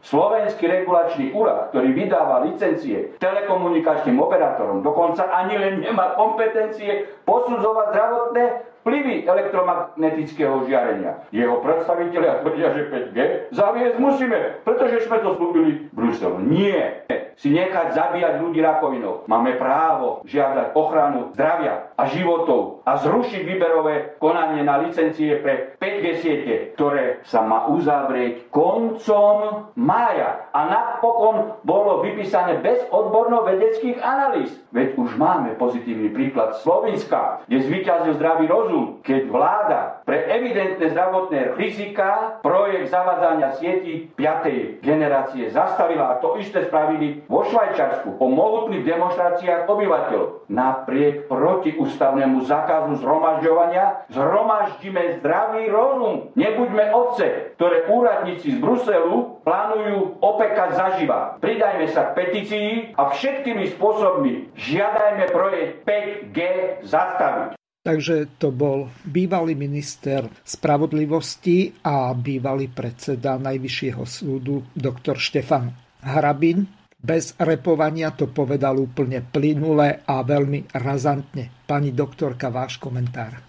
[0.06, 8.44] Slovenský regulačný úrad, ktorý vydáva licencie telekomunikačným operátorom, dokonca ani len nemá kompetencie posudzovať zdravotné
[8.82, 11.22] vplyvy elektromagnetického žiarenia.
[11.30, 13.18] Jeho predstavitelia tvrdia, že 5G
[13.54, 16.42] zaviesť musíme, pretože sme to slúbili Bruselu.
[16.42, 17.06] Nie.
[17.40, 19.24] Si nechať zabíjať ľudí rakovinou.
[19.30, 26.06] Máme právo žiadať ochranu zdravia a životov a zrušiť výberové konanie na licencie pre 5G
[26.26, 30.49] siete, ktoré sa má uzavrieť koncom mája.
[30.49, 34.49] A napokon bolo vypísané bez odborno-vedeckých analýz.
[34.74, 41.57] Veď už máme pozitívny príklad Slovenska, kde zvíťazil zdravý rozum keď vláda pre evidentné zdravotné
[41.57, 44.86] rizika projekt zavádzania sieti 5.
[44.86, 50.45] generácie zastavila a to isté spravili vo Švajčarsku po mohutných demonstráciách obyvateľov.
[50.49, 56.32] Napriek protiústavnému zákazu zhromažďovania zhromaždíme zdravý rozum.
[56.40, 61.36] Nebuďme ovce, ktoré úradníci z Bruselu plánujú opekať zaživa.
[61.44, 66.40] Pridajme sa k petícii a všetkými spôsobmi žiadajme projekt 5G
[66.88, 67.60] zastaviť.
[67.80, 75.72] Takže to bol bývalý minister spravodlivosti a bývalý predseda Najvyššieho súdu doktor Štefan
[76.04, 76.79] Hrabin.
[77.00, 81.48] Bez repovania to povedal úplne plynule a veľmi razantne.
[81.64, 83.40] Pani doktorka, váš komentár.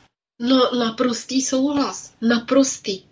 [0.40, 2.14] No, naprostý souhlas.
[2.22, 3.04] Naprostý.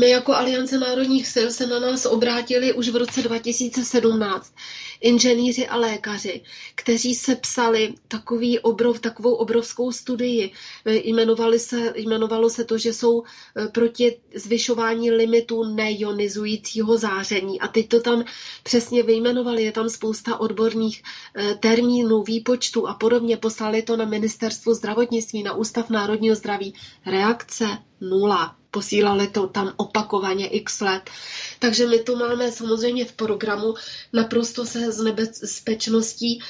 [0.00, 4.52] My jako Aliance národních sil se na nás obrátili už v roce 2017
[5.00, 6.42] inženýři a lékaři,
[6.74, 10.52] kteří se psali takový obrov, takovou obrovskou studii.
[10.84, 17.60] Jmenovali se, jmenovalo se to, že jsou eh, proti zvyšování limitu neionizujícího záření.
[17.60, 18.24] A teď to tam
[18.62, 19.62] přesně vyjmenovali.
[19.64, 21.02] Je tam spousta odborných
[21.34, 23.36] eh, termínů, výpočtů a podobně.
[23.36, 26.74] Poslali to na ministerstvo zdravotnictví, na Ústav národního zdraví.
[27.06, 31.10] Reakce nula posílali to tam opakovaně x let.
[31.58, 33.74] Takže my to máme samozřejmě v programu,
[34.12, 36.42] naprosto se s nebezpečností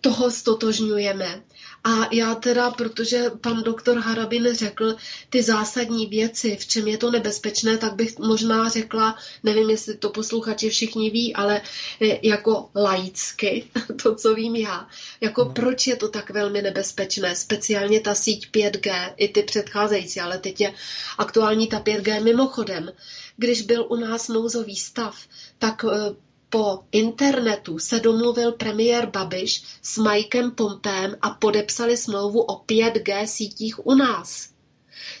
[0.00, 1.42] toho stotožňujeme.
[1.84, 4.96] A já teda, protože pan doktor Harabin řekl
[5.30, 10.10] ty zásadní věci, v čem je to nebezpečné, tak bych možná řekla, nevím, jestli to
[10.10, 11.62] posluchači všichni ví, ale
[12.22, 13.70] jako laicky,
[14.02, 14.88] to, co vím já,
[15.20, 15.50] jako no.
[15.50, 20.60] proč je to tak velmi nebezpečné, speciálně ta síť 5G, i ty předcházející, ale teď
[20.60, 20.74] je
[21.18, 22.92] aktuální ta 5G mimochodem.
[23.36, 25.16] Když byl u nás nouzový stav,
[25.58, 32.62] tak eh, po internetu se domluvil premiér Babiš s Mikem Pompem a podepsali smlouvu o
[32.64, 34.48] 5G sítích u nás.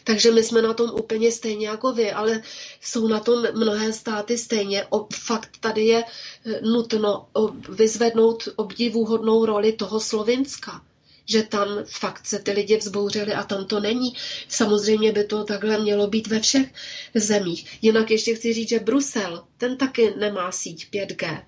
[0.04, 2.42] Takže my jsme na tom úplně stejně jako vy, ale
[2.80, 4.86] jsou na tom mnohé státy stejně.
[4.90, 7.26] O, fakt tady je eh, nutno
[7.68, 10.82] vyzvednout obdivuhodnou roli toho Slovinska
[11.28, 14.14] že tam fakt se ty lidi vzbouřili a tam to není.
[14.48, 16.68] Samozřejmě by to takhle mělo být ve všech
[17.14, 17.78] zemích.
[17.82, 21.42] Jinak ještě chci říct, že Brusel, ten taky nemá síť 5G.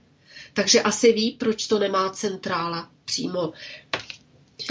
[0.54, 3.52] Takže asi ví, proč to nemá centrála přímo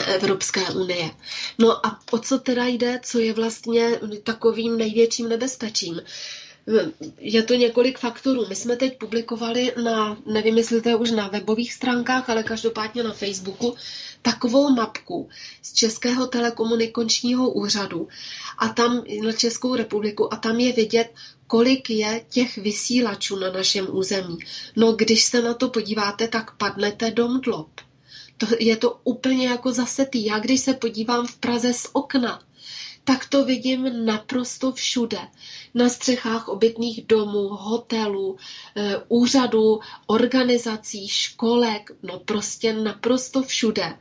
[0.07, 1.11] Evropské unie.
[1.60, 6.02] No a o co teda jde, co je vlastně takovým největším nebezpečím?
[7.19, 8.45] Je to několik faktorů.
[8.49, 13.03] My jsme teď publikovali na, nevím, jestli to je už na webových stránkách, ale každopádně
[13.03, 13.75] na Facebooku,
[14.21, 15.29] takovou mapku
[15.61, 18.07] z Českého telekomunikačního úřadu
[18.57, 21.13] a tam na Českou republiku a tam je vidět,
[21.47, 24.37] kolik je těch vysílačů na našem území.
[24.75, 27.69] No, když se na to podíváte, tak padnete do mdlob.
[28.37, 30.25] To, je to úplně jako zasetý.
[30.25, 32.41] Já když se podívám v Praze z okna,
[33.03, 35.19] tak to vidím naprosto všude.
[35.73, 38.37] Na střechách obytných domů, hotelů,
[38.75, 43.97] eh, úřadů, organizací, školek, no prostě naprosto všude.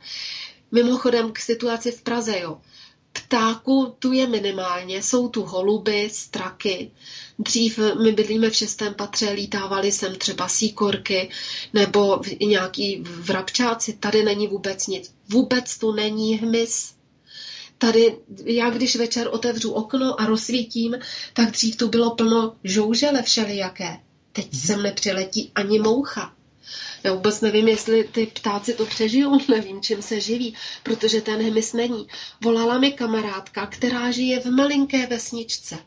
[0.71, 2.61] Mimochodem k situaci v Praze, jo.
[3.13, 6.91] Ptáků tu je minimálně, jsou tu holuby, straky.
[7.39, 11.29] Dřív my bydlíme v šestém patře, lítávali sem třeba síkorky
[11.73, 15.13] nebo nějaký vrabčáci, tady není vůbec nic.
[15.29, 16.98] Vůbec tu není hmyz.
[17.81, 20.97] Tady já, když večer otevřu okno a rozsvítím,
[21.33, 23.99] tak dřív tu bylo plno žoužele všelijaké.
[24.31, 24.59] Teď mm.
[24.59, 26.33] sem nepřiletí ani moucha.
[27.03, 31.73] Já vůbec nevím, jestli ty ptáci to přežijou, nevím, čím se živí, protože ten hmyz
[31.73, 32.07] není.
[32.41, 35.77] Volala mi kamarádka, která žije v malinké vesničce.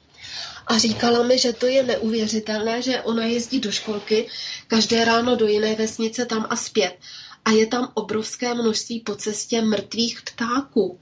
[0.67, 4.29] A říkala mi, že to je neuvěřitelné, že ona jezdí do školky
[4.67, 6.99] každé ráno do jiné vesnice tam a zpět.
[7.45, 11.01] A je tam obrovské množství po cestě mrtvých ptáků.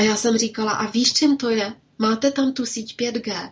[0.00, 1.72] A já jsem říkala, a víš, čím to je?
[1.98, 3.50] Máte tam tu síť 5G.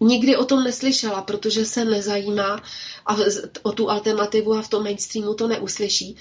[0.00, 2.62] Nikdy o tom neslyšela, protože se nezajímá
[3.06, 3.16] a
[3.62, 6.16] o tu alternativu a v tom mainstreamu to neuslyší.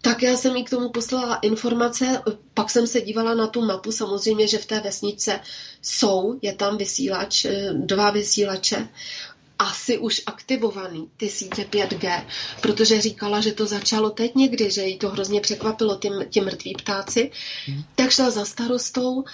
[0.00, 2.22] Tak já jsem jí k tomu poslala informace,
[2.54, 5.40] pak jsem se dívala na tu mapu, samozřejmě, že v té vesnice
[5.82, 8.88] jsou, je tam vysílač, eh, dva vysílače,
[9.58, 12.24] asi už aktivovaný, ty sítě 5G,
[12.60, 16.74] protože říkala, že to začalo teď někdy, že jí to hrozně překvapilo, ty, ty mrtví
[16.74, 17.30] ptáci,
[17.66, 17.82] hmm.
[17.94, 19.24] tak šla za starostou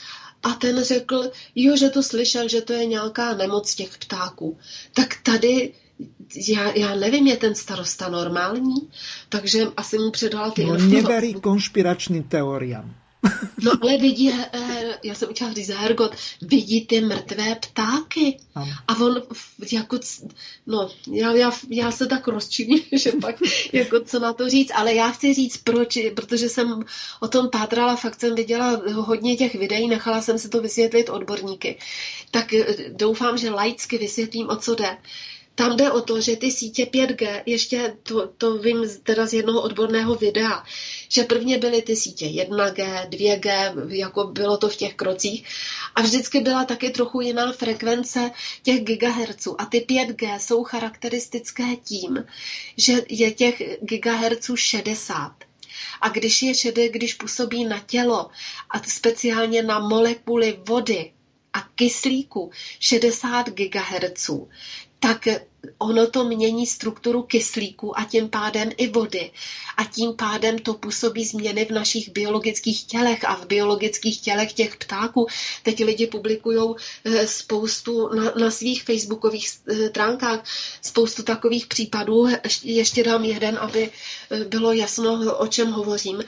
[0.42, 4.58] a ten řekl, jo, že to slyšel, že to je nějaká nemoc těch ptáků.
[4.94, 5.72] Tak tady
[6.48, 8.74] já, já nevím, je ten starosta normální,
[9.28, 11.08] takže asi mu předala ty no, informace.
[11.08, 13.01] Neverí konšpiračným teoriám.
[13.62, 18.38] No ale vidí, eh, já jsem chtěla říct Hergot, vidí ty mrtvé ptáky.
[18.88, 19.22] A on
[19.72, 19.98] jako,
[20.66, 23.36] no, já, já, já se tak rozčiním, že pak
[23.72, 26.84] jako co na to říct, ale já chci říct proč, protože jsem
[27.20, 31.78] o tom pátrala, fakt jsem viděla hodně těch videí, nechala jsem si to vysvětlit odborníky.
[32.30, 34.96] Tak eh, doufám, že laicky vysvětlím, o co jde.
[35.54, 39.62] Tam jde o to, že ty sítě 5G, ještě to, to vím teda z jednoho
[39.62, 40.64] odborného videa,
[41.08, 45.44] že prvně byly ty sítě 1G, 2G, jako bylo to v těch krocích,
[45.94, 48.30] a vždycky byla taky trochu jiná frekvence
[48.62, 49.60] těch gigahertzů.
[49.60, 52.24] A ty 5G jsou charakteristické tím,
[52.76, 55.32] že je těch gigahertzů 60.
[56.00, 58.30] A když je šedé, když působí na tělo
[58.70, 61.12] a speciálně na molekuly vody,
[61.52, 62.50] a kyslíku
[62.80, 64.30] 60 GHz,
[65.02, 65.28] tak
[65.78, 69.30] ono to mění strukturu kyslíku a tím pádem i vody.
[69.76, 74.76] A tím pádem to působí změny v našich biologických tělech a v biologických tělech těch
[74.76, 75.26] ptáků.
[75.62, 76.74] Teď lidi publikují
[77.04, 80.44] eh, spoustu na, na svých facebookových eh, stránkách
[80.82, 82.26] spoustu takových případů.
[82.62, 83.90] Ještě dám jeden, aby
[84.30, 86.24] eh, bylo jasno, o čem hovořím.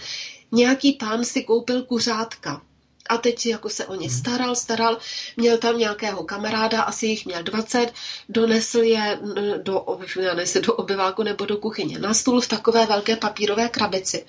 [0.52, 2.62] Nějaký pán si koupil kuřátka
[3.08, 4.16] a teď jako se o ně mhm.
[4.16, 4.98] staral, staral,
[5.36, 7.92] měl tam nějakého kamaráda, asi jich měl 20,
[8.28, 9.18] donesl je
[9.62, 9.86] do,
[10.34, 14.26] nesl do obyváku nebo do kuchyně na stůl v takové velké papírové krabici.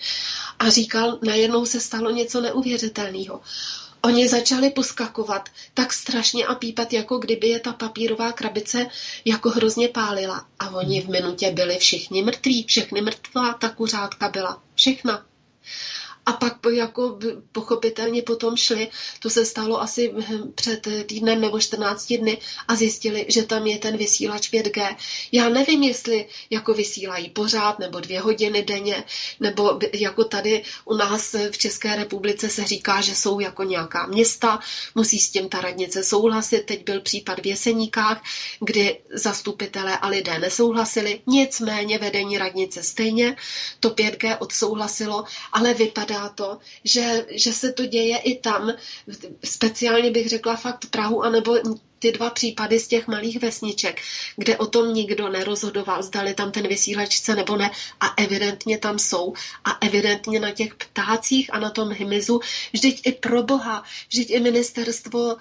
[0.59, 3.41] A říkal, najednou se stalo něco neuvěřitelného.
[4.05, 8.87] Oni začali poskakovat tak strašně a pípat, jako kdyby je ta papírová krabice
[9.25, 10.45] jako hrozně pálila.
[10.59, 15.25] A oni v minutě byli všichni mrtví, všechny mrtvá ta kuřátka byla, všechna.
[16.25, 17.19] A pak jako
[17.51, 18.87] pochopitelně potom šli,
[19.19, 22.37] to se stalo asi hm, před týdnem nebo 14 dny
[22.67, 24.95] a zjistili, že tam je ten vysílač 5G.
[25.31, 29.03] Já nevím, jestli jako vysílají pořád nebo dvě hodiny denně,
[29.39, 34.59] nebo jako tady u nás v České republice se říká, že jsou jako nějaká města,
[34.95, 36.59] musí s tím ta radnice souhlasit.
[36.65, 38.23] Teď byl případ v Jeseníkách,
[38.59, 43.35] kdy zastupitelé a lidé nesouhlasili, nicméně vedení radnice stejně
[43.79, 48.73] to 5G odsouhlasilo, ale vypadá vypadá to, že, že se to děje i tam,
[49.43, 51.55] speciálně bych řekla fakt Prahu, anebo
[52.05, 54.01] ty dva případy z těch malých vesniček,
[54.37, 58.99] kde o tom nikdo nerozhodoval, zdali tam ten vysílač chce nebo ne a evidentně tam
[58.99, 59.33] jsou.
[59.65, 62.39] A evidentně na těch ptácích a na tom hmyzu,
[62.73, 65.37] vždyť i pro boha, vždyť i ministerstvo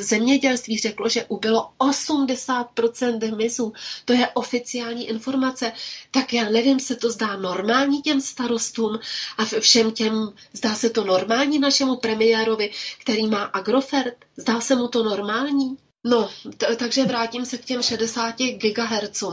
[0.00, 3.72] zemědělství řeklo, že ubylo 80% hmyzu,
[4.04, 5.72] to je oficiální informace,
[6.10, 8.98] tak já nevím, se to zdá normální těm starostům
[9.38, 12.70] a všem těm, zdá se to normální našemu premiérovi,
[13.00, 15.77] který má Agrofert, zdá se mu to normální?
[16.04, 19.24] No, t- takže vrátím se k těm 60 GHz.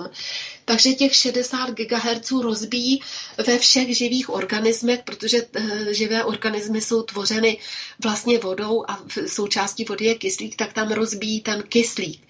[0.65, 3.01] Takže těch 60 GHz rozbíjí
[3.47, 7.57] ve všech živých organismech, protože e, živé organismy jsou tvořeny
[8.03, 12.27] vlastně vodou a v součástí vody je kyslík, tak tam rozbíjí ten kyslík.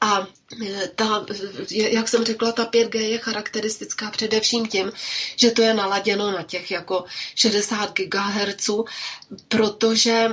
[0.00, 0.26] A
[0.66, 1.26] eh, ta,
[1.70, 4.92] jak jsem řekla, ta 5G je charakteristická především tím,
[5.36, 7.04] že to je naladěno na těch jako
[7.34, 8.70] 60 GHz,
[9.48, 10.28] protože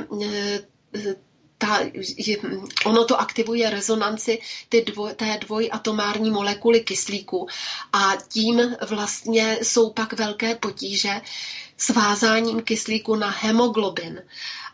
[1.57, 1.79] ta,
[2.17, 2.38] je,
[2.85, 4.39] ono to aktivuje rezonanci
[4.69, 7.47] ty dvoj, té dvojatomární molekuly kyslíku
[7.93, 11.21] a tím vlastně jsou pak velké potíže
[11.77, 14.21] s vázáním kyslíku na hemoglobin.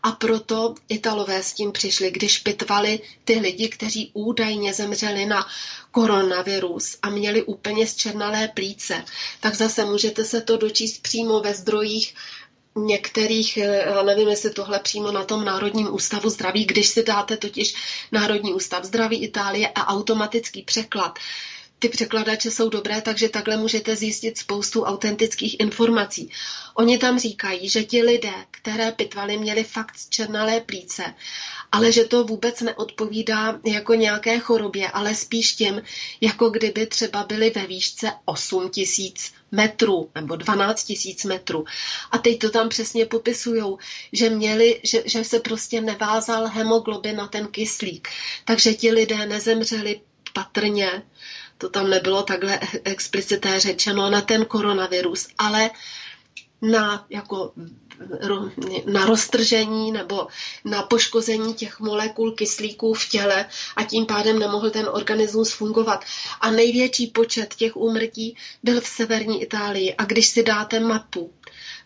[0.03, 5.47] A proto Italové s tím přišli, když pitvali ty lidi, kteří údajně zemřeli na
[5.91, 9.05] koronavirus a měli úplně zčernalé plíce,
[9.39, 12.15] tak zase můžete se to dočíst přímo ve zdrojích
[12.75, 17.37] některých, eh, já nevím, jestli tohle přímo na tom Národním ústavu zdraví, když si dáte
[17.37, 17.73] totiž
[18.11, 21.19] Národní ústav zdraví Itálie a automatický překlad,
[21.83, 26.29] ty překladače jsou dobré, takže takhle můžete zjistit spoustu autentických informací.
[26.73, 31.13] Oni tam říkají, že ti lidé, které pitvali, měli fakt černalé plíce,
[31.71, 35.81] ale že to vůbec neodpovídá jako nějaké chorobě, ale spíš tím,
[36.21, 41.65] jako kdyby třeba byli ve výšce 8 tisíc metrů nebo 12 tisíc metrů.
[42.11, 43.75] A teď to tam přesně popisují,
[44.13, 48.07] že, měli, že, že se prostě nevázal hemoglobin na ten kyslík.
[48.45, 50.01] Takže ti lidé nezemřeli
[50.33, 51.01] patrně,
[51.57, 55.69] to tam nebylo takhle explicité řečeno, na ten koronavirus, ale
[56.61, 57.53] na, jako,
[58.85, 60.27] na roztržení nebo
[60.65, 66.05] na poškození těch molekul kyslíků v těle a tím pádem nemohl ten organismus fungovat.
[66.41, 69.93] A největší počet těch úmrtí byl v severní Itálii.
[69.95, 71.33] A když si dáte mapu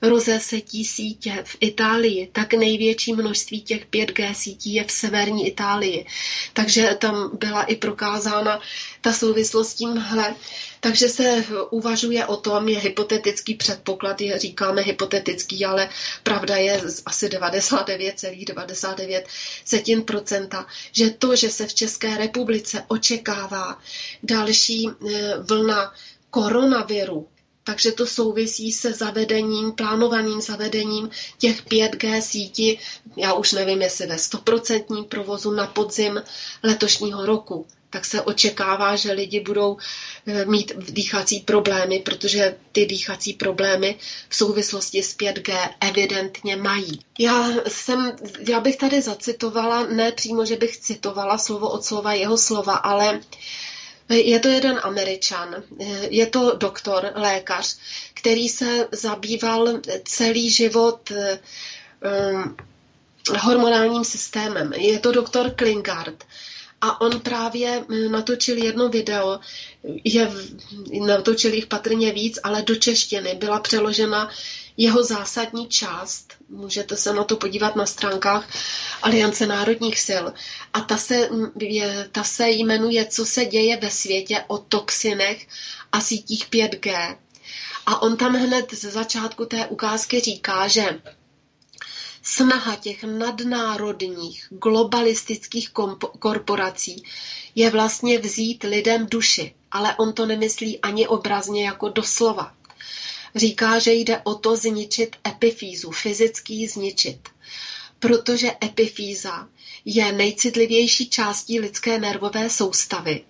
[0.02, 6.06] rozesetí sítě v Itálii, tak největší množství těch 5G sítí je v severní Itálii.
[6.54, 8.62] Takže tam byla i prokázána
[9.02, 10.36] ta souvislost s tímhle.
[10.80, 15.90] Takže se uvažuje o tom, je hypotetický předpoklad, je, říkáme hypotetický, ale
[16.24, 23.80] pravda je asi 99,99 procenta, že to, že se v České republice očekává
[24.24, 25.94] další eh, vlna
[26.30, 27.28] koronaviru,
[27.68, 32.80] takže to souvisí se zavedením, plánovaným zavedením těch 5G sítí,
[33.18, 36.24] já už nevím, jestli ve 100% provozu na podzim
[36.64, 37.66] letošního roku.
[37.90, 39.78] Tak se očekává, že lidi budou
[40.28, 43.96] eh, mít dýchací problémy, protože ty dýchací problémy
[44.30, 47.00] v souvislosti s 5G evidentně mají.
[47.20, 48.16] Já, jsem,
[48.48, 53.20] já bych tady zacitovala, ne přímo, že bych citovala slovo od slova jeho slova, ale
[54.10, 55.64] je to jeden američan,
[56.10, 57.78] je to doktor, lékař,
[58.14, 62.58] který se zabýval celý život um,
[63.40, 64.74] hormonálním systémem.
[64.74, 66.24] Je to doktor Klingard.
[66.82, 69.40] A on právě natočil jedno video,
[70.04, 70.32] je,
[71.08, 74.30] natočil jich patrně víc, ale do češtiny byla přeložena
[74.78, 78.50] jeho zásadní část, můžete se na to podívat na stránkách
[79.02, 80.26] Aliance národních sil,
[80.74, 81.30] a ta se,
[81.60, 85.48] je, ta se jmenuje Co se děje ve světě o toxinech
[85.92, 87.18] a sítích 5G.
[87.86, 91.02] A on tam hned ze začátku té ukázky říká, že
[92.24, 95.70] snaha těch nadnárodních globalistických
[96.20, 97.04] korporací
[97.56, 102.57] je vlastně vzít lidem duši, ale on to nemyslí ani obrazně jako doslova.
[103.38, 107.30] Říká, že jde o to zničit epifýzu, fyzicky zničit.
[108.00, 109.48] Protože epifýza
[109.86, 113.26] je nejcitlivější částí lidské nervové soustavy.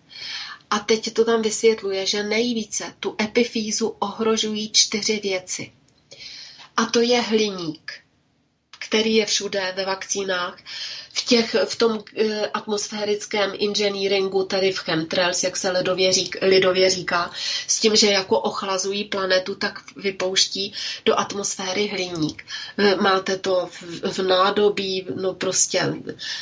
[0.70, 5.72] A teď to tam vysvětluje, že nejvíce tu epifýzu ohrožují čtyři věci.
[6.78, 7.94] A to je hliník,
[8.80, 10.60] který je všude ve vakcínách,
[11.18, 16.90] v, těch, v tom e, atmosférickém inženýringu, tedy v chemtrails, jak se lidově, řík, lidově
[16.90, 17.32] říká,
[17.68, 20.74] s tím, že jako ochlazují planetu, tak vypouští
[21.06, 22.46] do atmosféry hliník.
[22.78, 23.84] E, máte to v,
[24.14, 25.94] v nádobí, no prostě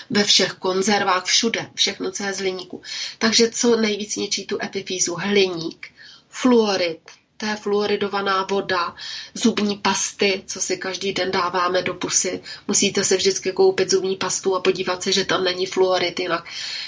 [0.10, 2.82] ve všech konzervách, všude, všechno, co je z hliníku.
[3.18, 5.16] Takže co nejvíc ničí tu epifízu?
[5.16, 5.88] Hliník,
[6.30, 7.00] fluorid,
[7.38, 8.96] to je fluoridovaná voda,
[9.34, 12.42] zubní pasty, co si každý den dáváme do pusy.
[12.68, 16.46] Musíte se vždycky koupit zubní pastu a podívat se, že tam není fluorid, jinak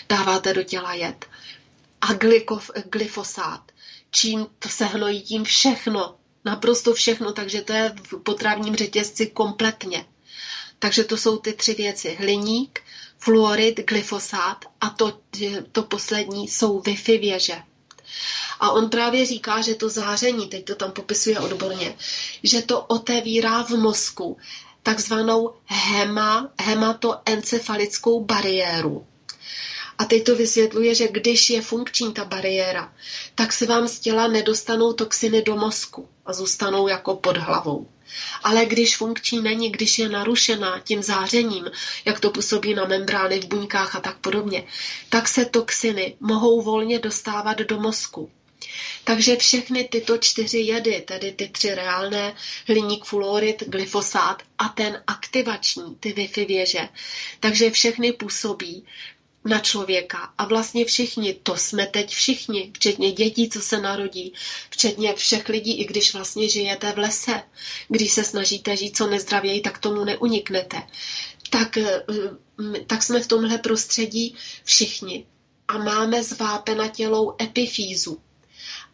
[0.10, 1.26] dáváte do těla jed.
[2.02, 3.72] A glykof, glyfosát,
[4.11, 6.15] čím to se hnojí tím všechno,
[6.45, 10.06] naprosto všechno, takže to je v potravním řetězci kompletně.
[10.80, 12.18] Takže to jsou ty tři věci.
[12.19, 12.80] Hliník,
[13.18, 15.19] fluorid, glyfosát a to,
[15.72, 17.61] to poslední jsou Wi-Fi věže.
[18.60, 21.96] A on právě říká, že to záření, teď to tam popisuje odborně,
[22.44, 24.38] že to otevírá v mozku
[24.84, 29.08] takzvanou hema, hematoencefalickou bariéru.
[29.98, 32.94] A teď to vysvětluje, že když je funkční ta bariéra,
[33.36, 37.88] tak se vám z těla nedostanou toxiny do mozku a zůstanou jako pod hlavou.
[38.44, 41.72] Ale když funkční není, když je narušená tím zářením,
[42.06, 44.64] jak to působí na membrány v buňkách a tak podobně,
[45.10, 48.32] tak se toxiny mohou volně dostávat do mozku.
[49.03, 52.36] Takže všechny tyto čtyři jedy, tedy ty tři reálné,
[52.68, 56.90] hliník, fluorid, glyfosát a ten aktivační, ty Wi-Fi věže,
[57.40, 58.86] takže všechny působí
[59.48, 60.34] na člověka.
[60.38, 64.34] A vlastně všichni, to jsme teď všichni, včetně dětí, co se narodí,
[64.69, 67.44] včetně všech lidí, i když vlastně žijete v lese,
[67.88, 70.84] když se snažíte žít co nezdravěji, tak tomu neuniknete.
[71.49, 72.03] Tak, eh,
[72.88, 75.26] tak jsme v tomhle prostředí všichni.
[75.68, 78.22] A máme zvápe tělou epifízu.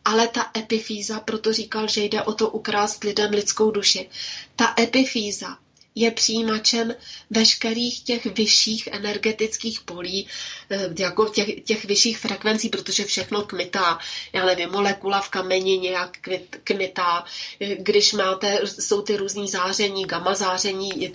[0.05, 4.09] Ale ta epifíza, proto říkal, že jde o to ukrást lidem lidskou duši.
[4.55, 5.57] Ta epifíza
[5.95, 6.95] je přijímačem
[7.29, 10.27] veškerých těch vyšších energetických polí,
[10.69, 13.99] eh, jako těch, těch vyšších frekvencí, protože všechno kmitá.
[14.33, 16.17] Já nevím, molekula v kameni nějak
[16.63, 17.25] kmitá.
[17.59, 21.13] Eh, když máte, jsou ty různý záření, gamma záření,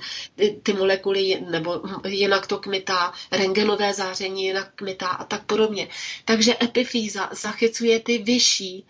[0.63, 5.89] ty molekuly, nebo jinak to kmitá, rengenové záření jinak kmitá a tak podobně.
[6.25, 8.85] Takže epifýza zachycuje ty vyšší,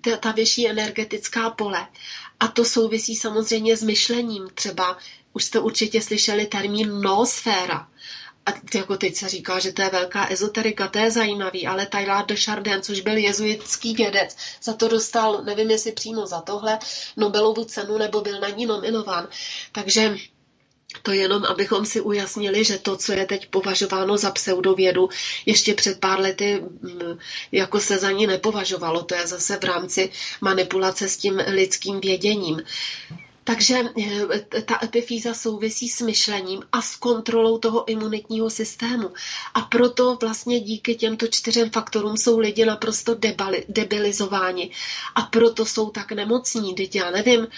[0.00, 1.86] ta, ta vyšší energetická pole.
[2.40, 4.48] A to souvisí samozřejmě s myšlením.
[4.54, 4.98] Třeba
[5.34, 7.88] už jste určitě slyšeli termín noosféra.
[8.46, 12.26] A jako teď se říká, že to je velká ezoterika, to je zajímavý, ale Taylor
[12.26, 16.78] de Chardin, což byl jezuitský vědec, za to dostal, nevím jestli přímo za tohle,
[17.16, 19.28] Nobelovu cenu, nebo byl na ní nominován.
[19.72, 20.16] Takže
[21.02, 25.08] to jenom, abychom si ujasnili, že to, co je teď považováno za pseudovědu,
[25.46, 27.18] ještě před pár lety mm,
[27.52, 29.02] jako se za ní nepovažovalo.
[29.02, 32.62] To je zase v rámci manipulace s tím lidským věděním.
[33.44, 33.80] Takže
[34.54, 39.12] eh, ta epifýza souvisí s myšlením a s kontrolou toho imunitního systému.
[39.54, 44.70] A proto vlastně díky těmto čtyřem faktorům jsou lidi naprosto debali, debilizováni.
[45.14, 46.74] A proto jsou tak nemocní.
[46.74, 47.48] Teď já nevím,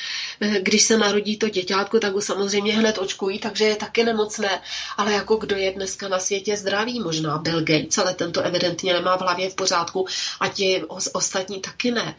[0.41, 4.61] eh, když se narodí to děťátko, tak ho samozřejmě hned očkují, takže je taky nemocné.
[4.97, 7.01] Ale jako kdo je dneska na světě zdravý?
[7.01, 10.07] Možná Bill Gates, ale tento evidentně nemá v hlavě v pořádku
[10.41, 12.17] a ti ostatní taky ne.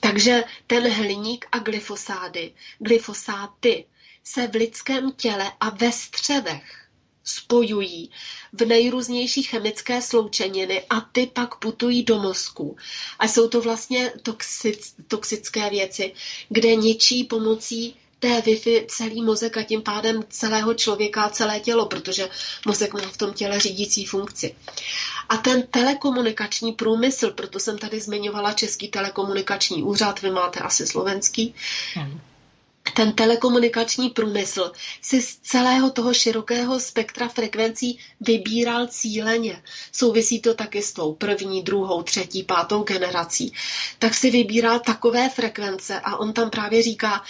[0.00, 3.84] Takže ten hliník a glyfosády, glyfosáty
[4.24, 6.90] se v lidském těle a ve střevech
[7.24, 8.10] spojují
[8.52, 12.76] v nejrůznější chemické sloučeniny a ty pak putují do mozku.
[13.18, 16.12] A jsou to vlastně toxic, toxické věci,
[16.48, 21.86] kde ničí pomocí té Wi-Fi celý mozek a tím pádem celého člověka a celé tělo,
[21.86, 22.28] protože
[22.66, 24.56] mozek má v tom těle řídící funkci.
[25.30, 31.54] A ten telekomunikační průmysl, proto jsem tady zmiňovala Český telekomunikační úřad, vy máte asi slovenský,
[32.94, 34.72] ten telekomunikační průmysl
[35.02, 39.62] si z celého toho širokého spektra frekvencí vybíral cíleně.
[39.92, 43.52] Souvisí to taky s tou první, druhou, třetí, pátou generací.
[43.98, 47.22] Tak si vybíral takové frekvence a on tam právě říká,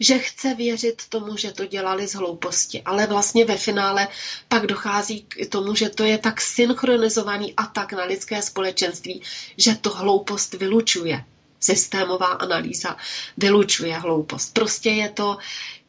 [0.00, 2.82] že chce věřit tomu, že to dělali z hlouposti.
[2.82, 4.08] Ale vlastně ve finále
[4.48, 9.22] pak dochází k tomu, že to je tak synchronizovaný atak na lidské společenství,
[9.56, 11.24] že to hloupost vylučuje.
[11.64, 12.96] Systémová analýza
[13.36, 14.54] vylučuje hloupost.
[14.54, 15.38] Prostě je to,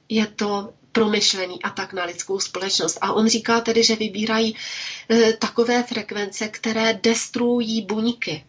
[0.10, 2.98] je to promyšlený atak na lidskou společnost.
[3.02, 4.56] A on říká tedy, že vybírají
[5.10, 8.44] e, takové frekvence, které destruují buňky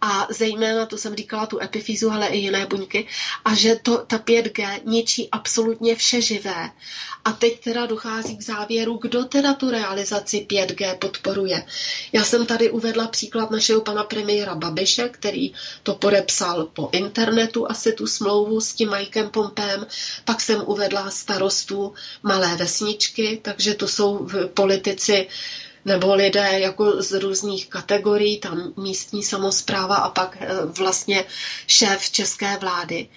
[0.00, 3.06] a zejména, to jsem říkala, tu epifýzu, ale i jiné buňky,
[3.44, 6.70] a že to, ta 5G ničí absolutně vše živé.
[7.24, 11.66] A teď teda dochází k závěru, kdo teda tu realizaci 5G podporuje.
[12.12, 15.52] Já jsem tady uvedla příklad našeho pana premiéra Babiše, který
[15.82, 19.86] to podepsal po internetu asi tu smlouvu s tím Mikem Pompem,
[20.24, 25.28] pak jsem uvedla starostu malé vesničky, takže to jsou politici
[25.84, 31.24] nebo lidé jako z různých kategorií, tam místní samozpráva a pak eh, vlastně
[31.66, 33.08] šéf české vlády.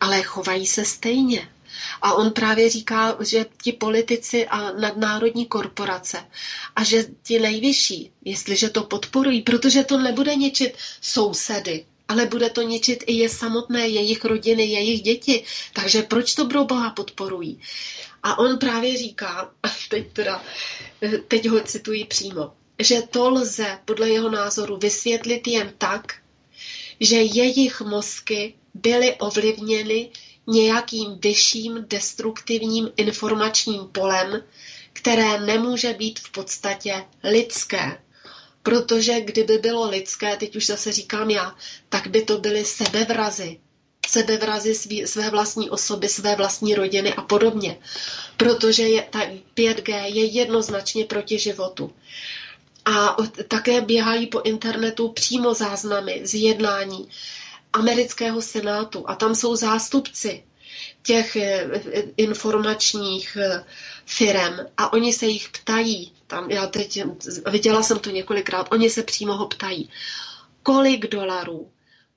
[0.00, 1.48] Ale chovají se stejně.
[2.02, 6.18] A on právě říká, že ti politici a nadnárodní korporace
[6.76, 12.62] a že ti nejvyšší, jestliže to podporují, protože to nebude ničit sousedy, ale bude to
[12.62, 15.44] ničit i je samotné, jejich rodiny, jejich děti.
[15.72, 17.60] Takže proč to pro Boha podporují?
[18.22, 20.44] A on právě říká, a teď, teda,
[21.28, 26.14] teď ho cituji přímo, že to lze podle jeho názoru vysvětlit jen tak,
[27.00, 30.10] že jejich mozky byly ovlivněny
[30.46, 34.42] nějakým vyšším destruktivním informačním polem,
[34.92, 37.98] které nemůže být v podstatě lidské.
[38.68, 41.54] Protože kdyby bylo lidské, teď už zase říkám já,
[41.88, 43.60] tak by to byly sebevrazy,
[44.08, 47.78] sebevrazy svý, své vlastní osoby, své vlastní rodiny a podobně.
[48.36, 49.20] Protože je, ta
[49.56, 51.92] 5G je jednoznačně proti životu.
[52.84, 53.16] A
[53.48, 57.08] také běhají po internetu přímo záznamy z jednání
[57.72, 60.44] amerického senátu a tam jsou zástupci
[61.02, 61.70] těch eh,
[62.16, 63.64] informačních eh,
[64.06, 67.02] firem a oni se jich ptají, tam já teď
[67.50, 69.90] viděla jsem to několikrát, oni se přímo ho ptají,
[70.62, 71.70] kolik dolarů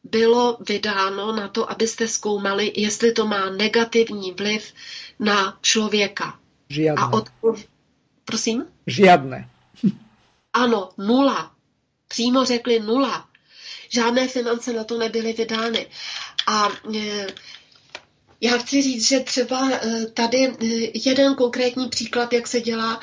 [0.04, 4.74] bylo vydáno na to, abyste zkoumali, jestli to má negativní vliv
[5.20, 6.40] na člověka.
[6.70, 7.04] Žiadne.
[7.04, 7.30] A od...
[8.26, 8.66] Prosím?
[8.88, 9.50] Žiadne.
[10.54, 11.52] Ano, nula.
[12.08, 13.28] Přímo řekli nula.
[13.90, 15.88] Žádné finance na to nebyly vydány.
[16.48, 17.28] A e,
[18.42, 20.56] já chci říct, že třeba e, tady e,
[21.10, 23.00] jeden konkrétní příklad, jak se dělá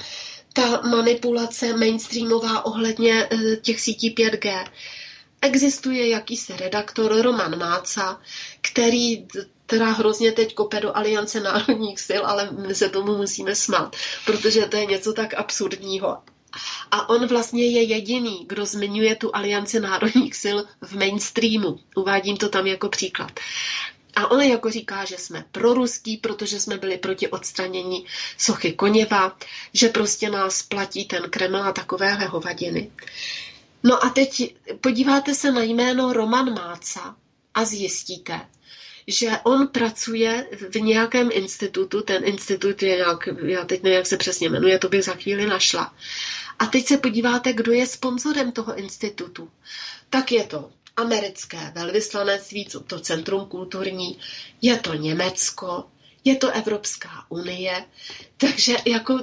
[0.53, 4.67] ta manipulace mainstreamová ohledně e, těch sítí 5G.
[5.43, 8.21] Existuje jakýsi redaktor Roman Máca,
[8.61, 9.27] který
[9.67, 13.97] teda hrozně teď kope do Aliance národních sil, ale my se tomu musíme smát,
[14.27, 16.19] protože to je něco tak absurdního.
[16.91, 21.79] A on vlastně je jediný, kdo zmiňuje tu Alianci národních sil v mainstreamu.
[21.97, 23.33] Uvádím to tam jako příklad.
[24.19, 28.07] A on jako říká, že jsme proruský, protože jsme byli proti odstranění
[28.39, 29.37] sochy Koněva,
[29.73, 32.91] že prostě nás platí ten Kreml a takovéhle hovadiny.
[33.83, 37.17] No a teď podíváte se na jméno Roman Máca
[37.55, 38.41] a zjistíte,
[39.07, 44.17] že on pracuje v nějakém institutu, ten institut je nějak, já teď nevím, jak se
[44.17, 45.95] přesně jmenuje, to bych za chvíli našla.
[46.59, 49.51] A teď se podíváte, kdo je sponzorem toho institutu.
[50.11, 54.19] Tak je to americké velvyslanectví, to centrum kulturní,
[54.63, 55.85] je to Německo,
[56.25, 57.85] je to Evropská unie,
[58.37, 59.19] takže jako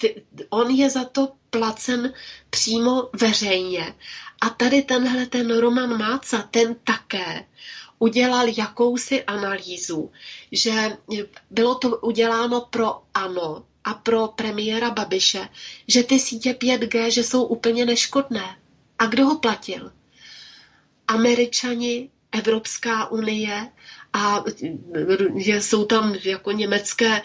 [0.00, 2.12] ty, on je za to placen
[2.50, 3.94] přímo veřejně.
[4.40, 7.44] A tady tenhle ten Roman Máca, ten také
[7.98, 10.10] udělal jakousi analýzu,
[10.52, 10.96] že
[11.50, 15.48] bylo to uděláno pro ANO a pro premiéra Babiše,
[15.88, 18.58] že ty sítě 5G, že jsou úplně neškodné.
[18.98, 19.92] A kdo ho platil?
[21.08, 23.68] Američani, Evropská unie
[24.12, 24.44] a
[25.60, 27.22] jsou tam jako německé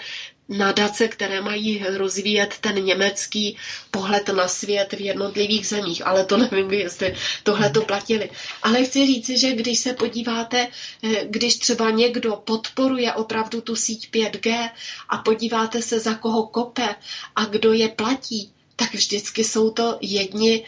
[0.52, 3.58] nadace, které mají rozvíjet ten německý
[3.92, 8.30] pohled na svět v jednotlivých zemích, ale to nevím, jestli tohle to platili.
[8.64, 10.68] Ale chci říci, že když se podíváte,
[11.04, 14.70] eh, když třeba někdo podporuje opravdu tu síť 5G
[15.10, 16.96] a podíváte se, za koho kope
[17.36, 20.66] a kdo je platí, tak vždycky jsou to jedni,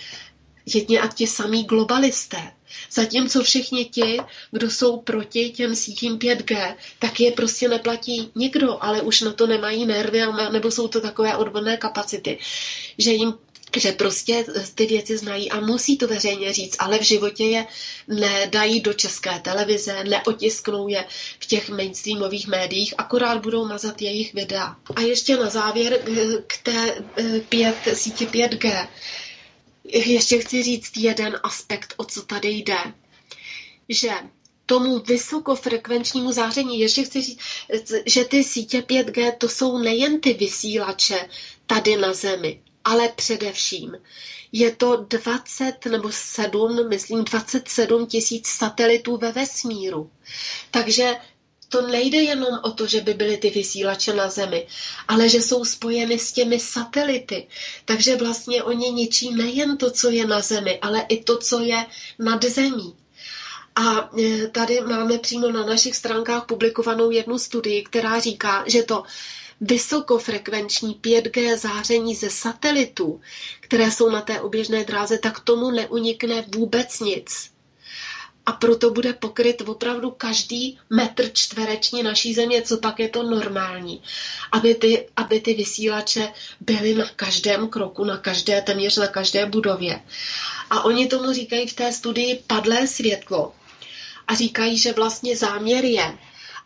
[0.65, 2.51] jedni a ti samí globalisté.
[2.91, 4.17] Zatímco všichni ti,
[4.51, 9.47] kdo jsou proti těm sítím 5G, tak je prostě neplatí nikdo, ale už na to
[9.47, 10.21] nemají nervy,
[10.51, 12.39] nebo jsou to takové odborné kapacity,
[12.97, 13.33] že jim
[13.79, 14.45] že prostě
[14.75, 17.65] ty věci znají a musí to veřejně říct, ale v životě je
[18.07, 21.05] nedají do české televize, neotisknou je
[21.39, 24.75] v těch mainstreamových médiích, akorát budou mazat jejich videa.
[24.95, 25.99] A ještě na závěr
[26.47, 28.87] k té eh, pět, síti 5G
[29.83, 32.77] ještě chci říct jeden aspekt, o co tady jde.
[33.89, 34.11] Že
[34.65, 37.39] tomu vysokofrekvenčnímu záření, ještě chci říct,
[38.05, 41.29] že ty sítě 5G to jsou nejen ty vysílače
[41.65, 43.95] tady na Zemi, ale především
[44.55, 50.11] je to 20 nebo 7, myslím 27 tisíc satelitů ve vesmíru.
[50.71, 51.15] Takže
[51.73, 54.67] to nejde jenom o to, že by byly ty vysílače na Zemi,
[55.07, 57.47] ale že jsou spojeny s těmi satelity.
[57.85, 61.85] Takže vlastně oni ničí nejen to, co je na Zemi, ale i to, co je
[62.19, 62.95] nad Zemí.
[63.75, 69.03] A e, tady máme přímo na našich stránkách publikovanou jednu studii, která říká, že to
[69.61, 73.21] vysokofrekvenční 5G záření ze satelitů,
[73.59, 77.52] které jsou na té oběžné dráze, tak tomu neunikne vůbec nic
[78.45, 84.01] a proto bude pokryt opravdu každý metr čtvereční naší země, co pak je to normální,
[84.51, 90.01] aby ty, aby ty vysílače byly na každém kroku, na každé, téměř na každé budově.
[90.69, 93.53] A oni tomu říkají v té studii padlé světlo.
[94.27, 96.17] A říkají, že vlastně záměr je,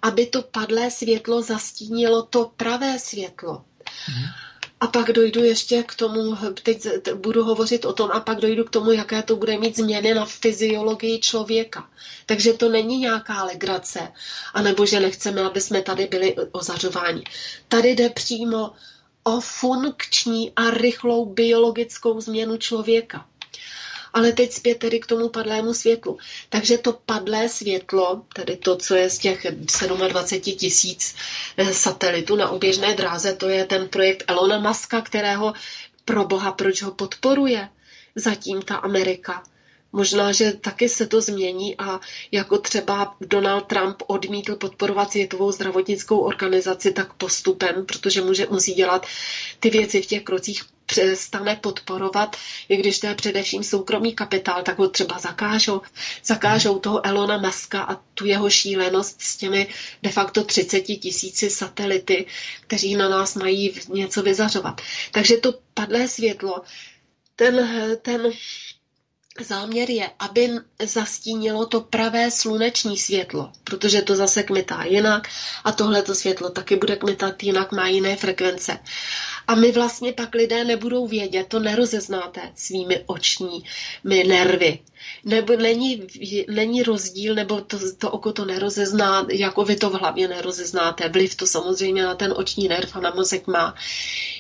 [0.02, 3.64] aby to padlé světlo zastínilo to pravé světlo.
[4.06, 4.26] Hmm.
[4.80, 8.70] A pak dojdu ještě k tomu, teď budu hovořit o tom, a pak dojdu k
[8.70, 11.90] tomu, jaké to bude mít změny na fyziologii člověka.
[12.26, 14.12] Takže to není nějaká legrace,
[14.54, 17.24] anebo že nechceme, aby jsme tady byli ozařováni.
[17.68, 18.72] Tady jde přímo
[19.24, 23.26] o funkční a rychlou biologickou změnu člověka.
[24.14, 26.18] Ale teď zpět tedy k tomu padlému světlu.
[26.50, 29.46] Takže to padlé světlo, tedy to, co je z těch
[30.08, 31.16] 27 tisíc
[31.58, 35.54] eh, satelitů na oběžné dráze, to je ten projekt Elona Muska, kterého
[36.06, 37.70] pro boha, proč ho podporuje
[38.16, 39.44] zatím ta Amerika.
[39.92, 42.00] Možná, že taky se to změní a
[42.32, 49.06] jako třeba Donald Trump odmítl podporovat Světovou zdravotnickou organizaci tak postupem, protože může, musí dělat
[49.60, 52.36] ty věci v těch krocích přestane podporovat,
[52.70, 55.82] i když to je především soukromý kapitál, tak ho třeba zakážou.
[56.24, 59.68] Zakážou toho Elona Muska a tu jeho šílenost s těmi
[60.04, 62.26] de facto 30 tisíci satelity,
[62.62, 64.82] kteří na nás mají něco vyzařovat.
[65.12, 66.62] Takže to padlé světlo,
[67.36, 67.70] ten,
[68.02, 68.32] ten
[69.46, 70.50] záměr je, aby
[70.84, 75.28] zastínilo to pravé sluneční světlo, protože to zase kmitá jinak
[75.64, 78.80] a tohleto světlo taky bude kmitat jinak, má jiné frekvence.
[79.48, 84.80] A my vlastně pak lidé nebudou vědět, to nerozeznáte svými očními nervy.
[85.26, 86.08] Nebo není,
[86.50, 91.10] není rozdíl, nebo to, to oko to nerozezná, jako vy to v hlavě nerozeznáte.
[91.10, 93.76] Vliv to samozřejmě na ten oční nerv a na mozek má.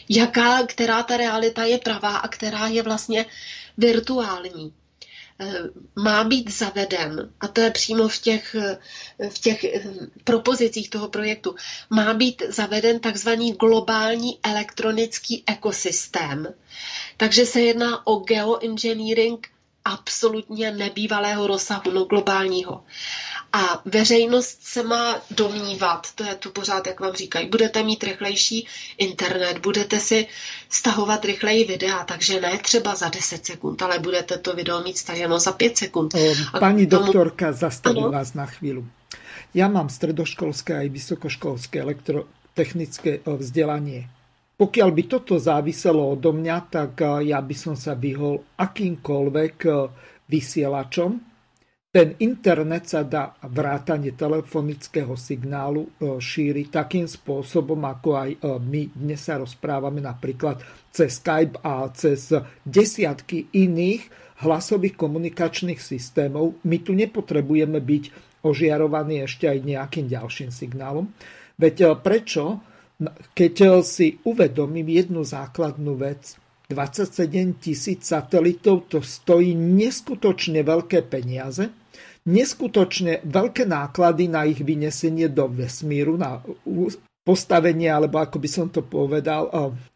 [0.09, 3.25] Jaká, která ta realita je pravá a která je vlastně
[3.77, 4.73] virtuální.
[5.39, 5.59] Eh,
[5.95, 8.77] má být zaveden, a to je přímo v těch, eh,
[9.29, 9.83] v těch eh,
[10.23, 11.55] propozicích toho projektu,
[11.89, 16.47] má být zaveden takzvaný globální elektronický ekosystém.
[17.17, 19.47] Takže se jedná o geoengineering
[19.87, 22.83] absolutně nebývalého rozsahu, no globálního.
[23.53, 28.67] A veřejnost se má domnívat, to je tu pořád, jak vám říkají, budete mít rychlejší
[28.97, 30.27] internet, budete si
[30.69, 35.39] stahovat rychleji videa, takže ne třeba za 10 sekund, ale budete to video mít staženo
[35.39, 36.13] za 5 sekund.
[36.59, 37.05] Pani tomu...
[37.05, 38.83] doktorka, zastavím vás na chvíli.
[39.53, 44.09] Já mám středoškolské a vysokoškolské elektrotechnické eh, vzdělanie.
[44.57, 49.75] Pokiaľ by toto záviselo odo mňa, tak eh, ja by som sa vyhol akýmkoľvek eh,
[50.27, 51.11] vysielačom,
[51.87, 58.29] ten internet sa dá vrátanie telefonického signálu e, šíriť takým spôsobom, ako aj
[58.59, 60.61] my dnes sa rozprávame napríklad
[60.93, 62.29] cez Skype a cez
[62.61, 64.03] desiatky iných
[64.45, 66.61] hlasových komunikačných systémov.
[66.69, 68.03] My tu nepotrebujeme byť
[68.45, 71.09] ožiarovaný ešte aj nejakým ďalším signálom.
[71.57, 72.61] Veď prečo,
[73.33, 76.33] keď si uvedomím jednu základnú vec,
[76.67, 81.71] 27 tisíc satelitov to stojí neskutočne veľké peniaze,
[82.27, 86.43] neskutočne veľké náklady na ich vynesenie do vesmíru, na
[87.23, 89.47] postavenie, alebo ako by som to povedal,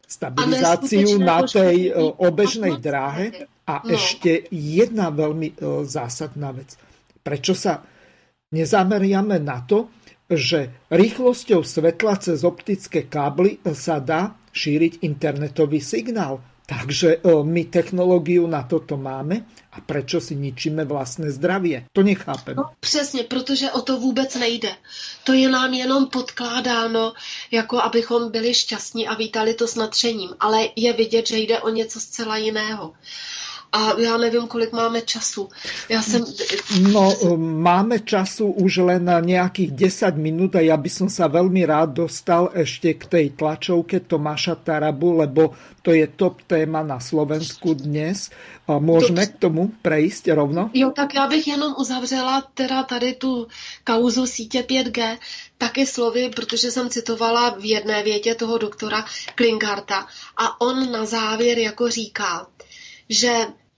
[0.07, 3.51] stabilizáciu na tej obežnej dráhe.
[3.61, 3.93] A no.
[3.93, 5.55] ešte jedna veľmi
[5.87, 6.75] zásadná vec.
[7.23, 7.79] Prečo sa
[8.51, 10.00] nezameriame na to,
[10.31, 16.39] že rýchlosťou svetla cez optické kábly sa dá šíriť internetový signál.
[16.71, 19.43] Takže my technologiu na toto máme
[19.75, 21.91] a prečo si ničíme vlastné zdravie?
[21.91, 22.55] To nechápem.
[22.55, 24.71] No, přesně, protože o to vůbec nejde.
[25.23, 27.13] To je nám jenom podkládáno,
[27.51, 31.69] jako abychom byli šťastní a vítali to s nadšením, ale je vidět, že jde o
[31.69, 32.93] něco zcela jiného
[33.71, 35.49] a já nevím, kolik máme času.
[35.89, 36.25] Já jsem...
[36.91, 41.63] No, máme času už len na nějakých 10 minut a ja by som sa veľmi
[41.63, 47.73] rád dostal ešte k tej tlačovke Tomáša Tarabu, lebo to je top téma na Slovensku
[47.73, 48.29] dnes.
[48.67, 50.69] A můžeme k tomu prejsť rovno?
[50.73, 53.47] Jo, tak já bych jenom uzavřela teda tady tu
[53.83, 55.17] kauzu sítě 5G
[55.57, 60.07] taky slovy, protože jsem citovala v jedné větě toho doktora Klingarta
[60.37, 62.47] a on na závěr jako říká,
[63.09, 63.31] že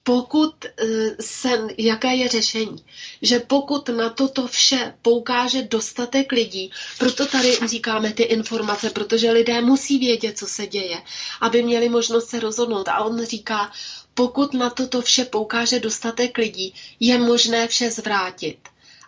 [0.04, 0.76] pokud eh,
[1.22, 2.86] se, jaké je řešení,
[3.22, 9.62] že pokud na toto vše poukáže dostatek lidí, proto tady říkáme ty informace, protože lidé
[9.62, 11.02] musí vědět, co se děje,
[11.42, 12.88] aby měli možnost se rozhodnout.
[12.88, 13.72] A on říká,
[14.14, 18.58] pokud na toto vše poukáže dostatek lidí, je možné vše zvrátit.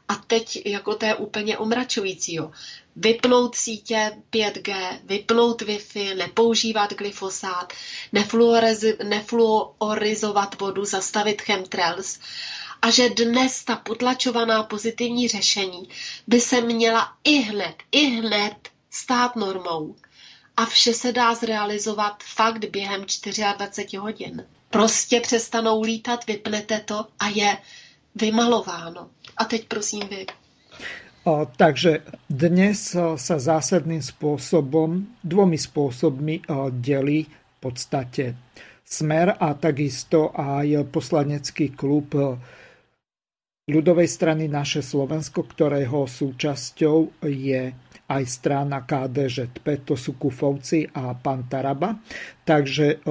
[0.07, 2.33] A teď jako to je úplně omračující.
[2.35, 2.51] Jo
[2.95, 7.73] vypnout sítě 5G, vypnout Wi-Fi, nepoužívat glyfosát,
[9.03, 12.19] nefluorizovat vodu, zastavit chemtrails
[12.85, 15.89] a že dnes ta potlačovaná pozitivní řešení
[16.27, 18.55] by se měla i hned, i hned
[18.91, 19.95] stát normou.
[20.57, 24.45] A vše se dá zrealizovat fakt během 24 hodin.
[24.69, 27.57] Prostě přestanou lítat, vypnete to a je
[28.15, 29.09] vymalováno.
[29.37, 30.25] A teď prosím vy.
[31.33, 36.45] Takže dnes sa zásadným spôsobom, dvomi spôsobmi
[36.77, 38.37] delí v podstate
[38.85, 42.13] Smer a takisto aj poslanecký klub
[43.65, 47.73] ľudovej strany Naše Slovensko, ktorého súčasťou je
[48.05, 51.97] aj strana KDŽP, to sú Kufovci a pán Taraba.
[52.45, 53.01] Takže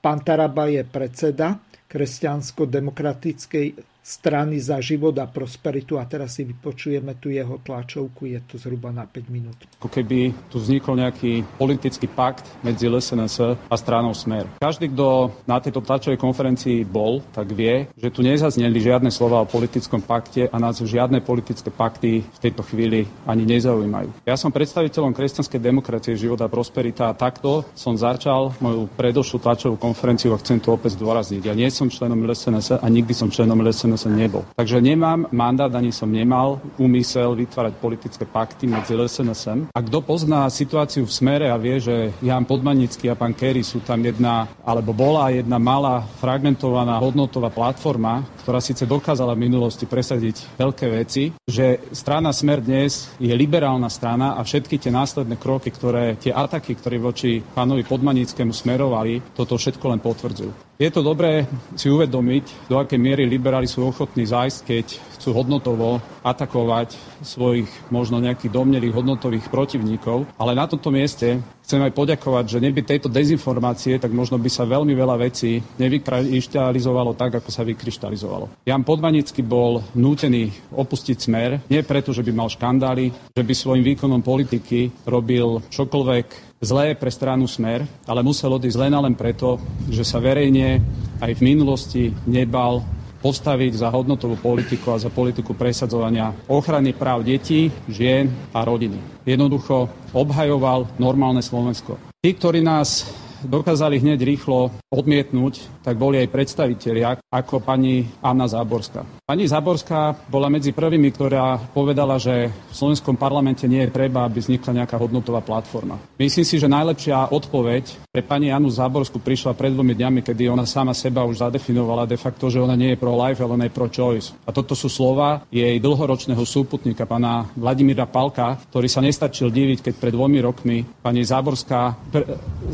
[0.00, 7.30] pán Taraba je predseda kresťansko-demokratickej strany za život a prosperitu a teraz si vypočujeme tu
[7.30, 9.56] jeho tlačovku, je to zhruba na 5 minút.
[9.78, 14.48] Ako keby tu vznikol nejaký politický pakt medzi LSNS a stranou Smer.
[14.58, 19.48] Každý, kto na tejto tlačovej konferencii bol, tak vie, že tu nezazneli žiadne slova o
[19.48, 24.26] politickom pakte a nás žiadne politické pakty v tejto chvíli ani nezaujímajú.
[24.26, 29.76] Ja som predstaviteľom kresťanskej demokracie života a prosperita a takto som začal moju predošlú tlačovú
[29.76, 31.42] konferenciu a chcem to opäť zdôrazniť.
[31.46, 34.48] Ja nie som členom LSNS a nikdy som členom LSNS som nebol.
[34.56, 39.68] Takže nemám mandát, ani som nemal úmysel vytvárať politické pakty medzi LSNSM.
[39.76, 43.84] A kto pozná situáciu v smere a vie, že Jan Podmanický a pán Kerry sú
[43.84, 50.56] tam jedna, alebo bola jedna malá fragmentovaná hodnotová platforma, ktorá síce dokázala v minulosti presadiť
[50.56, 56.16] veľké veci, že strana Smer dnes je liberálna strana a všetky tie následné kroky, ktoré,
[56.16, 60.69] tie ataky, ktoré voči pánovi Podmanickému smerovali, toto všetko len potvrdzujú.
[60.80, 61.44] Je to dobré
[61.76, 64.86] si uvedomiť, do akej miery liberáli sú ochotní zájsť, keď
[65.20, 70.24] chcú hodnotovo atakovať svojich možno nejakých domnelých hodnotových protivníkov.
[70.40, 74.64] Ale na tomto mieste chcem aj poďakovať, že neby tejto dezinformácie, tak možno by sa
[74.64, 78.64] veľmi veľa vecí nevykryštalizovalo tak, ako sa vykryštalizovalo.
[78.64, 83.84] Jan Podmanický bol nútený opustiť smer, nie preto, že by mal škandály, že by svojim
[83.84, 89.56] výkonom politiky robil čokoľvek zlé pre stranu Smer, ale musel odísť len a len preto,
[89.88, 90.84] že sa verejne
[91.24, 92.84] aj v minulosti nebal
[93.20, 98.96] postaviť za hodnotovú politiku a za politiku presadzovania ochrany práv detí, žien a rodiny.
[99.24, 102.00] Jednoducho obhajoval normálne Slovensko.
[102.20, 103.08] Tí, ktorí nás
[103.44, 109.22] dokázali hneď rýchlo odmietnúť, tak boli aj predstavitelia, ako pani Anna Záborská.
[109.22, 114.42] Pani Záborská bola medzi prvými, ktorá povedala, že v slovenskom parlamente nie je treba, aby
[114.42, 116.02] vznikla nejaká hodnotová platforma.
[116.18, 120.66] Myslím si, že najlepšia odpoveď pre pani Anu Záborskú prišla pred dvomi dňami, kedy ona
[120.66, 123.76] sama seba už zadefinovala de facto, že ona nie je pro life, ale ona je
[123.78, 124.34] pro choice.
[124.42, 129.94] A toto sú slova jej dlhoročného súputníka, pána Vladimíra Palka, ktorý sa nestačil diviť, keď
[129.94, 131.94] pred dvomi rokmi pani Záborská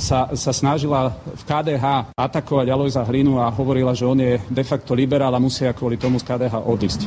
[0.00, 4.96] sa, sa snažila v KDH atakovať Alojza Hlinu a hovorila, že on je de facto
[4.96, 7.04] liberál a musia kvôli tomu z KDH odísť.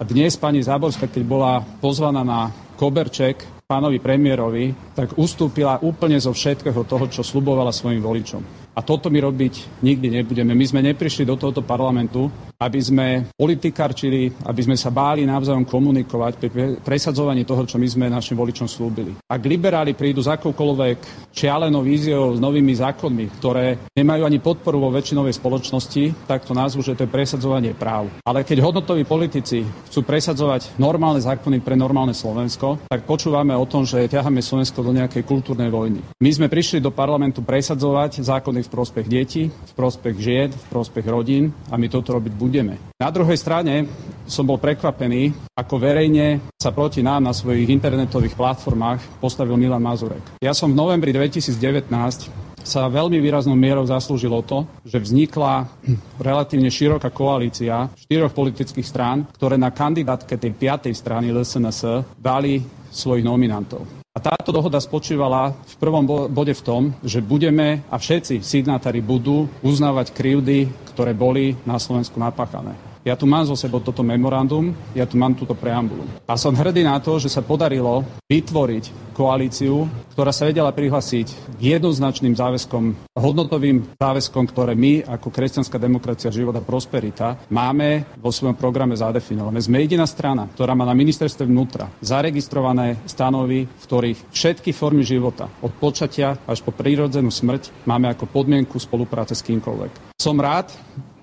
[0.00, 6.18] A A dnes pani Záborská, keď bola pozvaná na Koberček pánovi premiérovi, tak ustúpila úplne
[6.18, 8.61] zo všetkého toho, čo slubovala svojim voličom.
[8.72, 10.56] A toto my robiť nikdy nebudeme.
[10.56, 16.32] My sme neprišli do tohoto parlamentu, aby sme politikarčili, aby sme sa báli navzájom komunikovať
[16.38, 16.48] pri
[16.80, 19.18] presadzovaní toho, čo my sme našim voličom slúbili.
[19.28, 24.94] Ak liberáli prídu s akoukoľvek šialenou víziou, s novými zákonmi, ktoré nemajú ani podporu vo
[24.94, 28.08] väčšinovej spoločnosti, tak to názvu, že to je presadzovanie práv.
[28.24, 33.82] Ale keď hodnotoví politici chcú presadzovať normálne zákony pre normálne Slovensko, tak počúvame o tom,
[33.82, 36.00] že ťaháme Slovensko do nejakej kultúrnej vojny.
[36.22, 41.06] My sme prišli do parlamentu presadzovať zákony v prospech detí, v prospech žien, v prospech
[41.06, 42.78] rodín a my toto robiť budeme.
[42.98, 43.86] Na druhej strane
[44.26, 50.38] som bol prekvapený, ako verejne sa proti nám na svojich internetových platformách postavil Milan Mazurek.
[50.38, 51.90] Ja som v novembri 2019
[52.62, 55.66] sa veľmi výraznou mierou zaslúžilo to, že vznikla
[56.22, 62.62] relatívne široká koalícia štyroch politických strán, ktoré na kandidátke tej piatej strany LSNS dali
[62.94, 64.01] svojich nominantov.
[64.12, 69.48] A táto dohoda spočívala v prvom bode v tom, že budeme a všetci signatári budú
[69.64, 72.76] uznávať krivdy, ktoré boli na Slovensku napáchané.
[73.02, 76.06] Ja tu mám zo sebou toto memorandum, ja tu mám túto preambulu.
[76.22, 81.60] A som hrdý na to, že sa podarilo vytvoriť koalíciu, ktorá sa vedela prihlasiť k
[81.60, 88.54] jednoznačným záväzkom, hodnotovým záväzkom, ktoré my ako kresťanská demokracia, život a prosperita máme vo svojom
[88.54, 89.58] programe zadefinované.
[89.58, 95.50] Sme jediná strana, ktorá má na ministerstve vnútra zaregistrované stanovy, v ktorých všetky formy života,
[95.58, 100.14] od počatia až po prírodzenú smrť, máme ako podmienku spolupráce s kýmkoľvek.
[100.22, 100.70] Som rád,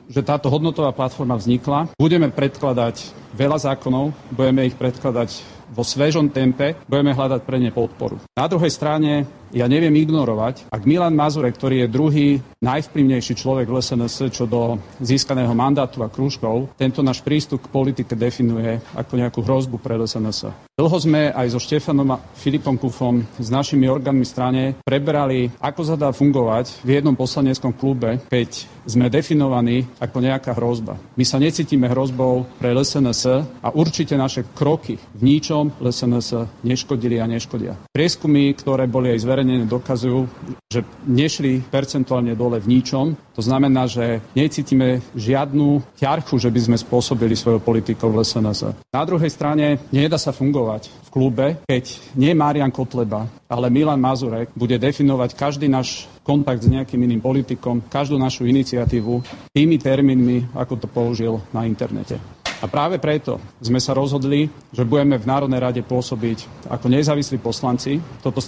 [0.09, 1.93] že táto hodnotová platforma vznikla.
[1.95, 8.17] Budeme predkladať veľa zákonov, budeme ich predkladať vo svežom tempe, budeme hľadať pre ne podporu.
[8.33, 12.27] Na druhej strane ja neviem ignorovať, ak Milan Mazurek, ktorý je druhý
[12.59, 18.13] najvplyvnejší človek v SNS čo do získaného mandátu a krúžkov, tento náš prístup k politike
[18.13, 20.69] definuje ako nejakú hrozbu pre SNS.
[20.79, 25.99] Dlho sme aj so Štefanom a Filipom Kufom s našimi orgánmi strane preberali, ako sa
[25.99, 30.95] dá fungovať v jednom poslaneckom klube, keď sme definovaní ako nejaká hrozba.
[31.19, 33.23] My sa necítime hrozbou pre LSNS
[33.59, 37.75] a určite naše kroky v ničom LSNS neškodili a neškodia.
[37.91, 40.27] Prieskumy, ktoré boli aj zverejnené zverejnené dokazujú,
[40.67, 43.15] že nešli percentuálne dole v ničom.
[43.31, 48.75] To znamená, že necítime žiadnu ťarchu, že by sme spôsobili svojou politikou v SNS.
[48.91, 51.83] Na druhej strane nedá sa fungovať v klube, keď
[52.19, 57.79] nie Marian Kotleba, ale Milan Mazurek bude definovať každý náš kontakt s nejakým iným politikom,
[57.87, 59.23] každú našu iniciatívu
[59.55, 62.19] tými termínmi, ako to použil na internete.
[62.59, 68.03] A práve preto sme sa rozhodli, že budeme v Národnej rade pôsobiť ako nezávislí poslanci.
[68.19, 68.43] Toto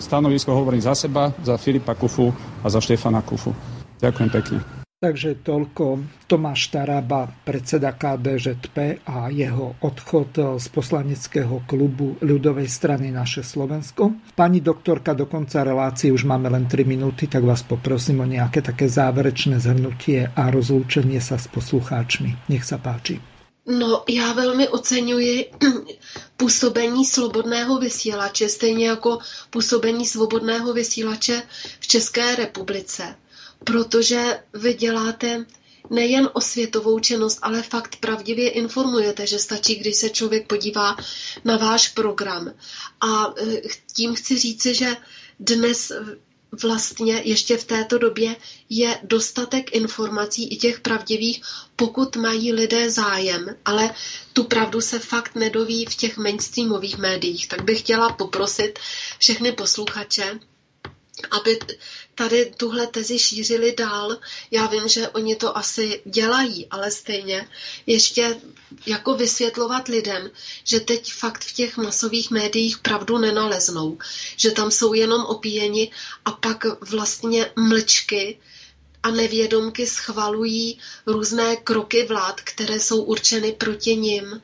[0.00, 2.32] stanovisko hovorím za seba, za Filipa Kufu
[2.64, 3.52] a za Štefana Kufu.
[4.00, 4.85] Ďakujem pekne.
[4.96, 13.44] Takže toľko Tomáš Taraba, predseda KDŽP a jeho odchod z poslaneckého klubu ľudovej strany Naše
[13.44, 14.16] Slovensko.
[14.32, 18.64] Pani doktorka, do konca relácie už máme len 3 minúty, tak vás poprosím o nejaké
[18.64, 22.48] také záverečné zhrnutie a rozlúčenie sa s poslucháčmi.
[22.48, 23.20] Nech sa páči.
[23.68, 25.50] No, já velmi oceňuji
[26.36, 29.18] působení slobodného vysílače, stejně jako
[29.50, 31.42] působení svobodného vysílače
[31.80, 33.14] v České republice
[33.64, 35.46] protože vy děláte
[35.90, 40.96] nejen osvětovou činnost, ale fakt pravdivě informujete, že stačí, když se člověk podívá
[41.44, 42.54] na váš program.
[43.00, 43.60] A eh,
[43.94, 44.96] tím chci říci, že
[45.40, 45.92] dnes
[46.62, 48.36] vlastně ještě v této době
[48.68, 51.42] je dostatek informací i těch pravdivých,
[51.76, 53.94] pokud mají lidé zájem, ale
[54.32, 57.48] tu pravdu se fakt nedoví v těch mainstreamových médiích.
[57.48, 58.78] Tak bych chtěla poprosit
[59.18, 60.40] všechny posluchače,
[61.30, 61.58] aby
[62.16, 64.16] tady tuhle tezi šířili dál.
[64.50, 67.48] Já vím, že oni to asi dělají, ale stejně
[67.86, 68.40] ještě
[68.86, 70.30] jako vysvětlovat lidem,
[70.64, 73.98] že teď fakt v těch masových médiích pravdu nenaleznou,
[74.36, 75.90] že tam jsou jenom opíjeni
[76.24, 78.38] a pak vlastně mlčky
[79.02, 84.42] a nevědomky schvalují různé kroky vlád, které jsou určeny proti nim.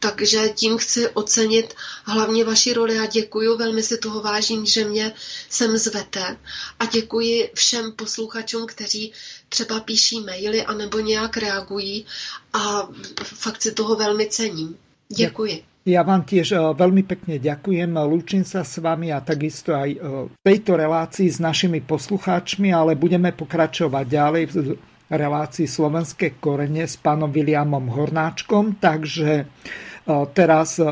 [0.00, 1.74] Takže tím chci ocenit
[2.04, 5.12] hlavně vaši roli a děkuji, velmi si toho vážím, že mě
[5.48, 6.36] sem zvete
[6.78, 9.12] a děkuji všem posluchačům, kteří
[9.48, 12.06] třeba píší maily anebo nějak reagují
[12.52, 12.88] a
[13.24, 14.76] fakt si toho velmi cením.
[15.08, 15.62] Děkuji.
[15.88, 20.00] Ja vám tiež eh, veľmi pekne ďakujem, lúčim sa s vami a takisto aj eh,
[20.28, 24.56] v tejto relácii s našimi poslucháčmi, ale budeme pokračovať ďalej v
[25.10, 29.48] relácii Slovenské korene s pánom Williamom Hornáčkom, takže
[30.34, 30.82] Teraz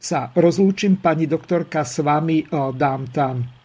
[0.00, 2.44] sa rozlúčim, pani doktorka, s vami
[2.76, 3.60] dám tam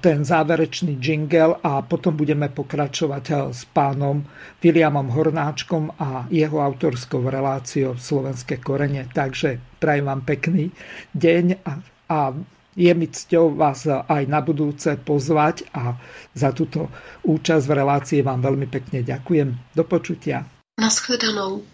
[0.00, 4.24] ten záverečný jingle a potom budeme pokračovať s pánom
[4.62, 9.10] Williamom Hornáčkom a jeho autorskou reláciou Slovenské korene.
[9.10, 10.70] Takže prajem vám pekný
[11.12, 11.72] deň a,
[12.08, 12.18] a
[12.74, 15.94] je mi cťou vás aj na budúce pozvať a
[16.34, 16.90] za túto
[17.22, 19.76] účasť v relácii vám veľmi pekne ďakujem.
[19.76, 20.42] Do počutia.
[20.78, 21.73] Naschledanou.